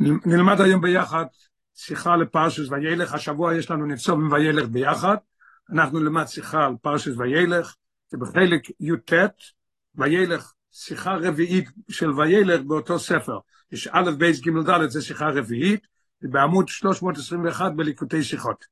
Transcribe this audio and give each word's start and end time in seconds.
נלמד 0.00 0.60
היום 0.60 0.80
ביחד 0.80 1.24
שיחה 1.74 2.16
לפרשת 2.16 2.68
וילך, 2.70 3.14
השבוע 3.14 3.54
יש 3.54 3.70
לנו 3.70 3.86
ניצבים 3.86 4.32
וילך 4.32 4.68
ביחד, 4.68 5.16
אנחנו 5.72 5.98
נלמד 5.98 6.26
שיחה 6.26 6.66
על 6.66 6.74
פרשת 6.82 7.12
וילך, 7.18 7.74
זה 8.08 8.18
בחלק 8.18 8.62
י"ט, 8.80 9.12
וילך, 9.94 10.52
שיחה 10.72 11.14
רביעית 11.14 11.68
של 11.88 12.10
וילך 12.10 12.60
באותו 12.60 12.98
ספר, 12.98 13.38
יש 13.72 13.88
א' 13.92 14.10
ב' 14.18 14.40
ג' 14.40 14.70
ד' 14.70 14.88
זה 14.88 15.02
שיחה 15.02 15.28
רביעית, 15.28 15.86
בעמוד 16.22 16.68
321 16.68 17.72
בליקוטי 17.76 18.22
שיחות. 18.22 18.64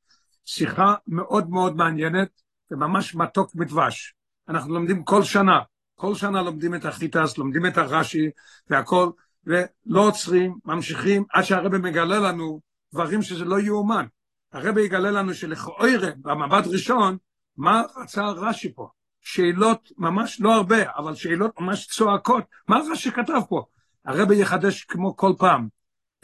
שיחה 0.45 0.95
מאוד 1.07 1.51
מאוד 1.51 1.77
מעניינת 1.77 2.29
וממש 2.71 3.15
מתוק 3.15 3.55
מדבש. 3.55 4.15
אנחנו 4.49 4.75
לומדים 4.75 5.05
כל 5.05 5.23
שנה, 5.23 5.61
כל 5.95 6.15
שנה 6.15 6.43
לומדים 6.43 6.75
את 6.75 6.85
החת"ת, 6.85 7.39
לומדים 7.39 7.67
את 7.67 7.79
הרש"י 7.79 8.31
והכל, 8.71 9.11
ולא 9.47 10.01
עוצרים, 10.01 10.59
ממשיכים, 10.65 11.25
עד 11.33 11.45
שהרבא 11.45 11.79
מגלה 11.79 12.19
לנו 12.19 12.61
דברים 12.95 13.23
שזה 13.23 13.45
לא 13.45 13.61
יאומן. 13.61 14.07
הרבא 14.53 14.81
יגלה 14.81 15.11
לנו 15.11 15.35
שלכאורה, 15.35 15.89
במבט 16.17 16.67
ראשון, 16.67 17.17
מה 17.57 17.83
רצה 17.97 18.25
רש"י 18.27 18.75
פה? 18.75 18.89
שאלות 19.21 19.93
ממש 19.99 20.41
לא 20.41 20.55
הרבה, 20.55 20.91
אבל 20.97 21.15
שאלות 21.15 21.61
ממש 21.61 21.87
צועקות. 21.87 22.45
מה 22.69 22.79
רש"י 22.93 23.11
כתב 23.11 23.41
פה? 23.49 23.65
הרבא 24.05 24.35
יחדש 24.35 24.85
כמו 24.85 25.17
כל 25.17 25.33
פעם, 25.39 25.69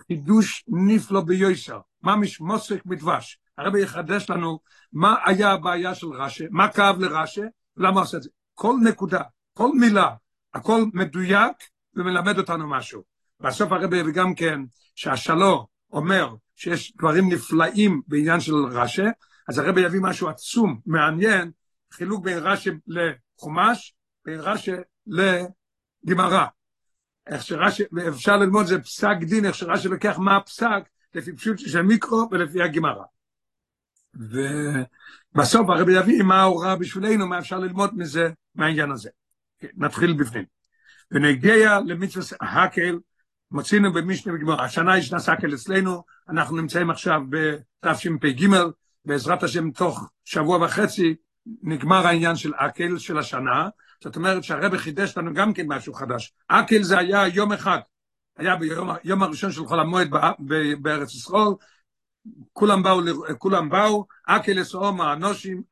חידוש 0.06 0.64
נפלא 0.68 1.20
ביוסר, 1.20 1.80
ממש 2.02 2.40
מוסק 2.40 2.86
מדבש. 2.86 3.38
הרבא 3.58 3.78
יחדש 3.78 4.30
לנו 4.30 4.60
מה 4.92 5.16
היה 5.24 5.50
הבעיה 5.50 5.94
של 5.94 6.06
רש"י, 6.06 6.44
מה 6.50 6.72
כאב 6.72 7.00
לרש"י, 7.00 7.40
למה 7.76 8.00
עושה 8.00 8.16
את 8.16 8.22
זה. 8.22 8.30
כל 8.54 8.74
נקודה, 8.82 9.22
כל 9.54 9.70
מילה, 9.74 10.14
הכל 10.54 10.84
מדויק 10.94 11.56
ומלמד 11.94 12.38
אותנו 12.38 12.68
משהו. 12.70 13.11
בסוף 13.42 13.72
הרבי 13.72 14.02
וגם 14.02 14.34
כן, 14.34 14.60
שהשלו 14.94 15.66
אומר 15.92 16.34
שיש 16.56 16.96
דברים 16.96 17.32
נפלאים 17.32 18.02
בעניין 18.06 18.40
של 18.40 18.54
רש"י, 18.54 19.02
אז 19.48 19.58
הרבי 19.58 19.80
יביא 19.80 20.00
משהו 20.02 20.28
עצום, 20.28 20.80
מעניין, 20.86 21.50
חילוק 21.92 22.24
בין 22.24 22.38
רש"י 22.38 22.70
לחומש, 22.86 23.94
בין 24.24 24.40
רש"י 24.40 24.72
לגמרא. 25.06 26.46
איך 27.26 27.42
שרש"י, 27.42 27.82
אפשר 28.08 28.36
ללמוד 28.36 28.66
זה 28.66 28.82
פסק 28.82 29.16
דין, 29.20 29.44
איך 29.44 29.54
שרש"י 29.54 29.88
לוקח 29.88 30.18
מה 30.18 30.36
הפסק, 30.36 30.82
לפי 31.14 31.36
פשוט 31.36 31.58
של 31.58 31.82
מיקרו 31.82 32.28
ולפי 32.30 32.62
הגמרא. 32.62 33.04
ובסוף 34.14 35.68
הרבי 35.68 35.92
יביא 35.98 36.22
מה 36.22 36.40
ההוראה 36.40 36.76
בשבילנו, 36.76 37.26
מה 37.26 37.38
אפשר 37.38 37.58
ללמוד 37.58 37.96
מזה, 37.96 38.30
מהעניין 38.54 38.90
הזה. 38.90 39.10
נתחיל 39.74 40.12
בפנים. 40.12 40.44
ונגיע 41.10 41.78
למצווה 41.86 42.24
הקל, 42.40 42.98
מוצאינו 43.52 43.92
במשנה 43.92 44.34
וגמרא, 44.34 44.62
השנה 44.62 44.98
יש 44.98 45.12
נסקל 45.12 45.54
אצלנו, 45.54 46.04
אנחנו 46.28 46.56
נמצאים 46.56 46.90
עכשיו 46.90 47.20
בתשפ"ג, 47.28 48.46
בעזרת 49.04 49.42
השם 49.42 49.70
תוך 49.70 50.10
שבוע 50.24 50.64
וחצי 50.64 51.14
נגמר 51.62 52.06
העניין 52.06 52.36
של 52.36 52.52
אקל 52.56 52.98
של 52.98 53.18
השנה, 53.18 53.68
זאת 54.02 54.16
אומרת 54.16 54.44
שהרבא 54.44 54.76
חידש 54.76 55.16
לנו 55.16 55.34
גם 55.34 55.52
כן 55.52 55.66
משהו 55.68 55.94
חדש. 55.94 56.32
אקל 56.48 56.82
זה 56.82 56.98
היה 56.98 57.28
יום 57.28 57.52
אחד, 57.52 57.78
היה 58.36 58.56
ביום 58.56 58.90
יום 59.04 59.22
הראשון 59.22 59.52
של 59.52 59.64
חול 59.64 59.80
המועד 59.80 60.10
בארץ 60.80 61.14
ישראל, 61.14 61.54
כולם 62.52 62.82
באו, 62.82 63.00
כולם 63.38 63.68
באו, 63.68 64.06
אקל 64.26 64.62
אסאום 64.62 65.00
האנושים, 65.00 65.62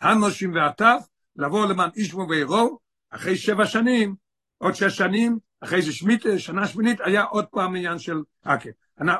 הנושים 0.00 0.54
והטף, 0.54 0.98
לבוא 1.36 1.66
למען 1.66 1.90
אישמו 1.96 2.26
ואירו, 2.28 2.78
אחרי 3.10 3.36
שבע 3.36 3.66
שנים, 3.66 4.14
עוד 4.58 4.74
שש 4.74 4.96
שנים, 4.96 5.38
אחרי 5.66 5.82
זה 5.82 5.92
שמית, 5.92 6.22
שנה 6.38 6.66
שמינית, 6.68 7.00
היה 7.00 7.22
עוד 7.22 7.44
פעם 7.44 7.76
עניין 7.76 7.98
של 7.98 8.22
אקל. 8.42 8.70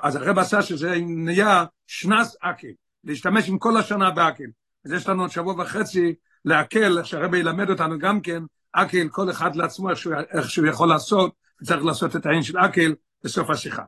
אז 0.02 0.16
הרב 0.16 0.38
עשה 0.38 0.62
שזה 0.62 0.94
נהיה 1.00 1.64
שנס 1.86 2.36
אקל, 2.40 2.68
להשתמש 3.04 3.48
עם 3.48 3.58
כל 3.58 3.76
השנה 3.76 4.10
באקל. 4.10 4.44
אז 4.84 4.92
יש 4.92 5.08
לנו 5.08 5.22
עוד 5.22 5.30
שבוע 5.30 5.54
וחצי 5.62 6.14
להקל, 6.44 6.98
איך 6.98 7.06
שהרב 7.06 7.34
ילמד 7.34 7.70
אותנו 7.70 7.98
גם 7.98 8.20
כן, 8.20 8.42
אקל, 8.72 9.08
כל 9.08 9.30
אחד 9.30 9.56
לעצמו, 9.56 9.90
איך 9.90 10.50
שהוא, 10.50 10.66
יכול 10.66 10.88
לעשות, 10.88 11.34
וצריך 11.62 11.84
לעשות 11.84 12.16
את 12.16 12.26
העניין 12.26 12.42
של 12.42 12.58
אקל 12.58 12.94
בסוף 13.24 13.50
השיחה. 13.50 13.82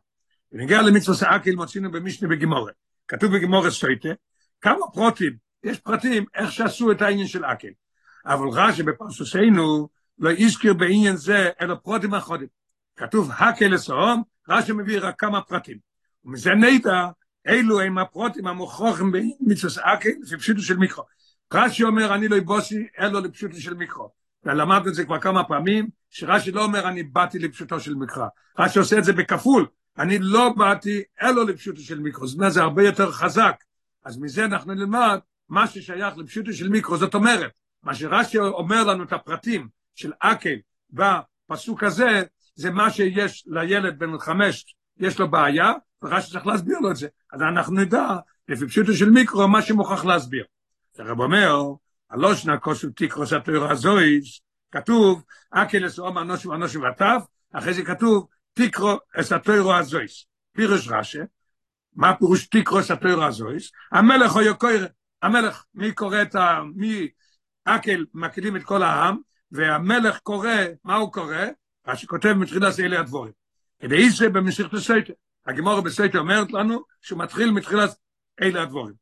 ונגיע 0.53 0.83
למצווה 0.83 1.37
אקל, 1.37 1.55
מוצאינו 1.55 1.91
במשנה 1.91 2.29
בגימורת. 2.29 2.75
כתוב 3.09 3.37
בגימורת 3.37 3.73
סטויטה, 3.73 4.09
כמה 4.61 4.91
פרוטים, 4.93 5.33
יש 5.65 5.79
פרטים 5.79 6.25
איך 6.35 6.53
שעשו 6.53 6.93
את 6.93 7.03
העניין 7.03 7.27
של 7.27 7.45
אקל. 7.45 7.69
אבל 8.27 8.49
רש"י 8.49 8.83
בפרשתנו 8.83 9.89
לא 10.19 10.31
הזכיר 10.39 10.75
בעניין 10.75 11.17
זה 11.17 11.51
אלא 11.61 11.75
פרוטים 11.75 12.15
אחרים. 12.15 12.49
כתוב 12.97 13.31
הקל 13.39 13.67
לסהום, 13.67 14.23
רש"י 14.49 14.73
מביא 14.73 14.99
רק 15.01 15.21
כמה 15.21 15.41
פרטים. 15.41 15.79
ומזה 16.25 16.55
נדע 16.55 17.07
אילו 17.49 17.81
הם 17.81 17.99
הפרוטים 17.99 18.47
המוכרחים 18.47 19.13
במצווה 19.13 19.95
אקל 19.95 20.11
לפי 20.23 20.37
פשוטו 20.37 20.61
של 20.61 20.77
מיקרו. 20.77 21.05
רש"י 21.55 21.85
אומר 21.85 22.15
אני 22.15 22.29
לא 22.29 22.39
אבוסי 22.39 22.87
אלא 23.01 23.23
לפשוטו 23.23 23.61
של 23.61 23.75
מיקרו. 23.75 24.11
ולמדנו 24.45 24.89
את 24.89 24.95
זה 24.95 25.05
כבר 25.05 25.21
כמה 25.21 25.45
פעמים, 25.45 25.89
שרש"י 26.11 26.51
לא 26.51 26.65
אומר 26.65 26.89
אני 26.89 27.03
באתי 27.03 27.39
לפשוטו 27.39 27.81
של 27.81 27.95
מקרא. 27.95 28.27
רש"י 28.59 28.79
עושה 28.79 28.99
את 28.99 29.05
זה 29.05 29.13
בכפול, 29.13 29.67
אני 29.99 30.19
לא 30.19 30.53
באתי 30.57 31.03
אלא 31.23 31.47
לפשוטו 31.47 31.81
של 31.81 32.01
מיקרו. 32.01 32.27
זאת 32.27 32.39
אומרת 32.39 32.53
זה 32.53 32.63
הרבה 32.63 32.83
יותר 32.83 33.13
חזק. 33.13 33.55
אז 34.05 34.19
מזה 34.19 34.45
אנחנו 34.45 34.75
נלמד 34.75 35.19
מה 35.49 35.67
ששייך 35.67 36.17
לפשוטו 36.17 36.53
של 36.53 36.69
מיקרו. 36.69 36.97
זאת 36.97 37.15
אומרת, 37.15 37.51
מה 37.83 37.95
שרש"י 37.95 38.39
אומר 38.39 38.85
לנו 38.85 39.05
את 39.05 39.13
הפרטים 39.13 39.69
של 39.99 40.13
אקל 40.21 40.57
בפסוק 40.91 41.85
הזה, 41.85 42.23
זה 42.55 42.71
מה 42.71 42.91
שיש 42.91 43.45
לילד 43.47 43.99
בן 43.99 44.19
חמש, 44.19 44.75
יש 44.99 45.19
לו 45.19 45.31
בעיה, 45.31 45.73
ורש"י 46.03 46.31
צריך 46.31 46.47
להסביר 46.47 46.79
לו 46.79 46.91
את 46.91 46.97
זה. 46.97 47.09
אז 47.33 47.43
אנחנו 47.43 47.75
נדע, 47.75 48.07
לפי 48.49 48.67
פשוטו 48.67 48.93
של 48.93 49.11
מיקרו, 49.11 49.49
מה 49.49 49.63
שמוכרח 49.63 50.05
להסביר. 50.05 50.45
הרב 50.99 51.21
אומר, 51.21 51.57
הלושנה 52.11 52.59
כוסו 52.59 52.91
תיקרוס 52.91 53.33
התוירה 53.33 53.75
זויס, 53.75 54.41
כתוב, 54.73 55.23
אקל 55.51 55.87
אסאום 55.87 56.19
אנושים 56.19 56.53
אנושים 56.53 56.83
וטף, 56.83 57.23
אחרי 57.53 57.75
זה 57.75 57.85
כתוב, 57.85 58.27
תיקרו 58.55 58.97
אס 59.17 59.33
התוירה 59.33 59.79
הזויס. 59.79 60.27
פירוש 60.53 60.89
רש"י, 60.89 61.19
מה 61.97 62.17
פירוש 62.17 62.47
תיקרו 62.47 62.81
אס 62.81 62.91
התוירה 62.91 63.27
הזויס? 63.27 63.71
המלך 63.93 64.37
או 64.37 64.41
יוקויר, 64.41 64.87
המלך, 65.23 65.65
מי 65.75 65.93
קורא 65.93 66.23
את 66.23 66.35
ה... 66.35 66.61
מי 66.75 67.09
אקל 67.65 68.05
מקדים 68.15 68.57
את 68.57 68.65
כל 68.65 68.83
העם, 68.83 69.28
והמלך 69.53 70.19
קורא, 70.19 70.51
מה 70.85 70.97
הוא 70.97 71.13
קורא? 71.13 71.37
מה 71.87 71.97
שכותב 71.97 72.33
מתחילת 72.33 72.81
אלה 72.81 73.01
הדבורים. 73.01 73.33
כדי 73.79 74.11
זה 74.11 74.29
במשיכת 74.29 74.75
הסייטר. 74.75 75.13
הגמורה 75.47 75.81
בסייטר 75.81 76.19
אומרת 76.19 76.53
לנו 76.53 76.83
שהוא 77.01 77.19
מתחיל 77.19 77.51
מתחילת 77.51 77.91
אלה 78.43 78.63
הדברים. 78.63 78.95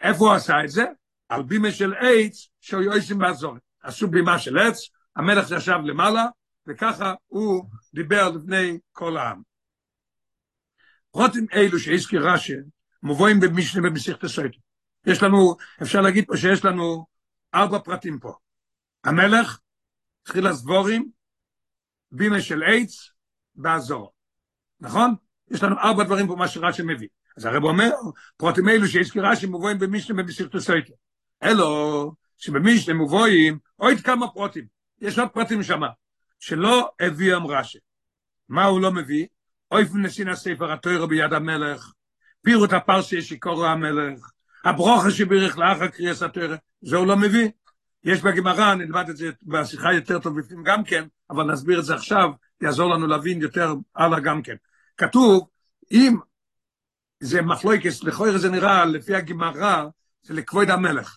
איפה 0.00 0.24
הוא 0.24 0.32
עשה 0.32 0.64
את 0.64 0.70
זה? 0.70 0.84
על 1.28 1.42
בימה 1.42 1.70
של 1.70 1.94
עץ 1.94 2.48
שהיו 2.60 2.82
עושים 2.82 3.18
בעזרה. 3.18 3.56
עשו 3.82 4.08
בימה 4.08 4.38
של 4.38 4.58
עץ, 4.58 4.88
המלך 5.16 5.50
ישב 5.50 5.78
למעלה, 5.84 6.26
וככה 6.66 7.14
הוא 7.26 7.64
דיבר 7.94 8.28
לפני 8.28 8.78
כל 8.92 9.16
העם. 9.16 9.42
פרטים 11.10 11.46
אלו 11.52 11.78
שהזכיר 11.78 12.28
רש"י, 12.28 12.54
מובאים 13.02 13.40
במשנה 13.40 13.88
סוטה. 14.22 14.58
יש 15.06 15.22
לנו, 15.22 15.56
אפשר 15.82 16.00
להגיד 16.00 16.24
פה 16.26 16.36
שיש 16.36 16.64
לנו 16.64 17.06
ארבע 17.54 17.78
פרטים 17.78 18.18
פה. 18.18 18.32
המלך, 19.04 19.58
תחילת 20.22 20.46
הדברים, 20.46 21.10
בימה 22.12 22.40
של 22.40 22.62
עץ, 22.62 23.10
בעזרה. 23.54 24.12
נכון? 24.80 25.14
יש 25.50 25.62
לנו 25.62 25.78
ארבע 25.78 26.04
דברים 26.04 26.26
פה 26.26 26.36
מה 26.36 26.48
שרש"י 26.48 26.82
מביא. 26.82 27.08
אז 27.36 27.44
הרב 27.44 27.64
אומר, 27.64 27.90
פרוטים 28.36 28.68
אלו 28.68 28.88
שהזכיר 28.88 29.26
רש"י 29.26 29.46
מובואים 29.46 29.78
במשנה 29.78 30.22
במסיכתו 30.22 30.60
סויטר. 30.60 30.92
אלו, 31.42 32.12
שבמשנה 32.38 32.94
מובואים 32.94 33.58
עוד 33.76 34.00
כמה 34.04 34.28
פרוטים. 34.28 34.64
יש 35.00 35.18
עוד 35.18 35.28
פרטים 35.28 35.62
שמה, 35.62 35.88
שלא 36.38 36.90
הביאם 37.00 37.46
רש"י. 37.46 37.78
מה 38.48 38.64
הוא 38.64 38.80
לא 38.80 38.92
מביא? 38.92 39.26
אויף 39.70 39.94
נסין 39.94 40.28
הספר 40.28 40.72
התוירו 40.72 41.08
ביד 41.08 41.32
המלך, 41.32 41.92
פירוט 42.42 42.72
הפרסי 42.72 43.22
שיקורו 43.22 43.66
המלך, 43.66 44.30
הברוכה 44.64 45.10
שבירך 45.10 45.58
לאחר 45.58 45.88
קריאס 45.88 46.22
התוירו, 46.22 46.54
זה 46.82 46.96
הוא 46.96 47.06
לא 47.06 47.16
מביא. 47.16 47.50
יש 48.04 48.22
בגמרא, 48.22 48.74
נלמד 48.74 49.08
את 49.08 49.16
זה 49.16 49.30
בשיחה 49.42 49.92
יותר 49.92 50.18
טוב 50.18 50.40
בפנים 50.40 50.62
גם 50.62 50.84
כן, 50.84 51.04
אבל 51.30 51.52
נסביר 51.52 51.80
את 51.80 51.84
זה 51.84 51.94
עכשיו, 51.94 52.30
יעזור 52.60 52.94
לנו 52.94 53.06
להבין 53.06 53.40
יותר 53.40 53.74
הלאה 53.96 54.20
גם 54.20 54.42
כן. 54.42 54.54
כתוב, 54.96 55.48
אם 55.92 56.16
זה 57.20 57.42
מחלוקס, 57.42 58.02
לכאורה 58.04 58.38
זה 58.38 58.50
נראה, 58.50 58.84
לפי 58.84 59.14
הגמרא, 59.14 59.84
זה 60.22 60.34
לכבוד 60.34 60.70
המלך. 60.70 61.16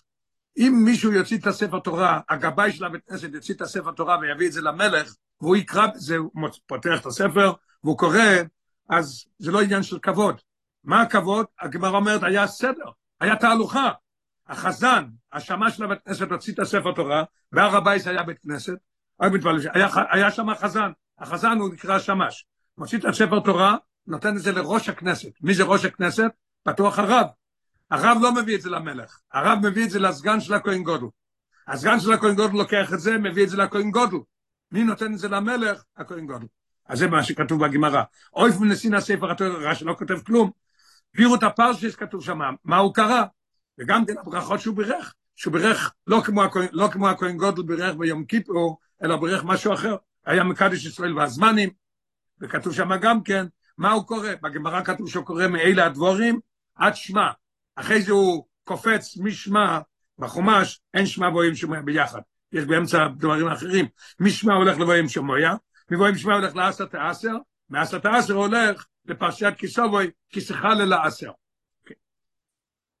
אם 0.56 0.82
מישהו 0.84 1.12
יוציא 1.12 1.38
את 1.38 1.46
הספר 1.46 1.78
תורה, 1.78 2.20
הגבאי 2.28 2.72
של 2.72 2.84
הבית 2.84 3.02
כנסת 3.08 3.28
יוציא 3.34 3.54
את 3.54 3.60
הספר 3.60 3.92
תורה 3.92 4.18
ויביא 4.18 4.46
את 4.46 4.52
זה 4.52 4.60
למלך, 4.60 5.14
והוא 5.40 5.56
יקרא 5.56 5.86
הוא 6.18 6.48
פותח 6.66 7.00
את 7.00 7.06
הספר, 7.06 7.52
והוא 7.84 7.98
קורא, 7.98 8.18
אז 8.88 9.24
זה 9.38 9.52
לא 9.52 9.62
עניין 9.62 9.82
של 9.82 9.98
כבוד. 9.98 10.40
מה 10.84 11.02
הכבוד? 11.02 11.46
הגמרא 11.60 11.96
אומרת, 11.96 12.22
היה 12.22 12.46
סדר, 12.46 12.90
היה 13.20 13.36
תהלוכה. 13.36 13.90
החזן, 14.46 15.04
השמש 15.32 15.76
של 15.76 15.84
הבית 15.84 15.98
כנסת 16.04 16.30
הוציא 16.30 16.52
את 16.52 16.58
הספר 16.58 16.92
תורה, 16.92 17.24
בהר 17.52 17.76
הבית 17.76 18.06
היה 18.06 18.22
בית 18.22 18.38
כנסת, 18.38 18.76
היה, 19.74 19.88
היה 20.10 20.30
שם 20.30 20.54
חזן, 20.54 20.90
החזן 21.18 21.58
הוא 21.58 21.72
נקרא 21.72 21.98
שמש, 21.98 22.46
מוציא 22.78 22.98
את 22.98 23.04
הספר 23.04 23.40
תורה, 23.40 23.76
נותן 24.06 24.36
את 24.36 24.42
זה 24.42 24.52
לראש 24.52 24.88
הכנסת. 24.88 25.30
מי 25.40 25.54
זה 25.54 25.64
ראש 25.64 25.84
הכנסת? 25.84 26.30
בטוח 26.66 26.98
הרב. 26.98 27.26
הרב 27.90 28.18
לא 28.22 28.34
מביא 28.34 28.56
את 28.56 28.60
זה 28.60 28.70
למלך, 28.70 29.18
הרב 29.32 29.58
מביא 29.62 29.84
את 29.84 29.90
זה 29.90 29.98
לסגן 29.98 30.40
של 30.40 30.54
הכהן 30.54 30.82
גודל. 30.82 31.06
הסגן 31.68 32.00
של 32.00 32.12
הכהן 32.12 32.34
גודל 32.34 32.56
לוקח 32.56 32.92
את 32.92 33.00
זה, 33.00 33.18
מביא 33.18 33.44
את 33.44 33.48
זה 33.48 33.56
לכהן 33.56 33.90
גודל. 33.90 34.16
מי 34.72 34.84
נותן 34.84 35.12
את 35.12 35.18
זה 35.18 35.28
למלך? 35.28 35.82
הכהן 35.96 36.26
גודל. 36.26 36.46
אז 36.86 36.98
זה 36.98 37.06
מה 37.06 37.22
שכתוב 37.22 37.66
בגמרא. 37.66 38.02
אויף 38.32 38.56
מנסין 38.60 38.94
הספר 38.94 39.30
התורה, 39.30 39.70
רש"י 39.70 39.84
לא 39.84 39.94
כותב 39.98 40.18
כלום. 40.26 40.50
פירוט 41.16 41.42
הפרשס 41.42 41.94
כתוב 41.96 42.24
שם, 42.24 42.38
מה 42.64 42.76
הוא 42.76 42.94
קרא? 42.94 43.24
וגם 43.78 44.06
כן 44.06 44.18
הברכות 44.18 44.60
שהוא 44.60 44.76
בירך, 44.76 45.14
שהוא 45.36 45.52
בירך 45.52 45.94
לא 46.06 46.20
כמו, 46.24 46.42
הכהן, 46.42 46.68
לא 46.72 46.88
כמו 46.92 47.08
הכהן 47.08 47.36
גודל 47.36 47.62
בירך 47.62 47.96
ביום 47.96 48.24
כיפור, 48.24 48.78
אלא 49.02 49.16
בירך 49.16 49.44
משהו 49.44 49.74
אחר. 49.74 49.96
היה 50.26 50.44
מקדש 50.44 50.86
ישראל 50.86 51.18
והזמנים, 51.18 51.70
וכתוב 52.40 52.74
שם 52.74 52.96
גם 53.00 53.22
כן, 53.22 53.46
מה 53.78 53.92
הוא 53.92 54.06
קורא? 54.06 54.28
בגמרא 54.42 54.84
כתוב 54.84 55.10
שהוא 55.10 55.24
קורא 55.24 55.46
מאלה 55.46 55.86
הדבורים 55.86 56.40
עד 56.74 56.96
שמע. 56.96 57.30
אחרי 57.76 58.02
זה 58.02 58.12
הוא 58.12 58.46
קופץ 58.64 59.16
משמע 59.16 59.78
בחומש, 60.18 60.80
אין 60.94 61.06
שמע 61.06 61.28
ואוהים 61.28 61.54
שמוע 61.54 61.80
ביחד. 61.80 62.20
יש 62.52 62.64
באמצע 62.64 63.08
דברים 63.08 63.48
אחרים. 63.48 63.86
משמע 64.20 64.54
הולך 64.54 64.78
לבואים 64.78 65.08
שמוע, 65.08 65.36
מבואים 65.90 66.16
שמע 66.16 66.34
הולך 66.34 66.56
לעשת 66.56 66.94
העשר, 66.94 67.36
מעשת 67.70 68.04
העשר 68.04 68.34
הולך 68.34 68.86
לפרשת 69.06 69.52
כיסובוי, 69.58 70.10
כיסחה 70.30 70.74
ללעשר. 70.74 71.30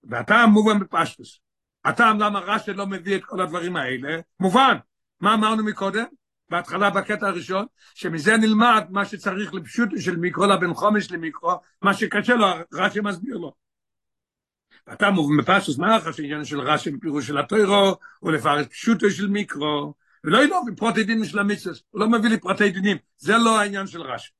והטעם 0.08 0.50
מובן 0.50 0.78
בפשטוס. 0.78 1.40
הטעם 1.84 2.20
למה 2.20 2.40
רש"י 2.40 2.72
לא 2.72 2.86
מביא 2.86 3.16
את 3.16 3.24
כל 3.24 3.40
הדברים 3.40 3.76
האלה, 3.76 4.20
מובן. 4.40 4.76
מה 5.20 5.34
אמרנו 5.34 5.64
מקודם? 5.64 6.04
בהתחלה 6.48 6.90
בקטע 6.90 7.26
הראשון, 7.26 7.66
שמזה 7.94 8.36
נלמד 8.36 8.84
מה 8.90 9.04
שצריך 9.04 9.54
לפשוט 9.54 9.88
של 9.98 10.16
מיקרו 10.16 10.46
לבן 10.46 10.74
חומש 10.74 11.10
למיקרו, 11.10 11.60
מה 11.82 11.94
שקשה 11.94 12.34
לו, 12.34 12.46
רש"י 12.72 13.00
מסביר 13.00 13.36
לו. 13.36 13.52
ואתה 14.86 15.10
מובן 15.10 15.36
בפשטוס, 15.36 15.78
מה 15.78 15.96
החש 15.96 16.20
העניין 16.20 16.44
של 16.44 16.60
רש"י 16.60 16.90
בפירוש 16.90 17.26
של 17.26 17.38
הטוירו, 17.38 17.96
הוא 18.20 18.32
לפרש 18.32 18.66
פשוטו 18.66 19.10
של 19.10 19.28
מיקרו, 19.28 19.94
ולא 20.24 20.44
ילא 20.44 20.60
בפרוטי 20.66 21.04
דינים 21.04 21.24
של 21.24 21.38
המצווה, 21.38 21.74
הוא 21.90 22.00
לא 22.00 22.08
מביא 22.08 22.30
לי 22.30 22.40
פרטי 22.40 22.70
דינים, 22.70 22.96
זה 23.18 23.38
לא 23.38 23.60
העניין 23.60 23.86
של 23.86 24.02
רש"י. 24.02 24.30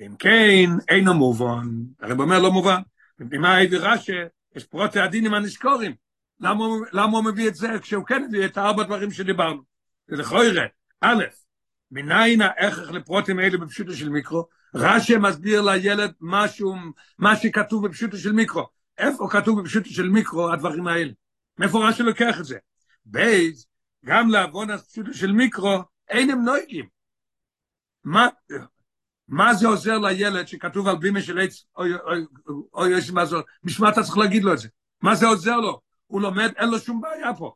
אם 0.00 0.16
כן, 0.18 0.70
אינו 0.88 1.14
מובן, 1.14 1.68
הרב 2.00 2.20
אומר 2.20 2.38
לא 2.38 2.52
מובן, 2.52 2.80
מפני 3.18 3.64
הביא 3.64 3.78
רש"י, 3.78 4.12
יש 4.54 4.64
פרוטי 4.64 5.00
הדינים 5.00 5.34
הנזכורים, 5.34 5.94
למה, 6.40 7.16
הוא 7.16 7.24
מביא 7.24 7.48
את 7.48 7.54
זה 7.54 7.68
כשהוא 7.82 8.06
כן 8.06 8.24
הביא 8.24 8.46
את 8.46 8.56
הארבע 8.56 8.82
דברים 8.82 9.10
שדיברנו? 9.10 9.62
זה 10.08 10.16
לכוירה, 10.16 10.64
א', 11.00 11.24
מניין 11.90 12.40
ההכרח 12.40 12.90
לפרוטים 12.90 13.38
האלה 13.38 13.58
בפשוטו 13.58 13.94
של 13.94 14.08
מיקרו? 14.08 14.46
רש"י 14.74 15.16
מסביר 15.16 15.62
לילד 15.62 16.12
משהו, 16.20 16.74
מה 17.18 17.36
שכתוב 17.36 17.86
בפשוטו 17.86 18.16
של 18.16 18.32
מיקרו. 18.32 18.66
איפה 18.98 19.28
כתוב 19.30 19.60
בפשוטו 19.60 19.90
של 19.90 20.08
מיקרו 20.08 20.52
הדברים 20.52 20.86
האלה? 20.86 21.12
מאיפה 21.58 21.88
רש"י 21.88 22.02
לוקח 22.02 22.40
את 22.40 22.44
זה? 22.44 22.58
בייז, 23.04 23.66
גם 24.04 24.30
לעוון 24.30 24.70
הפשוטו 24.70 25.14
של 25.14 25.32
מיקרו, 25.32 25.82
אין 26.08 26.30
הם 26.30 26.44
נויגים. 26.44 26.88
מה, 28.04 28.28
מה 29.28 29.54
זה 29.54 29.68
עוזר 29.68 29.98
לילד 29.98 30.48
שכתוב 30.48 30.88
על 30.88 30.96
בימה 30.96 31.22
של 31.22 31.38
עץ, 31.38 31.64
אוי, 31.76 31.94
אוי, 31.94 32.24
אוי, 32.74 32.94
אוי, 32.94 33.02
מה 33.12 33.24
זה, 33.24 33.36
בשביל 33.64 33.88
אתה 33.88 34.02
צריך 34.02 34.18
להגיד 34.18 34.44
לו 34.44 34.52
את 34.52 34.58
זה. 34.58 34.68
מה 35.02 35.14
זה 35.14 35.26
עוזר 35.26 35.56
לו? 35.56 35.80
הוא 36.06 36.20
לומד, 36.20 36.52
אין 36.56 36.68
לו 36.68 36.78
שום 36.78 37.00
בעיה 37.00 37.34
פה. 37.34 37.54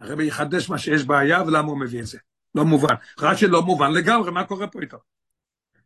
הרבי 0.00 0.24
יחדש 0.26 0.70
מה 0.70 0.78
שיש 0.78 1.04
בעיה 1.04 1.42
ולמה 1.42 1.68
הוא 1.68 1.80
מביא 1.80 2.00
את 2.00 2.06
זה. 2.06 2.18
לא 2.54 2.64
מובן. 2.64 2.94
רש"י 3.18 3.46
לא 3.46 3.62
מובן 3.62 3.92
לגמרי, 3.92 4.30
מה 4.30 4.44
קורה 4.44 4.66
פה 4.66 4.80
איתו? 4.80 4.98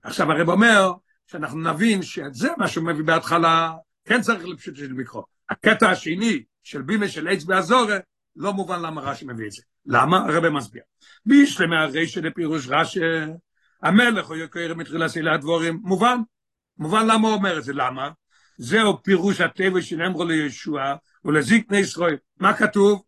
עכשיו 0.02 0.32
הרב 0.32 0.48
אומר 0.48 0.92
שאנחנו 1.26 1.72
נבין 1.72 2.02
שזה 2.02 2.48
מה 2.58 2.68
שהוא 2.68 2.84
מביא 2.84 3.04
בהתחלה, 3.04 3.72
כן 4.04 4.20
צריך 4.20 4.44
לפשוט 4.44 4.76
של 4.76 4.92
מיקרו. 4.92 5.24
הקטע 5.50 5.90
השני 5.90 6.42
של 6.62 6.82
בימה 6.82 7.08
של 7.08 7.28
עץ 7.28 7.44
באזורה, 7.44 7.98
לא 8.36 8.52
מובן 8.52 8.82
למה 8.82 9.00
רש"י 9.00 9.24
מביא 9.24 9.46
את 9.46 9.52
זה. 9.52 9.62
למה? 9.86 10.18
הרב 10.18 10.48
מסביר. 10.48 10.82
בישלמי 11.26 11.76
הרשע 11.76 12.20
לפירוש 12.20 12.68
רש"י, 12.68 13.00
המלך 13.82 14.30
או 14.30 14.36
יקר 14.36 14.74
מתחילה 14.74 15.08
סילה 15.08 15.34
הדבורים, 15.34 15.80
מובן. 15.82 16.18
מובן 16.78 17.06
למה 17.06 17.28
הוא 17.28 17.36
אומר 17.36 17.58
את 17.58 17.64
זה, 17.64 17.72
למה? 17.72 18.10
זהו 18.58 19.02
פירוש 19.02 19.40
הטבע 19.40 19.82
שנאמרו 19.82 20.24
לישוע 20.24 20.94
ולזיקני 21.24 21.78
ישראל. 21.78 22.16
מה 22.40 22.56
כתוב? 22.56 23.02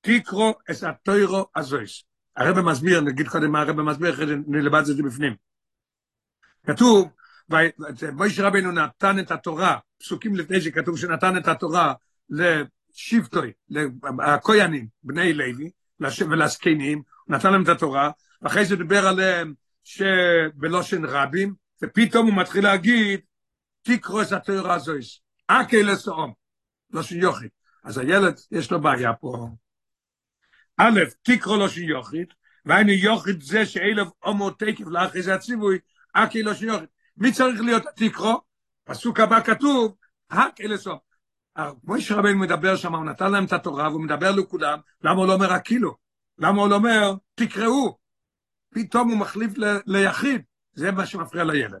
תקרו 0.00 0.54
את 0.70 0.82
התוירו 0.82 1.46
הזויס. 1.56 2.04
הרב 2.36 2.60
מסביר, 2.60 3.00
נגיד 3.00 3.28
קודם 3.28 3.52
מה 3.52 3.60
הרב 3.60 3.80
מסביר, 3.80 4.14
אחרי 4.14 4.26
זה 4.26 4.36
נלבד 4.46 4.80
את 4.80 4.86
זה 4.86 5.02
בפנים. 5.02 5.34
כתוב, 6.66 7.08
מויש 8.12 8.38
רבינו 8.38 8.72
נתן 8.72 9.18
את 9.18 9.30
התורה, 9.30 9.78
פסוקים 9.98 10.36
לפני 10.36 10.60
שכתוב 10.60 10.98
שנתן 10.98 11.36
את 11.36 11.48
התורה 11.48 11.94
לשבטוי, 12.30 13.52
לכוינים, 13.70 14.88
בני 15.02 15.32
לוי, 15.32 15.70
ולזקנים, 16.00 17.02
נתן 17.28 17.52
להם 17.52 17.62
את 17.62 17.68
התורה, 17.68 18.10
ואחרי 18.42 18.64
זה 18.64 18.76
דיבר 18.76 19.06
עליהם 19.06 19.54
שבלושן 19.88 21.04
רבים, 21.04 21.54
ופתאום 21.82 22.26
הוא 22.26 22.36
מתחיל 22.36 22.64
להגיד, 22.64 23.20
תקרו 23.82 24.22
את 24.22 24.32
התוירו 24.32 24.72
הזויס. 24.72 25.20
אקי 25.46 25.82
לסעום, 25.82 26.32
לושן 26.90 27.20
יוכי. 27.20 27.46
אז 27.84 27.98
הילד, 27.98 28.40
יש 28.50 28.70
לו 28.70 28.80
בעיה 28.80 29.12
פה. 29.12 29.48
א', 30.76 31.00
תקרו 31.22 31.56
לו 31.56 31.68
שיוכית, 31.68 32.28
והיינו 32.64 32.90
יוכית 32.90 33.42
זה 33.42 33.66
שאלף 33.66 34.08
עומו 34.18 34.50
תקף 34.50 34.84
לאחרי 34.86 35.22
זה 35.22 35.34
הציווי, 35.34 35.78
אקי 36.12 36.42
לו 36.42 36.54
שיוכית. 36.54 36.88
מי 37.16 37.32
צריך 37.32 37.60
להיות 37.60 37.82
התקרו? 37.86 38.40
פסוק 38.84 39.20
הבא 39.20 39.40
כתוב, 39.40 39.94
אלה 40.60 40.76
סוף. 40.76 40.98
מויש 41.84 42.12
רבינו 42.12 42.38
מדבר 42.38 42.76
שם, 42.76 42.94
הוא 42.94 43.04
נתן 43.04 43.32
להם 43.32 43.44
את 43.44 43.52
התורה, 43.52 43.88
והוא 43.88 44.02
מדבר 44.02 44.30
לכולם, 44.30 44.78
למה 45.02 45.18
הוא 45.18 45.26
לא 45.26 45.32
אומר 45.32 45.52
הקילו? 45.52 45.96
למה 46.38 46.60
הוא 46.60 46.68
לא 46.68 46.74
אומר, 46.74 47.14
תקראו? 47.34 47.98
פתאום 48.70 49.10
הוא 49.10 49.18
מחליף 49.18 49.52
ליחיד, 49.86 50.42
זה 50.72 50.92
מה 50.92 51.06
שמפריע 51.06 51.44
לילד. 51.44 51.80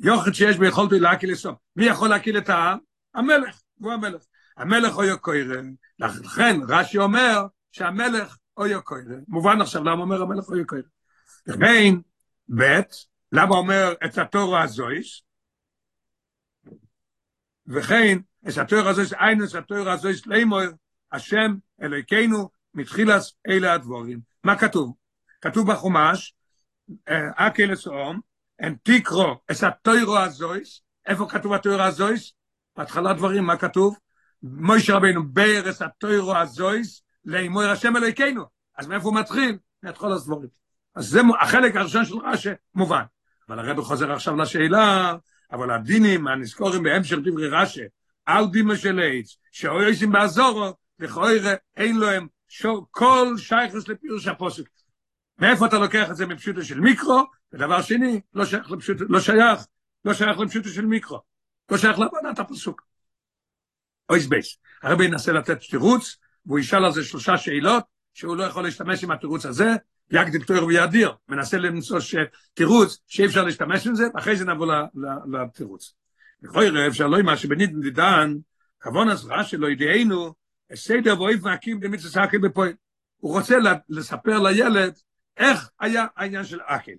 יוכית 0.00 0.34
שיש 0.34 0.58
ביכולתו 0.58 0.96
להקיל 0.96 1.32
לסוף. 1.32 1.58
מי 1.76 1.84
יכול 1.84 2.08
להקיל 2.08 2.38
את 2.38 2.48
העם? 2.48 2.78
המלך, 3.14 3.60
הוא 3.74 3.92
המלך. 3.92 4.22
המלך 4.56 4.96
אוי 4.96 5.18
קוירן, 5.18 5.72
לכן 5.98 6.60
רש"י 6.68 6.98
אומר 6.98 7.46
שהמלך 7.72 8.36
אוי 8.56 8.82
קוירן. 8.82 9.20
מובן 9.28 9.60
עכשיו 9.60 9.84
למה 9.84 10.02
אומר 10.02 10.22
המלך 10.22 10.48
אוי 10.48 10.64
קוירן. 10.64 10.88
וכן, 11.48 11.94
ב', 12.56 12.80
למה 13.32 13.56
אומר 13.56 13.94
את 14.04 14.18
התורה 14.18 14.62
הזויס? 14.62 15.22
וכן, 17.66 18.18
את 18.48 18.58
התורה 18.58 18.90
הזויס, 18.90 19.12
את 19.12 19.54
התורה 19.54 19.92
הזויס 19.92 20.26
לאמור, 20.26 20.60
השם 21.12 21.54
אלוהיכנו, 21.82 22.50
מתחילס 22.74 23.32
אלה 23.48 23.72
הדבורים. 23.72 24.20
מה 24.44 24.58
כתוב? 24.58 24.94
כתוב 25.44 25.72
בחומש, 25.72 26.34
אקל 27.36 27.72
אסאום, 27.72 28.20
אין 28.58 28.76
תקרו 28.82 29.34
את 29.50 29.62
התורה 29.62 30.24
הזויס, 30.24 30.82
איפה 31.06 31.26
כתוב 31.30 31.52
התורה 31.52 31.84
הזויס? 31.84 32.32
בהתחלה 32.76 33.12
דברים, 33.12 33.44
מה 33.44 33.56
כתוב? 33.56 33.98
מויש 34.42 34.90
רבינו 34.90 35.28
בארץ 35.28 35.82
התוירו 35.82 36.36
הזויס 36.36 37.02
לאמור 37.24 37.62
השם 37.62 37.96
אלוהיכנו. 37.96 38.44
אז 38.78 38.86
מאיפה 38.86 39.08
הוא 39.08 39.14
מתחיל? 39.14 39.58
מהתחול 39.82 40.12
הסבורים. 40.12 40.48
אז 40.94 41.06
זה 41.06 41.20
החלק 41.40 41.76
הראשון 41.76 42.04
של 42.04 42.16
רש"י 42.24 42.50
מובן. 42.74 43.02
אבל 43.48 43.58
הרב 43.58 43.80
חוזר 43.80 44.12
עכשיו 44.12 44.36
לשאלה, 44.36 45.14
אבל 45.52 45.70
הדינים 45.70 46.26
הנזכורים 46.26 46.82
בהמשך 46.82 47.16
דברי 47.24 47.48
רש"י, 47.48 47.84
על 48.26 48.46
דימה 48.46 48.76
של 48.76 49.00
עץ, 49.00 49.36
שאויסים 49.52 50.12
באזורו, 50.12 50.72
לכאורה 50.98 51.30
אין 51.76 51.96
להם 51.98 52.26
כל 52.90 53.34
שייכוס 53.36 53.88
לפירוש 53.88 54.26
הפוסק. 54.26 54.64
מאיפה 55.38 55.66
אתה 55.66 55.78
לוקח 55.78 56.10
את 56.10 56.16
זה 56.16 56.26
מפשוטו 56.26 56.62
של 56.62 56.80
מיקרו? 56.80 57.24
ודבר 57.52 57.82
שני, 57.82 58.20
לא 58.34 58.44
שייך 58.44 58.70
לפשוטו, 58.70 59.04
לא 59.08 59.20
שייך, 59.20 59.66
לא 60.04 60.14
שייך 60.14 60.38
לפשוטו 60.38 60.68
של 60.68 60.86
מיקרו. 60.86 61.20
לא 61.70 61.78
שייך 61.78 61.98
להבנת 61.98 62.38
הפסוק. 62.38 62.82
אויס 64.10 64.26
בייס. 64.26 64.58
הרבי 64.82 65.04
ינסה 65.04 65.32
לתת 65.32 65.58
תירוץ, 65.70 66.16
והוא 66.46 66.58
ישאל 66.58 66.84
על 66.84 66.92
זה 66.92 67.04
שלושה 67.04 67.38
שאלות, 67.38 67.84
שהוא 68.14 68.36
לא 68.36 68.44
יכול 68.44 68.64
להשתמש 68.64 69.04
עם 69.04 69.10
התירוץ 69.10 69.46
הזה, 69.46 69.70
יגדיל 70.10 70.42
תואר 70.42 70.64
ויאדיר, 70.64 71.12
מנסה 71.28 71.58
למצוא 71.58 71.98
תירוץ 72.54 72.98
שאי 73.06 73.26
אפשר 73.26 73.44
להשתמש 73.44 73.86
עם 73.86 73.94
זה, 73.94 74.04
ואחרי 74.14 74.36
זה 74.36 74.44
נבוא 74.44 74.74
לתירוץ. 75.32 75.94
לכוי 76.42 76.68
רב 76.68 76.92
שלא 76.92 77.22
מה 77.22 77.36
שבנידן 77.36 77.80
דידן, 77.80 78.34
כבון 78.80 79.08
הזרעה 79.08 79.44
שלו 79.44 79.70
ידיענו, 79.70 80.34
סדר 80.74 81.20
ואויב 81.20 81.44
מעקים 81.44 81.80
במצווה 81.80 82.10
סאקל 82.10 82.38
בפועל. 82.38 82.72
הוא 83.16 83.32
רוצה 83.32 83.56
לספר 83.88 84.38
לילד 84.38 84.94
איך 85.36 85.70
היה 85.80 86.06
העניין 86.16 86.44
של 86.44 86.60
אקל. 86.60 86.92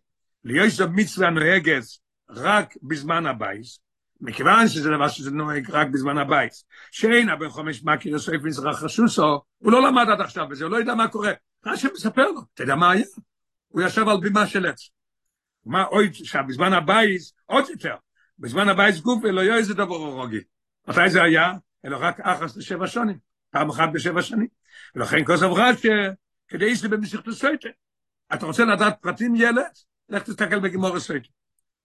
להיות 0.43 0.69
זו 0.69 0.85
מצווה 0.89 1.29
נוהגת 1.29 1.83
רק 2.29 2.75
בזמן 2.83 3.25
הבייס, 3.25 3.79
מכיוון 4.21 4.67
שזה 4.67 4.89
דבר 4.89 5.07
שזה 5.07 5.31
נוהג 5.31 5.71
רק 5.71 5.87
בזמן 5.87 6.17
הבית, 6.17 6.51
שאין 6.91 7.29
הבן 7.29 7.49
חומש 7.49 7.83
מכיר 7.83 8.19
סויף 8.19 8.43
מזרח 8.43 8.83
חשוסו, 8.83 9.41
הוא 9.57 9.71
לא 9.71 9.87
למד 9.87 10.09
עד 10.09 10.21
עכשיו 10.21 10.47
בזה, 10.47 10.63
הוא 10.63 10.71
לא 10.71 10.77
יודע 10.77 10.95
מה 10.95 11.07
קורה. 11.07 11.31
רש"י 11.65 11.87
מספר 11.93 12.31
לו, 12.31 12.41
אתה 12.53 12.63
יודע 12.63 12.75
מה 12.75 12.91
היה? 12.91 13.05
הוא 13.67 13.81
ישב 13.81 14.07
על 14.07 14.17
בימה 14.17 14.47
של 14.47 14.65
עץ. 14.65 14.89
מה 15.65 15.83
עוד, 15.83 16.13
שבזמן 16.13 16.73
הבית, 16.73 17.21
עוד 17.45 17.69
יותר, 17.69 17.95
בזמן 18.39 18.69
הבייס 18.69 18.99
גוף 18.99 19.23
לא 19.23 19.41
יהיה 19.41 19.55
איזה 19.55 19.73
דבר 19.73 19.95
רוגי. 19.95 20.39
מתי 20.87 21.09
זה 21.09 21.23
היה? 21.23 21.53
אלא 21.85 21.97
רק 22.01 22.19
אחס 22.19 22.57
לשבע 22.57 22.87
שנים, 22.87 23.17
פעם 23.49 23.69
אחת 23.69 23.89
בשבע 23.93 24.21
שנים. 24.21 24.47
ולכן 24.95 25.25
כוסף 25.25 25.47
רש"י, 25.55 25.89
כדי 26.47 26.65
איסי 26.65 26.87
במסיכת 26.87 27.27
הסויטה. 27.27 27.69
אתה 28.33 28.45
רוצה 28.45 28.65
לדעת 28.65 29.01
פרטים 29.01 29.35
ילד? 29.35 29.63
לך 30.09 30.23
תסתכל 30.23 30.59
בגימור 30.59 30.95
הסויטה. 30.95 31.29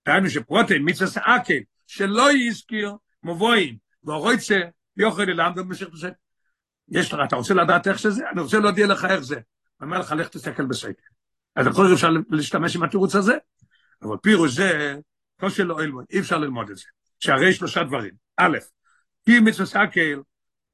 דהיינו 0.06 0.30
שפרוטי 0.30 0.78
מצווה 0.78 1.10
סעקל, 1.10 1.58
שלא 1.86 2.32
יזכיר 2.32 2.92
מבואים, 3.22 3.76
והרויצה 4.04 4.60
יוכל 4.96 5.22
ללמד 5.22 5.58
במסיכת 5.58 5.92
הסויטה. 5.92 6.16
יש 6.88 7.12
לך, 7.12 7.20
אתה 7.24 7.36
רוצה 7.36 7.54
לדעת 7.54 7.88
איך 7.88 7.98
שזה? 7.98 8.30
אני 8.32 8.40
רוצה 8.40 8.58
להודיע 8.58 8.86
לך 8.86 9.04
איך 9.04 9.20
זה. 9.20 9.34
אני 9.34 9.42
אומר 9.86 9.98
לך, 9.98 10.12
לך 10.12 10.28
תסתכל 10.28 10.66
בסויטה. 10.66 11.02
אז 11.56 11.66
יכול 11.66 11.84
להיות 11.84 11.94
אפשר 11.94 12.10
להשתמש 12.30 12.76
עם 12.76 12.82
התירוץ 12.82 13.14
הזה, 13.14 13.34
אבל 14.02 14.16
פירוש 14.22 14.56
זה, 14.56 14.96
לא 15.42 15.50
שלא 15.50 15.80
ללמוד, 15.80 16.04
אי 16.10 16.20
אפשר 16.20 16.38
ללמוד 16.38 16.70
את 16.70 16.76
זה. 16.76 16.84
שהרי 17.20 17.52
שלושה 17.52 17.84
דברים. 17.84 18.14
א', 18.36 18.58
כי 19.24 19.40
מצווה 19.40 19.66
סקל, 19.66 20.22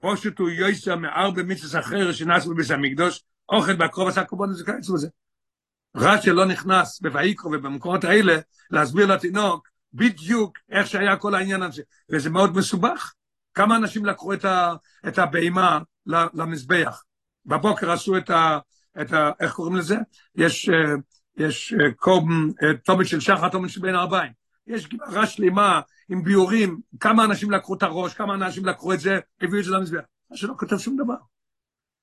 פושט 0.01 0.39
הוא 0.39 0.51
יויסר 0.51 0.97
מארבע 0.97 1.43
מצווה 1.43 1.81
אחר 1.81 2.13
שנעשו 2.13 2.51
בביס 2.51 2.71
המקדוש, 2.71 3.25
אוכל 3.49 3.77
בקרוב 3.77 4.09
עשה 4.09 4.25
קורבן 4.25 4.53
זה 4.53 4.65
קיץ 4.65 4.89
בזה. 4.89 5.09
רש"י 5.97 6.31
לא 6.31 6.45
נכנס 6.45 7.01
בויקרו 7.01 7.51
ובמקומות 7.53 8.05
האלה 8.05 8.39
להסביר 8.71 9.07
לתינוק 9.07 9.69
בדיוק 9.95 10.59
איך 10.71 10.87
שהיה 10.87 11.17
כל 11.17 11.35
העניין 11.35 11.63
הזה, 11.63 11.83
וזה 12.11 12.31
מאוד 12.31 12.57
מסובך. 12.57 13.13
כמה 13.55 13.77
אנשים 13.77 14.05
לקחו 14.05 14.33
את, 14.33 14.45
ה, 14.45 14.75
את 15.09 15.19
הבהמה 15.19 15.79
למזבח? 16.07 17.03
בבוקר 17.47 17.91
עשו 17.91 18.17
את 18.17 18.31
ה... 18.31 18.59
את 19.01 19.13
ה 19.13 19.31
איך 19.41 19.53
קוראים 19.53 19.77
לזה? 19.77 19.97
יש, 20.35 20.71
יש 21.37 21.75
קום, 21.97 22.51
תומת 22.85 23.07
של 23.07 23.21
שחר, 23.21 23.49
תומת 23.49 23.71
של 23.71 23.81
בין 23.81 23.95
ארבעים. 23.95 24.33
יש 24.67 24.89
גמרא 24.89 25.27
שלמה 25.27 25.81
עם 26.09 26.23
ביורים, 26.23 26.81
כמה 27.01 27.25
אנשים 27.25 27.51
לקחו 27.51 27.75
את 27.75 27.83
הראש, 27.83 28.15
כמה 28.15 28.35
אנשים 28.35 28.65
לקחו 28.65 28.93
את 28.93 29.01
זה, 29.01 29.19
הביאו 29.41 29.61
את 29.61 29.65
זה 29.65 29.71
למזבח. 29.71 30.01
מה 30.31 30.37
שלא 30.37 30.55
כותב 30.59 30.79
שום 30.79 30.97
דבר. 30.97 31.17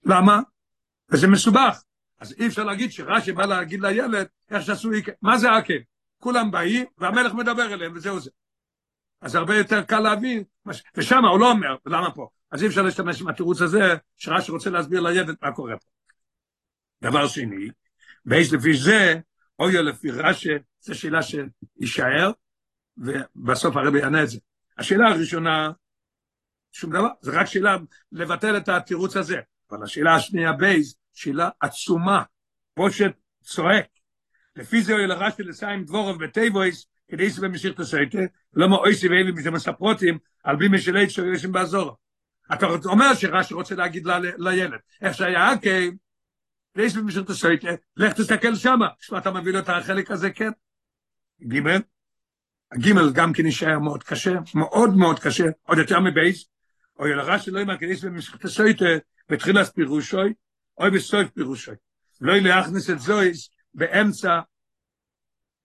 למה? 0.05 0.39
וזה 1.11 1.27
מסובך. 1.27 1.81
אז 2.19 2.35
אי 2.39 2.47
אפשר 2.47 2.63
להגיד 2.63 2.91
שרש"י 2.91 3.31
בא 3.31 3.45
להגיד 3.45 3.81
לילד 3.81 4.27
איך 4.51 4.63
שעשו, 4.65 4.89
מה 5.21 5.37
זה 5.37 5.51
עקב? 5.51 5.73
כולם 6.17 6.51
באים 6.51 6.85
והמלך 6.97 7.33
מדבר 7.33 7.73
אליהם 7.73 7.91
וזהו 7.95 8.19
זה. 8.19 8.29
אז 9.21 9.35
הרבה 9.35 9.57
יותר 9.57 9.83
קל 9.83 9.99
להבין, 9.99 10.43
ושם 10.95 11.25
הוא 11.25 11.39
לא 11.39 11.51
אומר, 11.51 11.75
למה 11.85 12.11
פה? 12.11 12.29
אז 12.51 12.63
אי 12.63 12.67
אפשר 12.67 12.81
להשתמש 12.81 13.21
עם 13.21 13.27
התירוץ 13.27 13.61
הזה, 13.61 13.95
שרש"י 14.17 14.51
רוצה 14.51 14.69
להסביר 14.69 15.01
לילד 15.01 15.35
מה 15.41 15.51
קורה 15.51 15.73
פה. 15.77 15.87
דבר 17.09 17.27
שני, 17.27 17.67
באיז 18.25 18.53
לפי 18.53 18.77
זה, 18.77 19.19
אוי 19.59 19.83
לפי 19.83 20.11
רש"י, 20.11 20.49
זו 20.81 20.95
שאלה 20.95 21.19
שיישאר, 21.23 22.31
ובסוף 22.97 23.75
הרבי 23.75 23.99
יענה 23.99 24.23
את 24.23 24.29
זה. 24.29 24.39
השאלה 24.77 25.07
הראשונה, 25.07 25.71
שום 26.71 26.91
דבר, 26.91 27.07
זה 27.21 27.31
רק 27.31 27.45
שאלה 27.45 27.77
לבטל 28.11 28.57
את 28.57 28.69
התירוץ 28.69 29.17
הזה. 29.17 29.39
אבל 29.71 29.83
השאלה 29.83 30.15
השנייה 30.15 30.53
בייז, 30.53 30.95
שאלה 31.13 31.49
עצומה, 31.59 32.23
פושט 32.73 33.11
צועק. 33.43 33.85
לפי 34.55 34.81
זה 34.81 34.93
אוי 34.93 35.07
לרש"י 35.07 35.43
לסיים 35.43 35.83
דבורוב 35.83 36.23
בטייבויס, 36.23 36.87
כדי 37.07 37.29
שזה 37.29 37.47
במשיך 37.47 37.81
תסייטה, 37.81 38.19
לא 38.53 38.69
מאויסי 38.69 39.07
ואיבי 39.07 39.49
מספרוטים, 39.49 40.17
על 40.43 40.55
בי 40.55 40.67
משלי 40.67 41.09
שיש 41.09 41.45
באזור. 41.45 41.97
אתה 42.53 42.65
אומר 42.85 43.13
שרש"י 43.13 43.53
רוצה 43.53 43.75
להגיד 43.75 44.07
לילד, 44.37 44.79
איך 45.01 45.13
שהיה 45.13 45.53
אקי, 45.53 45.91
ויש 46.75 46.97
במשיך 46.97 47.23
תסייטה, 47.23 47.69
לך 47.97 48.13
תסתכל 48.13 48.55
שמה, 48.55 48.87
שאתה 48.99 49.31
מביא 49.31 49.53
לו 49.53 49.59
את 49.59 49.69
החלק 49.69 50.11
הזה, 50.11 50.31
כן. 50.31 50.51
גימל, 51.41 51.81
הגימל 52.71 53.11
גם 53.13 53.33
כן 53.33 53.45
יישאר 53.45 53.79
מאוד 53.79 54.03
קשה, 54.03 54.33
מאוד 54.55 54.97
מאוד 54.97 55.19
קשה, 55.19 55.45
עוד 55.61 55.77
יותר 55.77 55.99
מבייס, 55.99 56.49
או 56.99 57.07
ילרה 57.07 57.39
שלא 57.39 57.59
יאמר 57.59 57.77
כניס 57.77 58.03
במשחת 58.03 58.45
הסויטה, 58.45 58.85
בתחילת 59.29 59.73
פירושוי, 59.75 60.33
או 60.77 60.91
בסוף 60.91 61.29
פירושוי. 61.29 61.75
לא 62.21 62.33
להכניס 62.37 62.89
את 62.89 62.99
זויס 62.99 63.49
באמצע, 63.73 64.39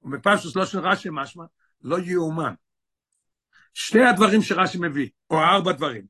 ובפשוט 0.03 0.57
לא 0.57 0.67
של 0.67 0.79
רש"י 0.79 1.09
משמע, 1.12 1.45
לא 1.83 1.99
יאומן. 1.99 2.55
שתי 3.75 4.03
הדברים 4.03 4.43
שרש"י 4.43 4.79
מביא, 4.79 5.09
או 5.31 5.38
ארבע 5.41 5.73
דברים. 5.73 6.05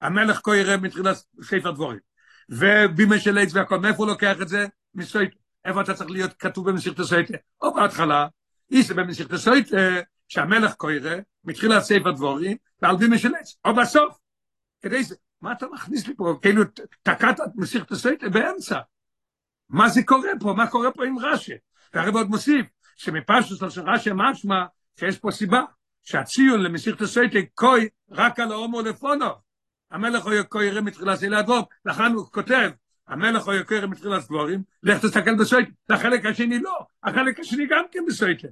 המלך 0.00 0.40
כה 0.44 0.56
יראה 0.56 0.76
מתחילת 0.76 1.16
ספר 1.42 1.70
דבורים. 1.70 1.98
ובימי 2.48 3.20
של 3.20 3.38
עץ 3.38 3.54
והכל, 3.54 3.80
מאיפה 3.80 3.98
הוא 3.98 4.06
לוקח 4.06 4.36
את 4.42 4.48
זה? 4.48 4.66
מסויטה. 4.94 5.36
איפה 5.64 5.80
אתה 5.80 5.94
צריך 5.94 6.10
להיות 6.10 6.32
כתוב 6.32 6.70
במשיכת 6.70 6.98
הסויטה? 6.98 7.34
או 7.62 7.74
בהתחלה, 7.74 8.26
איסה 8.70 8.94
במשיכת 8.94 9.32
הסויטה, 9.32 9.76
שהמלך 10.28 10.74
קוירה, 10.74 11.16
מתחיל 11.44 11.80
ספר 11.80 12.10
דבורים, 12.10 12.56
ועל 12.82 12.96
בימי 12.96 13.18
של 13.18 13.34
עץ, 13.34 13.56
או 13.64 13.74
בסוף. 13.74 14.18
כדי 14.82 15.02
זה, 15.02 15.14
מה 15.42 15.52
אתה 15.52 15.66
מכניס 15.72 16.06
לי 16.06 16.14
פה? 16.16 16.38
כאילו, 16.42 16.62
תקעת 17.02 17.40
את 17.40 17.50
מסיכת 17.56 17.90
הסויטה 17.90 18.28
באמצע. 18.28 18.78
מה 19.68 19.88
זה 19.88 20.02
קורה 20.02 20.30
פה? 20.40 20.54
מה 20.56 20.66
קורה 20.66 20.90
פה 20.90 21.04
עם 21.06 21.18
רש"י? 21.18 21.52
והרב 21.94 22.16
עוד 22.16 22.28
מוסיף, 22.28 22.66
שמפשטוס 22.96 23.74
של 23.74 23.90
רש"י 23.90 24.10
משמע, 24.14 24.64
שיש 24.98 25.18
פה 25.18 25.30
סיבה, 25.30 25.62
שהציון 26.02 26.62
למסיכת 26.62 27.00
הסויטה 27.00 27.38
קוי 27.54 27.88
רק 28.10 28.40
על 28.40 28.52
ההומו 28.52 28.80
לפונו. 28.80 29.26
המלך 29.90 30.24
הוא 30.24 30.42
קוירה 30.48 30.80
מתחילה 30.80 31.16
סילת 31.16 31.44
דבוב, 31.44 31.64
לכן 31.84 32.12
הוא 32.12 32.26
כותב, 32.32 32.70
המלך 33.08 33.44
הוא 33.44 33.62
קוירה 33.66 33.86
מתחילת 33.86 34.24
דבורים, 34.24 34.62
לך 34.82 35.04
תסתכל 35.04 35.34
בסויטה. 35.34 35.70
החלק 35.90 36.26
השני 36.26 36.58
לא, 36.58 36.78
החלק 37.02 37.40
השני 37.40 37.66
גם 37.70 37.84
כן 37.92 38.00
בסויטה. 38.08 38.48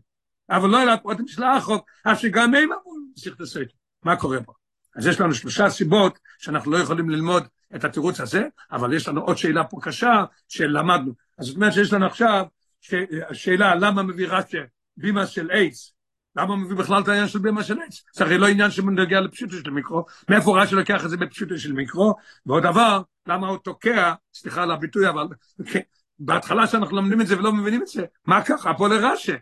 אבל 0.50 0.68
לא 0.68 0.82
אלא 0.82 0.92
הפרוטים 0.92 1.28
של 1.28 1.42
החוק, 1.42 1.90
אף 2.12 2.18
שגם 2.18 2.54
הם 2.54 2.72
אמרו 2.72 2.96
מסיכת 3.14 3.40
הסויטה. 3.40 3.74
מה 4.02 4.16
קורה 4.16 4.42
פה? 4.42 4.52
אז 4.96 5.06
יש 5.06 5.20
לנו 5.20 5.34
שלושה 5.34 5.70
סיבות 5.70 6.18
שאנחנו 6.38 6.72
לא 6.72 6.78
יכולים 6.78 7.10
ללמוד 7.10 7.46
את 7.76 7.84
התירוץ 7.84 8.20
הזה, 8.20 8.44
אבל 8.72 8.92
יש 8.92 9.08
לנו 9.08 9.20
עוד 9.20 9.38
שאלה 9.38 9.64
פה 9.64 9.78
קשה 9.82 10.24
שלמדנו. 10.48 11.12
אז 11.38 11.46
זאת 11.46 11.56
אומרת 11.56 11.72
שיש 11.72 11.92
לנו 11.92 12.06
עכשיו 12.06 12.44
ש... 12.80 12.94
שאלה 13.32 13.74
למה 13.74 14.02
מביא 14.02 14.28
רש"י 14.28 14.56
בימה 14.96 15.26
של 15.26 15.50
אייס, 15.50 15.92
למה 16.36 16.56
מביא 16.56 16.76
בכלל 16.76 17.02
את 17.02 17.08
העניין 17.08 17.28
של 17.28 17.38
בימה 17.38 17.62
של 17.62 17.80
אייס? 17.80 18.04
זה 18.12 18.24
הרי 18.24 18.38
לא 18.38 18.48
עניין 18.48 18.70
שמנגיע 18.70 19.20
לפשוטו 19.20 19.56
של 19.56 19.70
מיקרו, 19.70 20.04
מאיפה 20.28 20.62
רש"י 20.62 20.74
לוקח 20.74 21.04
את 21.04 21.10
זה 21.10 21.16
בפשוטו 21.16 21.58
של 21.58 21.72
מיקרו, 21.72 22.14
ועוד 22.46 22.62
דבר, 22.62 23.02
למה 23.26 23.48
הוא 23.48 23.58
תוקע, 23.58 24.14
סליחה 24.34 24.62
על 24.62 24.70
הביטוי, 24.70 25.08
אבל 25.08 25.26
בהתחלה 26.18 26.66
שאנחנו 26.66 26.96
לומדים 26.96 27.20
את 27.20 27.26
זה 27.26 27.38
ולא 27.38 27.52
מבינים 27.52 27.82
את 27.82 27.86
זה, 27.86 28.04
מה 28.26 28.44
ככה? 28.44 28.74
פה 28.74 28.88
לרש"י. 28.88 29.32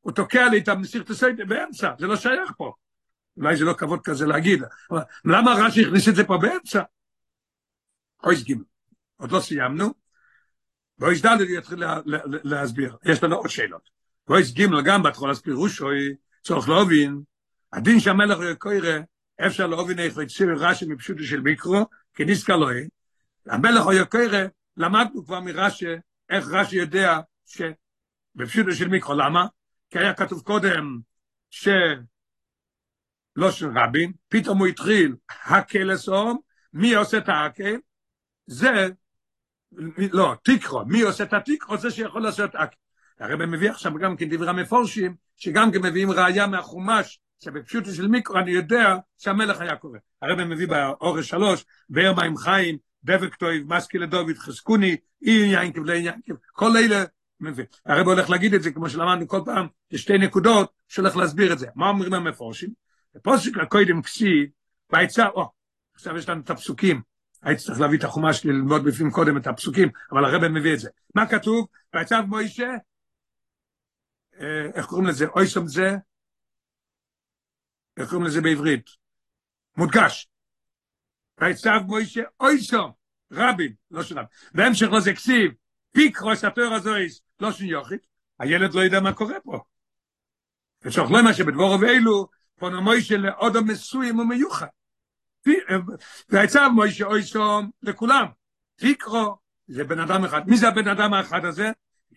הוא 0.00 0.12
תוקע 0.12 0.48
לי 0.48 0.58
את 0.58 0.68
המסירת 0.68 1.10
הסייטה 1.10 1.44
באמצע, 1.44 1.90
זה 1.98 2.06
לא 2.06 2.16
שייך 2.16 2.52
פה. 2.56 2.72
אולי 3.40 3.56
זה 3.56 3.64
לא 3.64 3.72
כבוד 3.72 4.00
כזה 4.04 4.26
להגיד, 4.26 4.62
אבל 4.90 5.00
למה 5.24 5.54
רש"י 5.58 5.86
הכניס 5.86 6.08
את 6.08 6.14
זה 6.14 6.24
פה 6.24 6.38
באמצע? 6.38 6.82
אויס 8.24 8.42
גימל, 8.42 8.64
עוד 9.16 9.32
לא 9.32 9.40
סיימנו, 9.40 9.94
ואויס 10.98 11.26
ד' 11.26 11.40
יתחיל 11.40 11.84
להסביר, 12.44 12.96
יש 13.04 13.22
לנו 13.22 13.36
עוד 13.36 13.48
שאלות. 13.48 13.90
ואויס 14.28 14.52
גימל 14.52 14.82
גם 14.82 15.02
בהתחלה 15.02 15.34
פירוש, 15.34 15.82
צורך 16.44 16.68
להבין, 16.68 17.20
הדין 17.72 18.00
שהמלך 18.00 18.38
יקוירה, 18.52 18.98
אפשר 19.46 19.66
להבין 19.66 19.98
איך 19.98 20.18
יציר 20.22 20.48
רש"י 20.56 20.86
מפשוטו 20.86 21.22
של 21.22 21.40
מיקרו, 21.40 21.86
כי 22.14 22.24
נזכר 22.24 22.56
לו, 22.56 22.68
המלך 23.46 23.84
יקוירה, 24.02 24.44
למדנו 24.76 25.24
כבר 25.24 25.40
מרש"י, 25.40 25.86
איך 26.30 26.48
רש"י 26.48 26.76
יודע 26.76 27.18
שבפשוטו 27.46 28.72
של 28.72 28.88
מיקרו, 28.88 29.14
למה? 29.14 29.46
כי 29.90 29.98
היה 29.98 30.14
כתוב 30.14 30.42
קודם, 30.42 30.98
ש... 31.50 31.68
לא 33.36 33.50
של 33.50 33.78
רבין, 33.78 34.12
פתאום 34.28 34.58
הוא 34.58 34.66
התחיל 34.66 35.14
הקל 35.44 35.90
מי 36.72 36.94
עושה 36.94 37.18
את 37.18 37.28
הקל? 37.28 37.76
זה, 38.46 38.88
לא, 40.12 40.34
תיקרו, 40.44 40.84
מי 40.86 41.00
עושה 41.02 41.24
את 41.24 41.32
התיקרו? 41.32 41.78
זה 41.78 41.90
שיכול 41.90 42.22
לעשות 42.22 42.50
הקל. 42.54 42.76
הרב 43.20 43.44
מביא 43.44 43.70
עכשיו 43.70 43.94
גם 43.94 44.16
כן 44.16 44.28
דברי 44.28 44.48
המפורשים, 44.48 45.14
שגם 45.36 45.72
כן 45.72 45.82
מביאים 45.82 46.10
ראייה 46.10 46.46
מהחומש, 46.46 47.20
שבפשוטו 47.44 47.90
של 47.90 48.08
מיקרו 48.08 48.38
אני 48.38 48.50
יודע 48.50 48.96
שהמלך 49.18 49.60
היה 49.60 49.76
קורא. 49.76 49.98
הרב 50.22 50.44
מביא 50.44 50.68
באורש 50.68 51.28
שלוש, 51.28 51.64
באר 51.88 52.14
מים 52.14 52.36
חיים, 52.36 52.78
דבק 53.04 53.34
טויב, 53.34 53.74
מסקי 53.74 53.98
לדוד, 53.98 54.38
חזקוני, 54.38 54.96
אי 55.22 55.30
ינקב 55.30 55.84
לעינקב, 55.84 56.34
כל 56.52 56.76
אלה 56.76 57.04
מביא. 57.40 57.64
הרב 57.86 58.06
הולך 58.06 58.30
להגיד 58.30 58.54
את 58.54 58.62
זה, 58.62 58.70
כמו 58.70 58.88
שלמדנו 58.88 59.28
כל 59.28 59.40
פעם, 59.44 59.66
יש 59.90 60.02
שתי 60.02 60.18
נקודות 60.18 60.72
שהולך 60.88 61.16
להסביר 61.16 61.52
את 61.52 61.58
זה. 61.58 61.66
מה 61.74 61.88
אומרים 61.88 62.14
המפורשים? 62.14 62.70
בפוסק 63.14 63.56
לקוידם 63.56 64.02
כסיב, 64.02 64.48
בעצה, 64.90 65.28
או, 65.28 65.50
עכשיו 65.94 66.16
יש 66.16 66.28
לנו 66.28 66.40
את 66.40 66.50
הפסוקים, 66.50 67.02
הייתי 67.42 67.62
צריך 67.62 67.80
להביא 67.80 67.98
את 67.98 68.04
החומה 68.04 68.32
שלי 68.32 68.52
ללמוד 68.52 68.84
בפנים 68.84 69.10
קודם 69.10 69.36
את 69.36 69.46
הפסוקים, 69.46 69.88
אבל 70.12 70.24
הרב 70.24 70.48
מביא 70.48 70.74
את 70.74 70.78
זה. 70.78 70.90
מה 71.14 71.26
כתוב? 71.30 71.66
בעצה 71.92 72.20
מוישה, 72.20 72.70
איך 74.74 74.86
קוראים 74.86 75.06
לזה? 75.06 75.26
אויסום 75.26 75.66
זה, 75.66 75.90
איך 77.96 78.08
קוראים 78.10 78.26
לזה 78.26 78.40
בעברית? 78.40 78.86
מודגש. 79.76 80.28
בעצה 81.40 81.70
מוישה, 81.86 82.22
אויסום, 82.40 82.92
רבים, 83.32 83.74
לא 83.90 84.02
שלם. 84.02 84.24
בהמשך 84.54 84.86
לזה 84.96 85.12
כסיב, 85.12 85.52
פיקרו 85.92 86.36
ספר 86.36 86.72
הזויס, 86.72 87.22
לא 87.40 87.52
שניוכית, 87.52 88.06
הילד 88.38 88.74
לא 88.74 88.80
יודע 88.80 89.00
מה 89.00 89.14
קורה 89.14 89.40
פה. 89.40 89.60
וצריך 90.82 91.10
למה 91.10 91.34
שבדבור 91.34 91.78
ואלו, 91.80 92.28
פון 92.60 92.74
מוישה 92.74 93.16
לאודו 93.16 93.64
מסוים 93.64 94.18
ומיוחד. 94.18 94.66
והצב 96.28 96.70
מוישה 96.74 97.04
אוי 97.04 97.22
סום 97.22 97.70
לכולם. 97.82 98.26
תקרו, 98.76 99.36
זה 99.68 99.84
בן 99.84 99.98
אדם 99.98 100.24
אחד. 100.24 100.48
מי 100.48 100.56
זה 100.56 100.68
הבן 100.68 100.88
אדם 100.88 101.14
האחד 101.14 101.44
הזה? 101.44 101.70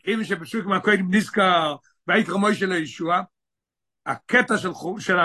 אם 0.08 0.24
שבסוג 0.24 0.68
מהכהן 0.68 1.08
נזכר, 1.10 1.76
ויקרא 2.08 2.36
מוישה 2.36 2.66
לישוע, 2.66 3.22
הקטע 4.06 4.58
של, 4.58 4.70
של, 5.00 5.18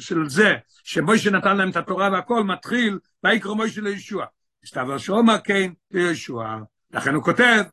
של 0.00 0.28
זה, 0.28 0.54
שמוישה 0.84 1.30
נתן 1.30 1.56
להם 1.56 1.70
את 1.70 1.76
התורה 1.76 2.10
והכל, 2.12 2.44
מתחיל, 2.44 2.98
ויקרא 3.24 3.54
מוישה 3.54 3.80
לישוע. 3.80 4.26
הסתבר 4.64 4.98
שאומר 4.98 5.36
כן 5.44 5.72
לישוע. 5.90 6.58
לכן 6.90 7.14
הוא 7.14 7.24
כותב, 7.24 7.64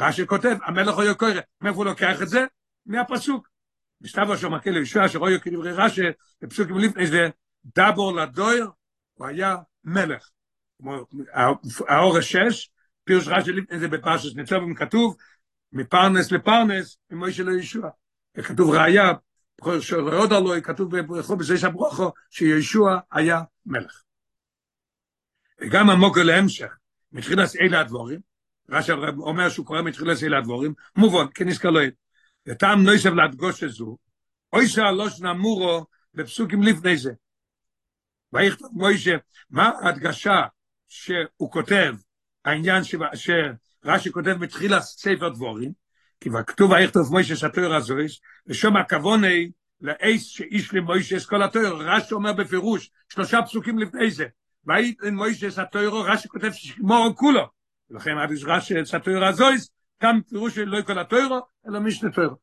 רש"י 0.00 0.26
כותב, 0.26 0.56
המלך 0.64 0.94
הוא 0.94 1.04
יוקר, 1.04 1.38
מאיפה 1.60 1.76
הוא 1.76 1.84
לוקח 1.84 2.22
את 2.22 2.28
זה? 2.28 2.44
מהפסוק. 2.86 3.55
מסתבר 4.00 4.36
שאומר 4.36 4.60
כן 4.60 4.74
לישוע, 4.74 5.08
שרואי 5.08 5.40
כדברי 5.40 5.72
רש"י, 5.72 6.02
בפסוקים 6.40 6.78
לפני 6.78 7.06
זה, 7.06 7.28
דבור 7.76 8.16
לדויר, 8.16 8.70
הוא 9.14 9.26
היה 9.26 9.56
מלך. 9.84 10.28
האור 11.88 12.18
השש, 12.18 12.70
פירוש 13.04 13.28
רש"י 13.28 13.52
לפני 13.52 13.78
זה 13.78 13.88
בפרשת 13.88 14.36
ניצוב, 14.36 14.74
כתוב, 14.76 15.16
מפרנס 15.72 16.32
לפרנס, 16.32 16.98
ממוישה 17.10 17.42
לישוע. 17.42 17.90
כתוב 18.34 18.70
ראיה, 18.70 19.12
שעוד 19.80 20.32
עלוי, 20.32 20.62
כתוב 20.62 20.96
ברחוב 21.00 21.38
בזה 21.38 21.58
שברוכו, 21.58 22.12
שישוע 22.30 22.98
היה 23.12 23.40
מלך. 23.66 24.02
וגם 25.60 25.90
המוקר 25.90 26.22
להמשך, 26.22 26.76
מתחילת 27.12 27.56
אלה 27.60 27.80
הדבורים, 27.80 28.20
רש"י 28.70 28.92
אומר 29.18 29.48
שהוא 29.48 29.66
קורא 29.66 29.82
מתחילת 29.82 30.22
אלה 30.22 30.38
הדבורים, 30.38 30.74
מובן, 30.96 31.26
כנזכר 31.34 31.70
לו, 31.70 31.80
וטעם 32.46 32.82
נויסב 32.82 33.14
להדגוש 33.14 33.64
את 33.64 33.70
זו, 33.70 33.96
אוי 34.52 34.68
שהלוש 34.68 35.20
נמורו 35.20 35.86
בפסוקים 36.14 36.62
לפני 36.62 36.96
זה. 36.96 37.12
ויכתוב 38.32 38.70
מוישה, 38.72 39.16
מה 39.50 39.70
ההדגשה 39.82 40.42
שהוא 40.88 41.52
כותב, 41.52 41.94
העניין 42.44 42.82
שרש"י 42.84 44.12
כותב 44.12 44.36
מתחילת 44.40 44.82
ספר 44.82 45.28
דבורים, 45.28 45.72
כי 46.20 46.30
כתוב 46.46 46.70
ויכתוב 46.70 47.10
מוישה 47.10 47.36
שהתואר 47.36 47.74
הזויס, 47.74 48.20
ושום 48.46 48.76
הכווני 48.76 49.50
לאיס 49.80 50.24
שאיש 50.24 50.74
למוישה 50.74 51.16
את 51.16 51.24
כל 51.24 51.42
התואר, 51.42 51.76
רש"י 51.76 52.14
אומר 52.14 52.32
בפירוש, 52.32 52.90
שלושה 53.08 53.42
פסוקים 53.42 53.78
לפני 53.78 54.10
זה, 54.10 54.26
וואי 54.66 54.94
אין 55.02 55.14
מויש 55.14 55.44
es 55.44 55.58
atoyro 55.58 56.02
rasch 56.08 56.26
kotef 56.26 56.54
shmor 56.54 57.14
kulo 57.20 57.46
לכן 57.90 58.18
עד 58.18 58.30
ראש 58.46 58.72
es 58.72 58.94
atoyro 58.94 59.34
azois 59.34 59.70
גם 60.02 60.20
פירוש 60.22 60.54
של 60.54 60.64
לא 60.64 60.82
כל 60.82 60.98
הטוירו, 60.98 61.40
אלא 61.68 61.80
טוירו. 62.14 62.36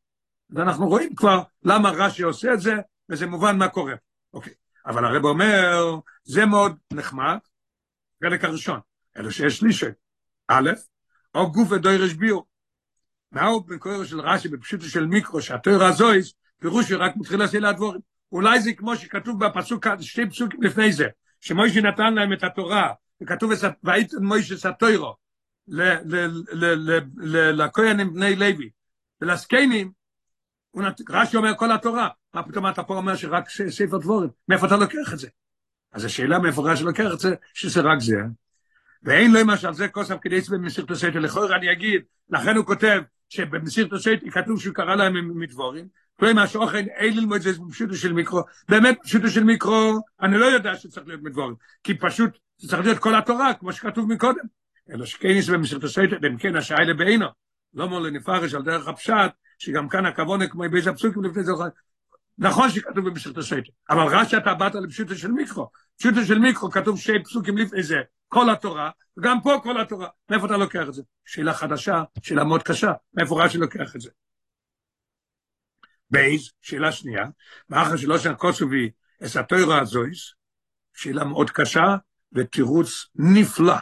ואנחנו 0.49 0.87
רואים 0.87 1.15
כבר 1.15 1.41
למה 1.63 1.89
רש"י 1.89 2.23
עושה 2.23 2.53
את 2.53 2.59
זה, 2.59 2.75
וזה 3.09 3.27
מובן 3.27 3.57
מה 3.57 3.67
קורה. 3.67 3.95
אוקיי, 4.33 4.53
אבל 4.85 5.05
הרב 5.05 5.25
אומר, 5.25 5.95
זה 6.23 6.45
מאוד 6.45 6.75
נחמד, 6.93 7.37
חלק 8.23 8.43
הראשון, 8.43 8.79
אלא 9.17 9.31
שיש 9.31 9.57
שלישי. 9.57 9.85
א', 10.47 10.71
או 11.35 11.51
גוף 11.51 11.71
ודוירש 11.71 12.13
ביור. 12.13 12.45
מהו 13.31 13.63
בקוירו 13.63 14.05
של 14.05 14.19
רש"י, 14.19 14.47
בפשוטו 14.47 14.85
של 14.85 15.05
מיקרו, 15.05 15.41
שהטוירו 15.41 15.83
הזויס, 15.83 16.33
פירוש 16.59 16.91
רק 16.91 17.13
מתחיל 17.15 17.39
לעשות 17.39 17.61
לדבורים. 17.61 18.01
אולי 18.31 18.61
זה 18.61 18.73
כמו 18.73 18.95
שכתוב 18.95 19.45
בפסוק, 19.45 19.85
שתי 19.99 20.29
פסוקים 20.29 20.63
לפני 20.63 20.93
זה, 20.93 21.07
שמוישה 21.41 21.81
נתן 21.81 22.13
להם 22.13 22.33
את 22.33 22.43
התורה, 22.43 22.93
וכתוב 23.21 23.51
והייתן 23.83 24.17
מוישה 24.23 24.57
סטוירו, 24.57 25.15
לכהנים 27.53 28.13
בני 28.13 28.35
לוי, 28.35 28.69
ולזקנים, 29.23 29.91
רש"י 31.09 31.37
אומר 31.37 31.51
כל 31.57 31.71
התורה, 31.71 32.09
מה 32.33 32.43
פתאום 32.43 32.67
אתה 32.67 32.83
פה 32.83 32.95
אומר 32.95 33.15
שרק 33.15 33.49
ספר 33.69 33.97
דבורים, 33.97 34.29
מאיפה 34.47 34.67
אתה 34.67 34.77
לוקח 34.77 35.13
את 35.13 35.19
זה? 35.19 35.27
אז 35.91 36.05
השאלה 36.05 36.39
מאיפה 36.39 36.71
רש"י 36.71 36.83
לוקח 36.83 37.13
את 37.13 37.19
זה, 37.19 37.35
שזה 37.53 37.81
רק 37.81 37.99
זה. 37.99 38.15
ואין 39.03 39.31
לו 39.31 39.57
שעל 39.57 39.73
זה 39.73 39.87
כוסף 39.87 40.15
כדי 40.21 40.37
לצבא 40.37 40.57
במסירת 40.57 40.91
הסייטי, 40.91 41.19
לכאורה 41.19 41.55
אני 41.55 41.71
אגיד, 41.71 42.01
לכן 42.29 42.55
הוא 42.55 42.65
כותב 42.65 43.01
שבמסירת 43.29 43.93
הסייטי 43.93 44.31
כתוב 44.31 44.61
שהוא 44.61 44.75
קרא 44.75 44.95
להם 44.95 45.39
מדבורים, 45.39 45.87
כלומר 46.19 46.47
שאוכן 46.47 46.85
אין 46.89 47.17
ללמוד 47.17 47.41
זה 47.41 47.51
פשוטו 47.71 47.95
של 47.95 48.13
מיקרו, 48.13 48.41
באמת 48.69 48.97
פשוטו 49.03 49.29
של 49.29 49.43
מיקרו, 49.43 49.99
אני 50.21 50.37
לא 50.37 50.45
יודע 50.45 50.75
שצריך 50.75 51.07
להיות 51.07 51.21
מדבורים, 51.23 51.55
כי 51.83 51.93
פשוט 51.93 52.37
צריך 52.57 52.83
להיות 52.83 52.99
כל 52.99 53.15
התורה, 53.15 53.53
כמו 53.53 53.73
שכתוב 53.73 54.13
מקודם. 54.13 54.45
אלא 54.89 55.05
שכן 55.05 55.27
יש 55.27 55.49
במסכת 55.49 55.83
הסייטת, 55.83 56.17
אם 56.27 56.37
כן 56.37 56.55
השעה 56.55 56.83
לבעינו, 56.83 57.25
לא 57.73 57.89
מול 57.89 58.07
לנפרש 58.07 58.53
על 58.53 58.63
דרך 58.63 58.87
הפשט, 58.87 59.31
שגם 59.57 59.89
כאן 59.89 60.05
הכוונה 60.05 60.47
כמו 60.47 60.63
באיזה 60.71 60.89
הפסוקים 60.89 61.23
לפני 61.23 61.43
זה, 61.43 61.51
נכון 62.37 62.69
שכתוב 62.69 63.09
במסכת 63.09 63.37
הסייטת, 63.37 63.69
אבל 63.89 64.15
רש"י 64.17 64.37
אתה 64.37 64.53
באת 64.53 64.75
לפשוטו 64.75 65.15
של 65.15 65.31
מיקרו, 65.31 65.69
פשוטו 65.99 66.25
של 66.25 66.39
מיקרו 66.39 66.71
כתוב 66.71 66.99
שי 66.99 67.23
פסוקים 67.23 67.57
לפני 67.57 67.83
זה, 67.83 67.97
כל 68.27 68.49
התורה, 68.49 68.89
וגם 69.17 69.37
פה 69.43 69.59
כל 69.63 69.81
התורה, 69.81 70.07
מאיפה 70.29 70.45
אתה 70.45 70.57
לוקח 70.57 70.87
את 70.87 70.93
זה? 70.93 71.01
שאלה 71.25 71.53
חדשה, 71.53 72.03
שאלה 72.23 72.43
מאוד 72.43 72.63
קשה, 72.63 72.91
מאיפה 73.13 73.43
רש"י 73.43 73.57
לוקח 73.57 73.95
את 73.95 74.01
זה? 74.01 74.09
בייז, 76.09 76.51
שאלה 76.61 76.91
שנייה, 76.91 77.25
מאחר 77.69 77.97
שלא 77.97 78.17
שם 78.17 78.33
קוסובי 78.33 78.91
אס 79.25 79.37
התוירה 79.37 79.81
הזויס, 79.81 80.33
שאלה 80.93 81.23
מאוד 81.23 81.49
קשה 81.49 81.95
ותירוץ 82.33 83.05
נפלא. 83.15 83.75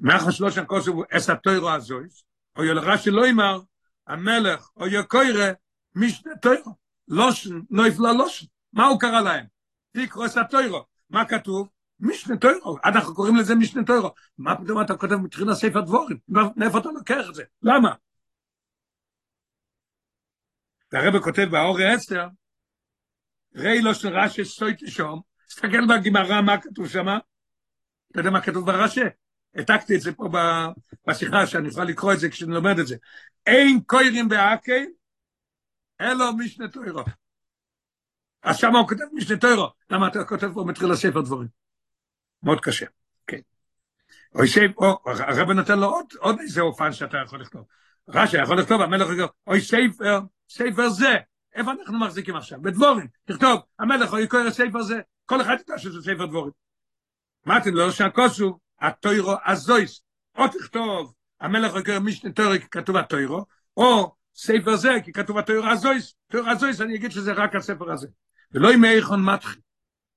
מאחר 0.00 0.30
שלא 0.30 0.50
שם 0.50 0.64
קוסובי 0.64 1.02
אס 1.10 1.30
התוירה 1.30 1.74
הזויס, 1.74 2.24
או 2.56 2.64
ילרה 2.64 2.98
שלא 2.98 3.30
אמר, 3.30 3.60
המלך 4.06 4.68
או 4.76 4.86
יקוירה 4.86 5.50
משנה 5.94 6.36
תוירה. 6.42 6.72
לושן, 7.08 7.60
לא 7.70 7.86
יפלא 7.86 8.12
לושן. 8.12 8.46
מה 8.72 8.86
הוא 8.86 9.00
קרא 9.00 9.20
להם? 9.20 9.46
תקרו 9.92 10.26
אס 10.26 10.36
התוירה. 10.36 10.80
מה 11.10 11.24
כתוב? 11.24 11.68
משנה 12.00 12.36
תוירו, 12.36 12.76
אנחנו 12.84 13.14
קוראים 13.14 13.36
לזה 13.36 13.54
משנה 13.54 13.84
תוירו. 13.84 14.10
מה 14.38 14.56
פתאום 14.56 14.82
אתה 14.82 14.96
כותב 14.96 15.14
מתחיל 15.14 15.50
הספר 15.50 15.80
דבורים? 15.80 16.18
מאיפה 16.56 16.78
אתה 16.78 16.88
לוקח 16.88 17.28
את 17.28 17.34
זה? 17.34 17.44
למה? 17.62 17.94
והרבא 20.92 21.18
כותב 21.18 21.44
באורי 21.50 21.96
אסתר, 21.96 22.28
ראי 23.54 23.82
לא 23.82 23.94
של 23.94 24.08
רש"י 24.18 24.44
סטויטי 24.44 24.90
שום, 24.90 25.20
תסתכל 25.48 25.86
בגמרא 25.86 26.40
מה 26.40 26.60
כתוב 26.60 26.88
שם, 26.88 27.06
אתה 28.10 28.20
יודע 28.20 28.30
מה 28.30 28.40
כתוב 28.40 28.66
ברש"י? 28.66 29.00
העתקתי 29.56 29.96
את 29.96 30.00
זה 30.00 30.12
פה 30.12 30.28
בשיחה, 31.06 31.46
שאני 31.46 31.68
יכול 31.68 31.84
לקרוא 31.84 32.12
את 32.12 32.18
זה 32.18 32.28
כשאני 32.28 32.56
את 32.80 32.86
זה. 32.86 32.96
אין 33.46 33.80
קוירים 33.86 34.28
באקי, 34.28 34.86
אלו 36.00 36.36
משנה 36.36 36.68
תוירו. 36.68 37.02
אז 38.42 38.56
שם 38.56 38.76
הוא 38.76 38.88
כותב 38.88 39.04
משנה 39.12 39.36
תוירו, 39.36 39.68
למה 39.90 40.08
אתה 40.08 40.24
כותב 40.24 40.50
פה 40.54 40.64
מתחיל 40.66 40.90
הספר 40.90 41.20
דבורים? 41.20 41.48
מאוד 42.42 42.60
קשה, 42.60 42.86
כן. 43.26 43.40
הרב 45.04 45.50
נותן 45.50 45.78
לו 45.78 45.86
עוד, 45.86 46.06
עוד 46.18 46.40
איזה 46.40 46.60
אופן 46.60 46.92
שאתה 46.92 47.16
יכול 47.24 47.40
לכתוב. 47.40 47.64
רש"י 48.08 48.42
יכול 48.42 48.60
לכתוב, 48.60 48.80
המלך 48.80 49.08
יגיד, 49.10 49.24
אוי 49.46 49.60
ספר, 49.60 50.20
ספר 50.48 50.88
זה, 50.88 51.14
איפה 51.54 51.72
אנחנו 51.72 51.98
מחזיקים 51.98 52.36
עכשיו? 52.36 52.62
בדבורים, 52.62 53.06
תכתוב, 53.24 53.60
המלך 53.78 54.10
הוא 54.10 54.18
יקרא 54.18 54.50
ספר 54.50 54.82
זה, 54.82 55.00
כל 55.26 55.42
אחד 55.42 55.56
ידע 55.60 55.78
שזה 55.78 56.02
ספר 56.02 56.26
דבורים. 56.26 56.52
אמרתי 57.48 57.70
לו 57.70 57.92
שהכוסו, 57.92 58.58
התוירו 58.80 59.34
הזויס, 59.46 60.02
או 60.38 60.48
תכתוב, 60.48 61.14
המלך 61.40 61.72
יקרא 61.80 61.98
משנה 61.98 62.32
תוירו 62.32 62.54
כי 62.60 62.70
כתוב 62.70 62.96
התוירו, 62.96 63.44
או 63.76 64.14
ספר 64.34 64.76
זה 64.76 64.90
כי 65.04 65.12
כתוב 65.12 65.38
התוירו 65.38 65.66
הזויס, 65.66 66.14
תוירו 66.30 66.48
הזויס 66.48 66.80
אני 66.80 66.94
אגיד 66.94 67.10
שזה 67.10 67.32
רק 67.32 67.54
הספר 67.54 67.92
הזה. 67.92 68.08
ולא 68.52 68.70
עם 68.70 68.84
איכון 68.84 69.24
מתחיל. 69.24 69.60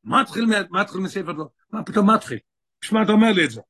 מתחיל, 0.03 0.45
מתחיל 0.69 1.01
מספר 1.01 1.31
דבורים. 1.31 1.49
מה 1.71 1.83
פתאום 1.83 2.09
מתחיל? 2.09 2.37
בשביל 2.81 3.03
אתה 3.03 3.11
אומר 3.11 3.31
לי 3.31 3.45
את 3.45 3.51
זה? 3.51 3.61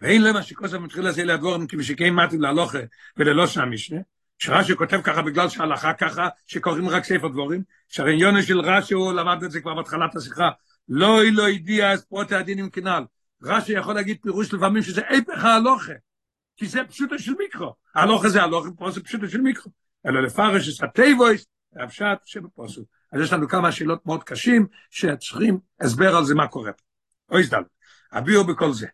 ואין 0.00 0.22
למה 0.22 0.42
שכוסף 0.42 0.78
מתחיל 0.78 1.08
לזה 1.08 1.24
לדבורים 1.24 1.66
כי 1.66 1.76
משקעים 1.76 2.16
מתאים 2.16 2.40
להלוכה 2.40 2.78
וללא 3.16 3.46
שם 3.46 3.70
משנה, 3.70 4.00
שרש"י 4.38 4.76
כותב 4.76 5.00
ככה 5.04 5.22
בגלל 5.22 5.48
שהלכה 5.48 5.92
ככה, 5.92 6.28
שקוראים 6.46 6.88
רק 6.88 7.04
ספר 7.04 7.28
דבורים, 7.28 7.62
שהרעיון 7.88 8.42
של 8.42 8.60
רש"י 8.60 8.94
הוא 8.94 9.12
למד 9.12 9.42
את 9.42 9.50
זה 9.50 9.60
כבר 9.60 9.74
בהתחלת 9.74 10.16
השיחה, 10.16 10.48
לא 10.88 11.20
לא 11.32 11.48
הדיע 11.48 11.94
את 11.94 12.04
פרוטי 12.04 12.34
הדין 12.34 12.58
עם 12.58 12.70
כנעל. 12.70 13.04
רש"י 13.42 13.72
יכול 13.72 13.94
להגיד 13.94 14.18
פירוש 14.22 14.54
לפעמים 14.54 14.82
שזה 14.82 15.00
הפך 15.00 15.44
ההלוכה, 15.44 15.92
כי 16.56 16.66
זה 16.66 16.80
פשוטו 16.88 17.18
של 17.18 17.34
מיקרו. 17.34 17.74
ההלוכה 17.94 18.28
זה 18.28 18.42
הלוכה, 18.42 18.68
פה 18.76 18.90
זה 18.90 19.02
פשוטו 19.02 19.28
של 19.28 19.40
מיקרו. 19.40 19.72
אלא 20.06 20.22
לפרש 20.22 20.78
את 20.78 20.84
הטייבויס, 20.84 21.46
הפשט 21.76 22.18
שבפוסו. 22.24 22.84
אז 23.12 23.20
יש 23.20 23.32
לנו 23.32 23.48
כמה 23.48 23.72
שאלות 23.72 24.06
מאוד 24.06 24.24
קשים, 24.24 24.66
שצריכים 24.90 25.58
הסבר 25.80 26.16
על 26.16 26.24
זה 26.24 26.34
מה 26.34 26.48
קורה. 26.48 26.70
אוי 27.30 27.42
זדל, 27.42 27.62
הביאו 28.12 28.46
בכל 28.46 28.72
זה. 28.72 28.86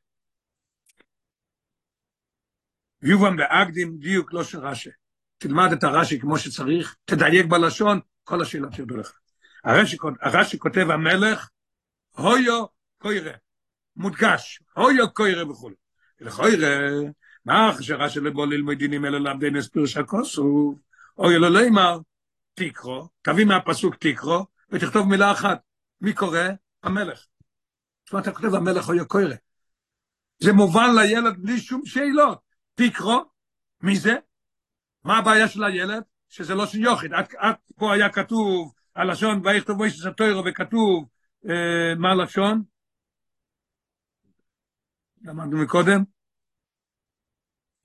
יובן 3.03 3.37
באקדים 3.37 3.99
דיוק 3.99 4.33
לא 4.33 4.45
של 4.45 4.59
רש"י. 4.59 4.91
תלמד 5.39 5.73
את 5.73 5.85
הרש"י 5.85 6.21
כמו 6.21 6.39
שצריך, 6.39 6.97
תדייק 7.05 7.47
בלשון, 7.47 8.01
כל 8.25 8.43
השאלות 8.43 8.79
ירדו 8.79 8.97
לך. 8.97 9.13
הרש"י, 9.65 9.97
הרש"י 10.21 10.59
כותב 10.59 10.91
המלך, 10.91 11.49
הויו 12.17 12.65
קוירה, 12.99 13.33
מודגש, 13.97 14.63
הויו 14.77 15.15
קוירה 15.15 15.51
וכו'. 15.51 15.71
לכוירה, 16.21 16.79
מה 17.45 17.71
אחרי 17.71 17.85
שרש"י 17.85 18.21
לבוא 18.21 18.47
ללמוד 18.47 18.79
דינים 18.79 19.05
אלא 19.05 19.19
למדי 19.21 19.51
נספיר 19.51 19.87
שהכוסו, 19.87 20.79
הויו 21.15 21.41
לא 21.41 21.61
לימר, 21.61 21.99
תקרו, 22.55 23.09
תביא 23.23 23.45
מהפסוק 23.45 23.95
תקרו, 23.95 24.47
ותכתוב 24.71 25.09
מילה 25.09 25.33
אחת. 25.33 25.61
מי 26.01 26.13
קורא? 26.13 26.39
המלך. 26.83 27.27
תשמע, 28.05 28.21
אתה 28.21 28.33
כותב 28.33 28.55
המלך 28.55 28.89
או 28.89 28.95
יקוירה. 28.95 29.37
זה 30.39 30.53
מובן 30.53 30.91
לילד 30.97 31.43
בלי 31.43 31.61
שום 31.61 31.87
שאלות. 31.87 32.39
תקרו, 32.75 33.25
מי 33.81 33.97
זה? 33.97 34.15
מה 35.05 35.19
הבעיה 35.19 35.49
של 35.49 35.65
הילד? 35.65 36.03
שזה 36.29 36.55
לא 36.55 36.67
של. 36.67 37.15
את, 37.21 37.35
את 37.35 37.57
פה 37.77 37.95
היה 37.95 38.09
כתוב, 38.09 38.73
הלשון, 38.97 39.41
ויכתוב 39.45 39.77
מוישה 39.77 40.11
סטוירו, 40.11 40.43
וכתוב, 40.47 41.05
אה, 41.05 41.09
מה 41.99 42.11
הלשון? 42.11 42.63
למדנו 45.23 45.63
מקודם? 45.63 46.05